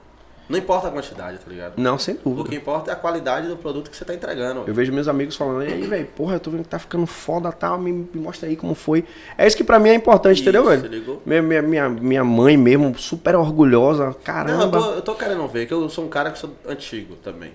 Não 0.49 0.59
importa 0.59 0.88
a 0.88 0.90
quantidade, 0.90 1.38
tá 1.38 1.44
ligado? 1.51 1.74
Não, 1.76 1.99
sem 1.99 2.14
O 2.24 2.30
dúvida. 2.30 2.49
que 2.49 2.57
importa 2.57 2.90
é 2.90 2.94
a 2.94 2.96
qualidade 2.96 3.49
do 3.49 3.57
produto 3.57 3.90
que 3.90 3.96
você 3.96 4.05
tá 4.05 4.14
entregando. 4.14 4.64
Eu 4.66 4.72
vejo 4.72 4.90
meus 4.92 5.07
amigos 5.07 5.36
falando, 5.36 5.62
e 5.68 5.72
aí, 5.72 5.82
velho, 5.86 6.07
porra, 6.16 6.36
eu 6.36 6.40
tô 6.40 6.51
vendo 6.51 6.62
que 6.62 6.68
tá 6.70 6.78
ficando 6.78 7.07
foda 7.07 7.53
tal, 7.53 7.78
me, 7.78 7.92
me 7.92 8.09
mostra 8.20 8.49
aí 8.49 8.57
como 8.57 8.74
foi. 8.74 9.05
É 9.36 9.46
isso 9.46 9.57
que 9.57 9.62
pra 9.64 9.78
mim 9.78 9.90
é 9.90 9.94
importante, 9.94 10.40
entendeu, 10.40 10.62
Isso, 10.62 10.82
velho? 10.82 10.88
ligou? 10.94 11.22
Minha, 11.26 11.42
minha, 11.42 11.62
minha, 11.62 11.88
minha 11.90 12.24
mãe 12.24 12.57
mesmo, 12.57 12.96
super 12.99 13.36
orgulhosa, 13.36 14.05
Não, 14.05 14.11
eu 14.11 14.14
caramba. 14.14 14.80
tô, 14.80 14.92
eu 14.94 15.03
tô 15.03 15.14
querendo 15.14 15.46
ver, 15.49 15.66
que 15.66 15.74
eu 15.74 15.88
sou 15.90 16.05
um 16.05 16.09
cara 16.09 16.30
que 16.30 16.38
sou 16.38 16.51
antigo 16.66 17.14
também. 17.16 17.53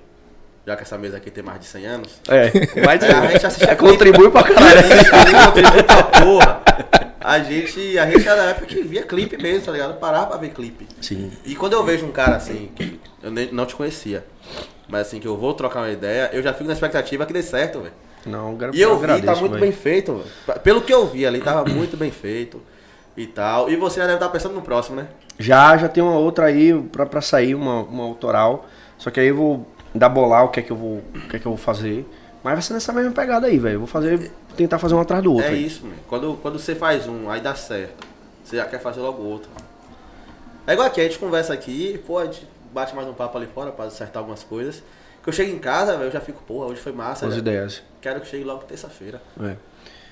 Já 0.66 0.78
que 0.78 0.84
essa 0.84 0.98
mesa 0.98 1.18
aqui 1.18 1.30
tem 1.30 1.44
mais 1.44 1.60
de 1.60 1.66
100 1.66 1.86
anos. 1.88 2.22
É, 2.30 2.50
vai 2.86 2.98
É, 2.98 3.12
a 3.12 3.32
gente 3.32 3.46
assiste 3.46 3.70
é, 3.70 3.76
contribui 3.76 4.30
pra 4.30 4.44
caralho. 4.44 4.82
contribui 5.46 5.84
pra 5.84 6.04
porra. 6.04 6.62
A 7.24 7.40
gente, 7.40 7.98
a 7.98 8.06
gente 8.10 8.28
era 8.28 8.36
da 8.44 8.50
época 8.50 8.66
que 8.68 8.82
via 8.84 9.04
clipe 9.04 9.38
mesmo, 9.42 9.66
tá 9.66 9.72
ligado? 9.72 9.98
Parava 10.00 10.28
pra 10.28 10.38
ver 10.38 10.50
clipe. 10.50 10.88
Sim. 11.02 11.32
E 11.46 11.56
quando 11.56 11.74
eu 11.74 11.84
vejo 11.84 12.06
um 12.06 12.12
cara 12.12 12.36
assim, 12.36 12.70
que 12.76 13.00
eu 13.22 13.32
nem, 13.32 13.52
não 13.52 13.66
te 13.66 13.76
conhecia, 13.76 14.26
mas 14.90 15.08
assim, 15.08 15.20
que 15.20 15.28
eu 15.28 15.38
vou 15.38 15.54
trocar 15.54 15.80
uma 15.82 15.92
ideia, 15.92 16.30
eu 16.34 16.44
já 16.44 16.52
fico 16.54 16.66
na 16.68 16.74
expectativa 16.74 17.26
que 17.26 17.34
dê 17.34 17.42
certo, 17.42 17.80
velho. 17.80 17.94
Não, 18.26 18.58
E 18.74 18.82
eu 18.82 18.98
vi, 18.98 19.04
agradeço, 19.04 19.26
tá 19.34 19.36
muito 19.40 19.52
velho. 19.54 19.62
bem 19.62 19.72
feito, 19.72 20.14
velho. 20.46 20.60
Pelo 20.62 20.82
que 20.82 20.94
eu 20.94 21.06
vi 21.08 21.26
ali, 21.26 21.42
tava 21.42 21.66
muito 21.70 21.98
bem 21.98 22.12
feito. 22.12 22.62
e 23.16 23.28
tal. 23.28 23.70
E 23.70 23.76
você 23.76 24.00
já 24.00 24.06
deve 24.08 24.16
estar 24.18 24.30
pensando 24.30 24.56
no 24.56 24.62
próximo, 24.62 24.96
né? 24.96 25.08
Já, 25.38 25.78
já 25.78 25.88
tem 25.90 26.02
uma 26.04 26.18
outra 26.18 26.46
aí 26.48 26.74
pra, 26.92 27.06
pra 27.06 27.22
sair, 27.22 27.54
uma, 27.54 27.82
uma 27.84 28.04
autoral. 28.04 28.66
Só 28.98 29.12
que 29.12 29.20
aí 29.20 29.28
eu 29.28 29.36
vou 29.36 29.68
dar 29.94 30.10
bolar 30.10 30.46
o 30.46 30.50
que 30.50 30.60
é 30.60 30.64
que 30.64 30.72
eu 30.72 30.76
vou, 30.78 30.98
o 31.16 31.28
que 31.30 31.36
é 31.36 31.40
que 31.40 31.46
eu 31.46 31.52
vou 31.52 31.58
fazer. 31.58 32.06
Mas 32.44 32.54
vai 32.54 32.62
ser 32.62 32.74
nessa 32.74 32.92
mesma 32.92 33.12
pegada 33.12 33.48
aí, 33.48 33.58
velho. 33.60 33.76
Eu 33.76 33.80
Vou 33.80 33.88
fazer, 33.88 34.32
tentar 34.56 34.80
fazer 34.80 34.96
um 34.96 35.00
atrás 35.00 35.24
do 35.24 35.34
outro. 35.34 35.48
é 35.48 35.52
aí. 35.52 35.66
isso, 35.66 35.86
mano. 35.86 35.98
Quando, 36.08 36.40
quando 36.42 36.60
você 36.60 36.76
faz 36.76 37.08
um, 37.08 37.30
aí 37.30 37.42
dá 37.42 37.56
certo. 37.56 38.08
Você 38.44 38.58
já 38.58 38.66
quer 38.66 38.80
fazer 38.80 39.02
logo 39.02 39.22
outro. 39.24 39.50
É 40.66 40.74
igual 40.74 40.88
aqui, 40.88 41.02
a 41.02 41.04
gente 41.04 41.20
conversa 41.20 41.54
aqui, 41.54 42.02
pô, 42.06 42.20
a 42.20 42.26
gente 42.26 42.48
bate 42.74 42.96
mais 42.96 43.08
um 43.08 43.14
papo 43.14 43.38
ali 43.38 43.48
fora 43.48 43.72
pra 43.72 43.86
acertar 43.86 44.22
algumas 44.22 44.44
coisas. 44.44 44.82
Que 45.22 45.30
eu 45.30 45.34
chego 45.34 45.52
em 45.52 45.60
casa, 45.60 45.94
velho, 45.94 46.08
eu 46.08 46.12
já 46.12 46.20
fico, 46.20 46.42
pô, 46.46 46.66
hoje 46.66 46.82
foi 46.82 46.92
massa. 46.92 47.28
As 47.28 47.38
ideias. 47.38 47.82
Quero 48.02 48.20
que 48.22 48.28
chegue 48.28 48.44
logo 48.44 48.64
terça-feira. 48.64 49.22
É. 49.42 49.56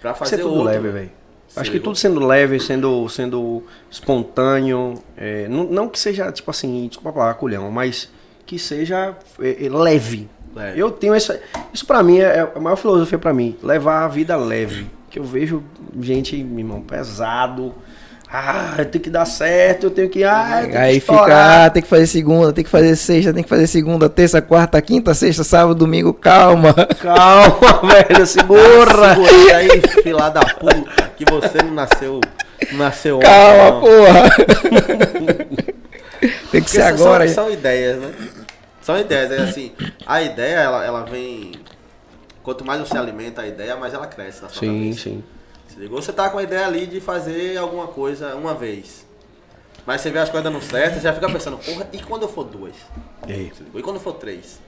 Pra 0.02 0.14
que 0.14 0.20
fazer 0.20 0.38
ser 0.38 0.42
tudo 0.42 0.56
outro. 0.56 0.66
leve, 0.66 0.90
velho. 0.90 1.12
Acho 1.56 1.70
que 1.70 1.80
tudo 1.80 1.98
sendo 1.98 2.26
leve, 2.26 2.60
sendo, 2.60 3.10
sendo 3.10 3.64
espontâneo. 3.90 5.02
é, 5.18 5.48
não, 5.50 5.66
não 5.66 5.90
que 5.90 6.00
seja, 6.00 6.32
tipo 6.32 6.50
assim, 6.50 6.88
desculpa 6.88 7.10
a 7.10 7.14
palavra, 7.14 7.36
culhão, 7.36 7.70
mas 7.70 8.10
que 8.46 8.58
seja 8.58 9.18
é, 9.40 9.66
é, 9.66 9.70
leve. 9.70 10.30
Leve. 10.56 10.80
Eu 10.80 10.92
tenho 10.92 11.14
essa. 11.14 11.40
Isso 11.74 11.86
pra 11.86 12.04
mim 12.04 12.20
é 12.20 12.48
a 12.54 12.60
maior 12.60 12.76
filosofia 12.76 13.18
pra 13.18 13.34
mim. 13.34 13.58
Levar 13.64 14.04
a 14.04 14.08
vida 14.08 14.36
leve. 14.36 14.88
Que 15.10 15.20
eu 15.20 15.24
vejo 15.24 15.64
gente, 16.00 16.42
meu 16.44 16.60
irmão, 16.60 16.82
pesado. 16.82 17.74
Ah, 18.34 18.78
tem 18.90 19.02
que 19.02 19.10
dar 19.10 19.26
certo, 19.26 19.88
eu 19.88 19.92
tenho 19.92 20.10
que. 20.10 20.24
Ah, 20.24 20.62
eu 20.62 20.70
tenho 20.70 20.80
Aí 20.80 20.94
que 20.94 21.00
fica, 21.02 21.66
ah, 21.66 21.70
tem 21.70 21.84
que 21.84 21.90
fazer 21.90 22.08
segunda, 22.08 22.54
tem 22.54 22.64
que 22.64 22.70
fazer 22.70 22.96
sexta, 22.96 23.34
tem 23.34 23.44
que 23.44 23.50
fazer 23.50 23.68
segunda, 23.68 24.08
terça, 24.08 24.42
quarta, 24.42 24.82
quinta, 24.82 25.14
sexta, 25.14 25.44
sábado, 25.44 25.76
domingo, 25.76 26.14
calma. 26.14 26.74
Calma, 27.02 27.82
velho, 27.84 28.26
segura. 28.26 29.16
Segura 29.16 29.58
aí, 29.58 29.82
filha 30.02 30.30
da 30.30 30.46
puta, 30.46 31.12
que 31.18 31.26
você 31.30 31.62
não 31.62 31.74
nasceu, 31.74 32.22
não 32.72 32.78
nasceu 32.78 33.18
ontem, 33.18 33.28
Calma, 33.28 33.82
porra. 33.82 34.30
tem 36.22 36.62
que 36.62 36.62
Porque 36.62 36.70
ser 36.70 36.84
agora. 36.84 37.28
São, 37.28 37.44
são 37.44 37.54
ideias, 37.54 37.98
né? 38.00 38.12
São 38.82 38.98
ideias, 38.98 39.32
é 39.32 39.38
assim, 39.42 39.72
a 40.06 40.22
ideia, 40.22 40.58
ela, 40.60 40.86
ela 40.86 41.04
vem... 41.04 41.52
Quanto 42.44 42.66
mais 42.66 42.80
você 42.82 42.98
alimenta 42.98 43.44
a 43.44 43.48
ideia, 43.48 43.76
mais 43.76 43.94
ela 43.94 44.08
cresce 44.08 44.42
na 44.42 44.50
sua 44.50 44.60
Sim, 44.60 44.80
cabeça. 44.90 45.02
sim. 45.04 45.24
Se 45.68 45.80
ligou? 45.80 46.02
Você 46.02 46.12
tá 46.12 46.30
com 46.30 46.40
a 46.40 46.44
ideia 46.44 46.66
ali 46.66 46.88
de 46.88 47.00
fazer 47.00 47.56
alguma 47.58 47.88
coisa 47.88 48.36
uma 48.36 48.56
vez. 48.56 49.06
Mas 49.86 50.02
você 50.02 50.10
vê 50.10 50.20
as 50.20 50.30
coisas 50.30 50.52
dando 50.52 50.62
certo, 50.64 50.96
você 50.96 51.02
já 51.02 51.14
fica 51.14 51.30
pensando, 51.30 51.58
porra, 51.58 51.88
e 51.94 52.00
quando 52.00 52.24
eu 52.24 52.28
for 52.28 52.44
duas? 52.44 52.74
E 53.28 53.32
aí? 53.32 53.54
E 53.76 53.82
quando 53.82 54.00
for 54.00 54.14
três? 54.14 54.60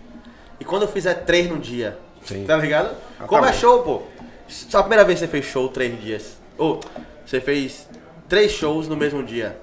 E 0.60 0.66
quando 0.66 0.84
eu 0.84 0.88
fizer 0.88 1.14
três 1.26 1.50
no 1.50 1.58
dia? 1.60 1.98
Sim. 2.24 2.46
Tá 2.46 2.56
ligado? 2.58 2.96
Como 3.28 3.44
é 3.46 3.50
Acabou. 3.50 3.54
show, 3.60 3.84
pô? 3.84 4.02
Só 4.48 4.80
a 4.80 4.84
primeira 4.84 5.04
vez 5.04 5.20
que 5.20 5.26
você 5.26 5.32
fez 5.32 5.46
show 5.46 5.68
três 5.70 6.00
dias. 6.00 6.38
Ou 6.58 6.80
você 7.26 7.42
fez 7.42 7.88
três 8.30 8.52
shows 8.52 8.88
no 8.88 8.96
mesmo 8.96 9.24
dia. 9.24 9.58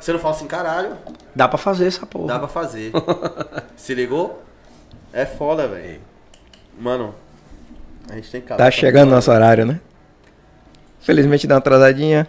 Você 0.00 0.12
não 0.12 0.18
fala 0.18 0.34
assim, 0.34 0.46
caralho, 0.46 0.96
Dá 1.34 1.46
pra 1.48 1.58
fazer 1.58 1.86
essa 1.86 2.06
porra. 2.06 2.26
dá 2.28 2.38
pra 2.38 2.48
fazer. 2.48 2.92
Se 3.76 3.94
ligou? 3.94 4.42
É 5.12 5.24
foda, 5.24 5.66
velho. 5.68 6.00
Mano, 6.78 7.14
a 8.10 8.14
gente 8.14 8.30
tem 8.30 8.40
que 8.40 8.54
Tá 8.54 8.70
chegando 8.70 9.10
nosso 9.10 9.30
horário, 9.30 9.64
né? 9.66 9.80
Felizmente 11.00 11.46
dá 11.46 11.54
uma 11.54 11.58
atrasadinha. 11.58 12.28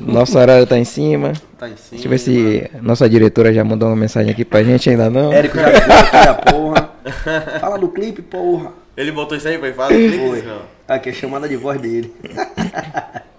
Nosso 0.00 0.38
horário 0.38 0.66
tá 0.66 0.78
em 0.78 0.84
cima. 0.84 1.32
Tá 1.58 1.68
em 1.68 1.76
cima. 1.76 1.90
Deixa 1.90 2.06
eu 2.06 2.10
ver 2.10 2.18
se 2.18 2.70
nossa 2.80 3.08
diretora 3.08 3.52
já 3.52 3.62
mandou 3.62 3.88
uma 3.88 3.96
mensagem 3.96 4.32
aqui 4.32 4.44
pra 4.44 4.62
gente, 4.62 4.88
ainda 4.88 5.10
não. 5.10 5.32
Érico 5.32 5.58
já 5.58 5.68
ligou 5.68 5.94
aqui 5.96 6.16
a 6.16 6.34
porra. 6.34 6.90
Fala 7.60 7.78
do 7.78 7.88
clipe, 7.88 8.22
porra. 8.22 8.72
Ele 8.96 9.12
botou 9.12 9.36
isso 9.36 9.46
aí, 9.48 9.58
foi 9.58 9.72
fácil. 9.72 9.96
Foi. 10.28 10.42
Não. 10.42 10.62
Aqui 10.88 11.08
é 11.10 11.12
a 11.12 11.14
chamada 11.14 11.48
de 11.48 11.56
voz 11.56 11.80
dele. 11.80 12.14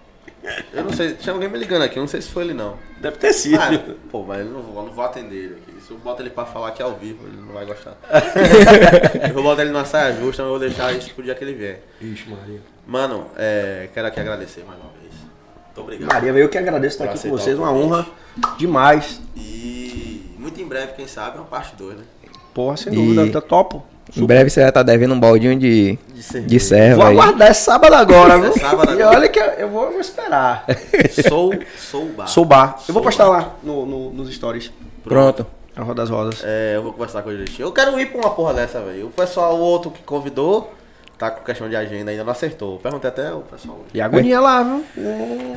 Eu 0.72 0.84
não 0.84 0.92
sei, 0.92 1.14
tinha 1.14 1.32
alguém 1.32 1.48
me 1.48 1.58
ligando 1.58 1.82
aqui, 1.82 1.98
eu 1.98 2.02
não 2.02 2.08
sei 2.08 2.20
se 2.22 2.28
foi 2.30 2.44
ele 2.44 2.54
não. 2.54 2.76
Deve 3.00 3.16
ter 3.16 3.32
sido. 3.32 3.58
Ah, 3.60 3.94
pô, 4.10 4.22
mas 4.22 4.40
eu 4.40 4.52
não 4.52 4.62
vou, 4.62 4.80
eu 4.82 4.86
não 4.86 4.92
vou 4.92 5.04
atender 5.04 5.36
ele 5.36 5.54
aqui. 5.54 5.80
Se 5.80 5.90
eu 5.90 5.98
boto 5.98 6.22
ele 6.22 6.30
pra 6.30 6.44
falar 6.44 6.68
aqui 6.68 6.82
ao 6.82 6.94
vivo, 6.96 7.26
ele 7.26 7.36
não 7.36 7.52
vai 7.52 7.64
gostar. 7.64 7.96
eu 9.28 9.34
vou 9.34 9.42
botar 9.42 9.62
ele 9.62 9.70
numa 9.70 9.84
saia 9.84 10.12
justa, 10.14 10.42
mas 10.42 10.52
eu 10.52 10.58
vou 10.58 10.58
deixar 10.58 10.92
isso 10.92 11.12
pro 11.14 11.22
dia 11.22 11.34
que 11.34 11.44
ele 11.44 11.54
vier. 11.54 11.82
Ixi, 12.00 12.28
Maria. 12.28 12.60
Mano, 12.86 13.26
é, 13.36 13.88
quero 13.92 14.06
aqui 14.08 14.20
agradecer 14.20 14.64
mais 14.64 14.78
uma 14.80 14.90
vez. 15.00 15.14
Muito 15.66 15.80
obrigado. 15.80 16.12
Maria, 16.12 16.30
eu 16.32 16.48
que 16.48 16.58
agradeço 16.58 16.94
estar 16.94 17.04
Pra 17.04 17.14
aqui 17.14 17.22
com 17.22 17.36
vocês. 17.36 17.58
Uma 17.58 17.72
honra 17.72 18.06
demais. 18.58 19.20
E 19.36 20.34
muito 20.38 20.60
em 20.60 20.66
breve, 20.66 20.92
quem 20.92 21.06
sabe, 21.06 21.38
uma 21.38 21.46
parte 21.46 21.74
2, 21.76 21.98
né? 21.98 22.04
Porra, 22.54 22.76
sem 22.76 22.92
E- 22.92 22.96
dúvida. 22.96 23.30
Tá 23.32 23.40
topo. 23.46 23.84
Em 24.16 24.24
breve 24.24 24.50
você 24.50 24.60
vai 24.60 24.68
estar 24.68 24.82
devendo 24.82 25.14
um 25.14 25.20
baldinho 25.20 25.58
de, 25.58 25.98
De 26.14 26.22
cerveja. 26.22 26.46
de 26.48 26.60
serva 26.60 26.96
Vou 26.96 27.06
aí. 27.06 27.12
aguardar 27.18 27.50
esse 27.50 27.62
sábado 27.62 27.94
agora, 27.94 28.38
viu? 28.38 28.52
sábado 28.52 28.90
E 28.94 29.02
agora. 29.02 29.16
olha 29.18 29.28
que 29.28 29.38
eu, 29.38 29.44
eu 29.44 29.68
vou, 29.68 29.84
eu 29.86 29.90
vou 29.92 30.00
esperar. 30.00 30.64
Sou, 31.28 31.52
sou 31.76 32.02
o 32.04 32.08
bar. 32.12 32.26
Sou 32.26 32.44
bar. 32.44 32.78
Eu 32.88 32.94
vou 32.94 33.02
postar 33.02 33.24
bar. 33.24 33.30
lá 33.32 33.54
no, 33.62 33.84
no- 33.86 34.10
nos 34.12 34.32
stories. 34.34 34.70
Pronto. 35.02 35.46
A 35.74 35.82
Roda 35.82 36.02
das 36.02 36.10
Rosas. 36.10 36.42
É, 36.44 36.76
eu 36.76 36.82
vou 36.82 36.92
conversar 36.92 37.22
com 37.22 37.28
ele 37.30 37.40
direitinho. 37.40 37.66
Eu 37.68 37.72
quero 37.72 37.98
ir 38.00 38.06
pra 38.06 38.18
uma 38.20 38.30
porra 38.30 38.54
dessa, 38.54 38.80
velho. 38.80 39.06
O 39.06 39.10
pessoal, 39.10 39.56
o 39.56 39.60
outro 39.60 39.90
que 39.90 40.02
convidou, 40.04 40.72
tá 41.18 41.30
com 41.30 41.44
questão 41.44 41.68
de 41.68 41.76
agenda 41.76 42.10
ainda 42.10 42.24
não 42.24 42.32
acertou. 42.32 42.78
Perguntei 42.78 43.08
até 43.10 43.30
o 43.32 43.40
pessoal. 43.40 43.80
E 43.92 44.00
a 44.00 44.06
agonia 44.06 44.40
lá, 44.40 44.62
viu? 44.62 44.84
Hum, 44.96 45.54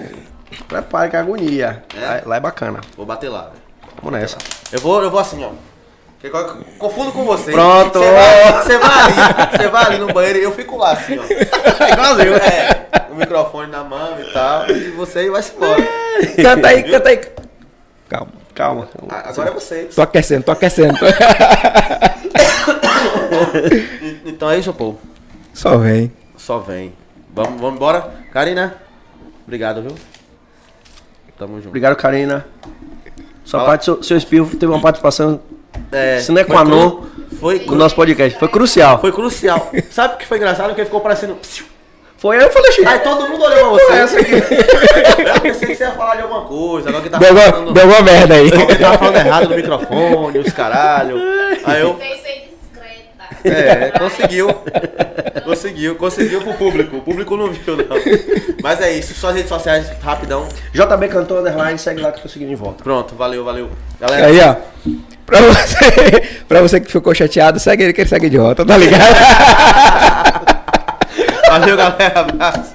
prepare 0.67 1.09
que 1.09 1.15
a 1.15 1.21
agonia. 1.21 1.83
É? 1.95 2.05
Lá, 2.05 2.21
lá 2.25 2.35
é 2.35 2.39
bacana. 2.41 2.81
Vou 2.97 3.05
bater 3.05 3.29
lá, 3.29 3.43
velho. 3.43 3.61
Vamos 4.03 4.19
nessa. 4.19 4.37
Eu 4.73 4.79
vou, 4.81 5.01
eu 5.01 5.09
vou 5.09 5.19
assim, 5.21 5.41
ó. 5.45 5.51
Confundo 6.77 7.13
com 7.13 7.23
você. 7.23 7.53
Pronto. 7.53 7.97
Você 7.97 8.11
vai, 8.11 8.63
você 8.63 8.77
vai 8.77 8.99
ali, 8.99 9.57
você 9.57 9.67
vai 9.69 9.85
ali 9.85 9.97
no 9.99 10.13
banheiro 10.13 10.39
e 10.39 10.43
eu 10.43 10.51
fico 10.51 10.75
lá 10.75 10.91
assim, 10.91 11.17
ó. 11.17 11.23
Igualzinho. 11.93 12.35
É, 12.35 13.07
o 13.09 13.15
microfone 13.15 13.71
na 13.71 13.85
mão 13.85 14.19
e 14.19 14.33
tal. 14.33 14.69
E 14.69 14.91
você 14.91 15.29
vai 15.29 15.41
se 15.41 15.55
embora. 15.55 15.81
Canta 16.35 16.67
aí, 16.67 16.83
canta 16.83 17.09
aí. 17.09 17.21
Calma. 18.09 18.31
Calma. 18.53 18.89
Ah, 19.07 19.29
Agora 19.29 19.49
é 19.49 19.53
você. 19.53 19.83
Tô 19.85 20.01
aquecendo, 20.01 20.43
tô 20.43 20.51
aquecendo. 20.51 20.97
Então 24.25 24.49
é 24.49 24.57
isso, 24.57 24.73
pô. 24.73 24.95
Só 25.53 25.77
vem. 25.77 26.11
Só 26.37 26.59
vem. 26.59 26.93
Vamos, 27.33 27.59
vamos 27.61 27.75
embora. 27.75 28.11
Karina, 28.31 28.75
obrigado, 29.43 29.81
viu? 29.81 29.95
Tamo 31.37 31.57
junto. 31.57 31.67
Obrigado, 31.69 31.95
Karina. 31.95 32.45
Sua 33.45 33.59
Fala. 33.59 33.69
parte, 33.71 33.85
seu, 33.85 34.03
seu 34.03 34.17
espirro 34.17 34.49
teve 34.49 34.67
uma 34.67 34.81
participação 34.81 35.39
É, 35.91 36.19
Se 36.19 36.31
não 36.31 36.41
é 36.41 36.43
foi 36.43 36.53
com 36.55 36.61
a 36.61 36.65
cru- 36.65 36.75
non, 36.75 37.01
Foi, 37.39 37.59
no 37.59 37.65
cru- 37.65 37.75
nosso 37.75 37.95
podcast. 37.95 38.37
Foi 38.37 38.47
crucial. 38.47 38.99
foi 38.99 39.11
crucial. 39.11 39.71
Sabe 39.91 40.15
o 40.15 40.17
que 40.17 40.25
foi 40.27 40.37
engraçado? 40.37 40.67
Porque 40.69 40.85
ficou 40.85 41.01
parecendo. 41.01 41.37
Foi 42.17 42.35
aí 42.37 42.43
eu 42.43 42.51
falei, 42.51 42.71
Chico. 42.73 42.87
Aí 42.89 42.99
todo 42.99 43.29
mundo 43.29 43.43
olhou 43.43 43.59
pra 43.77 43.85
você. 43.85 43.93
essa 43.93 44.19
aqui? 44.19 44.31
Eu 44.33 45.41
pensei 45.41 45.67
que 45.69 45.75
você 45.75 45.83
ia 45.85 45.91
falar 45.91 46.15
de 46.17 46.21
alguma 46.23 46.41
coisa. 46.41 46.89
Alguém 46.91 47.09
tava 47.09 47.23
Deu 47.25 47.35
falando, 47.35 47.73
deu 47.73 47.83
alguma 47.83 48.01
merda 48.01 48.35
aí. 48.35 48.51
alguém 48.53 48.75
tava 48.77 48.97
falando 48.97 49.15
errado 49.15 49.49
no 49.49 49.55
microfone, 49.55 50.37
os 50.39 50.51
caralho. 50.53 51.15
Aí 51.65 51.81
eu. 51.81 51.97
É, 53.45 53.91
conseguiu. 53.97 54.49
Conseguiu, 55.45 55.95
conseguiu 55.95 56.41
pro 56.41 56.53
público. 56.55 56.97
O 56.97 57.01
público 57.01 57.37
não 57.37 57.49
viu, 57.51 57.77
não. 57.77 57.85
Mas 58.61 58.81
é 58.81 58.91
isso. 58.91 59.13
Suas 59.13 59.33
redes 59.35 59.47
sociais, 59.49 59.89
rapidão. 60.01 60.45
JB 60.73 61.07
Cantor 61.07 61.39
Underline, 61.39 61.79
segue 61.79 62.01
lá 62.01 62.11
que 62.11 62.17
eu 62.19 62.23
tô 62.23 62.27
seguindo 62.29 62.49
de 62.49 62.55
volta. 62.55 62.83
Pronto, 62.83 63.15
valeu, 63.15 63.45
valeu. 63.45 63.69
Galera, 63.99 64.27
Aí, 64.27 64.39
ó. 64.41 64.55
Pra 65.29 65.41
você, 65.41 66.21
pra 66.49 66.61
você 66.61 66.79
que 66.79 66.91
ficou 66.91 67.13
chateado, 67.13 67.59
segue 67.59 67.83
ele 67.83 67.93
que 67.93 68.01
ele 68.01 68.09
segue 68.09 68.35
volta, 68.35 68.65
tá 68.65 68.75
ligado? 68.75 68.99
valeu, 71.47 71.77
galera. 71.77 72.19
Abraço. 72.21 72.73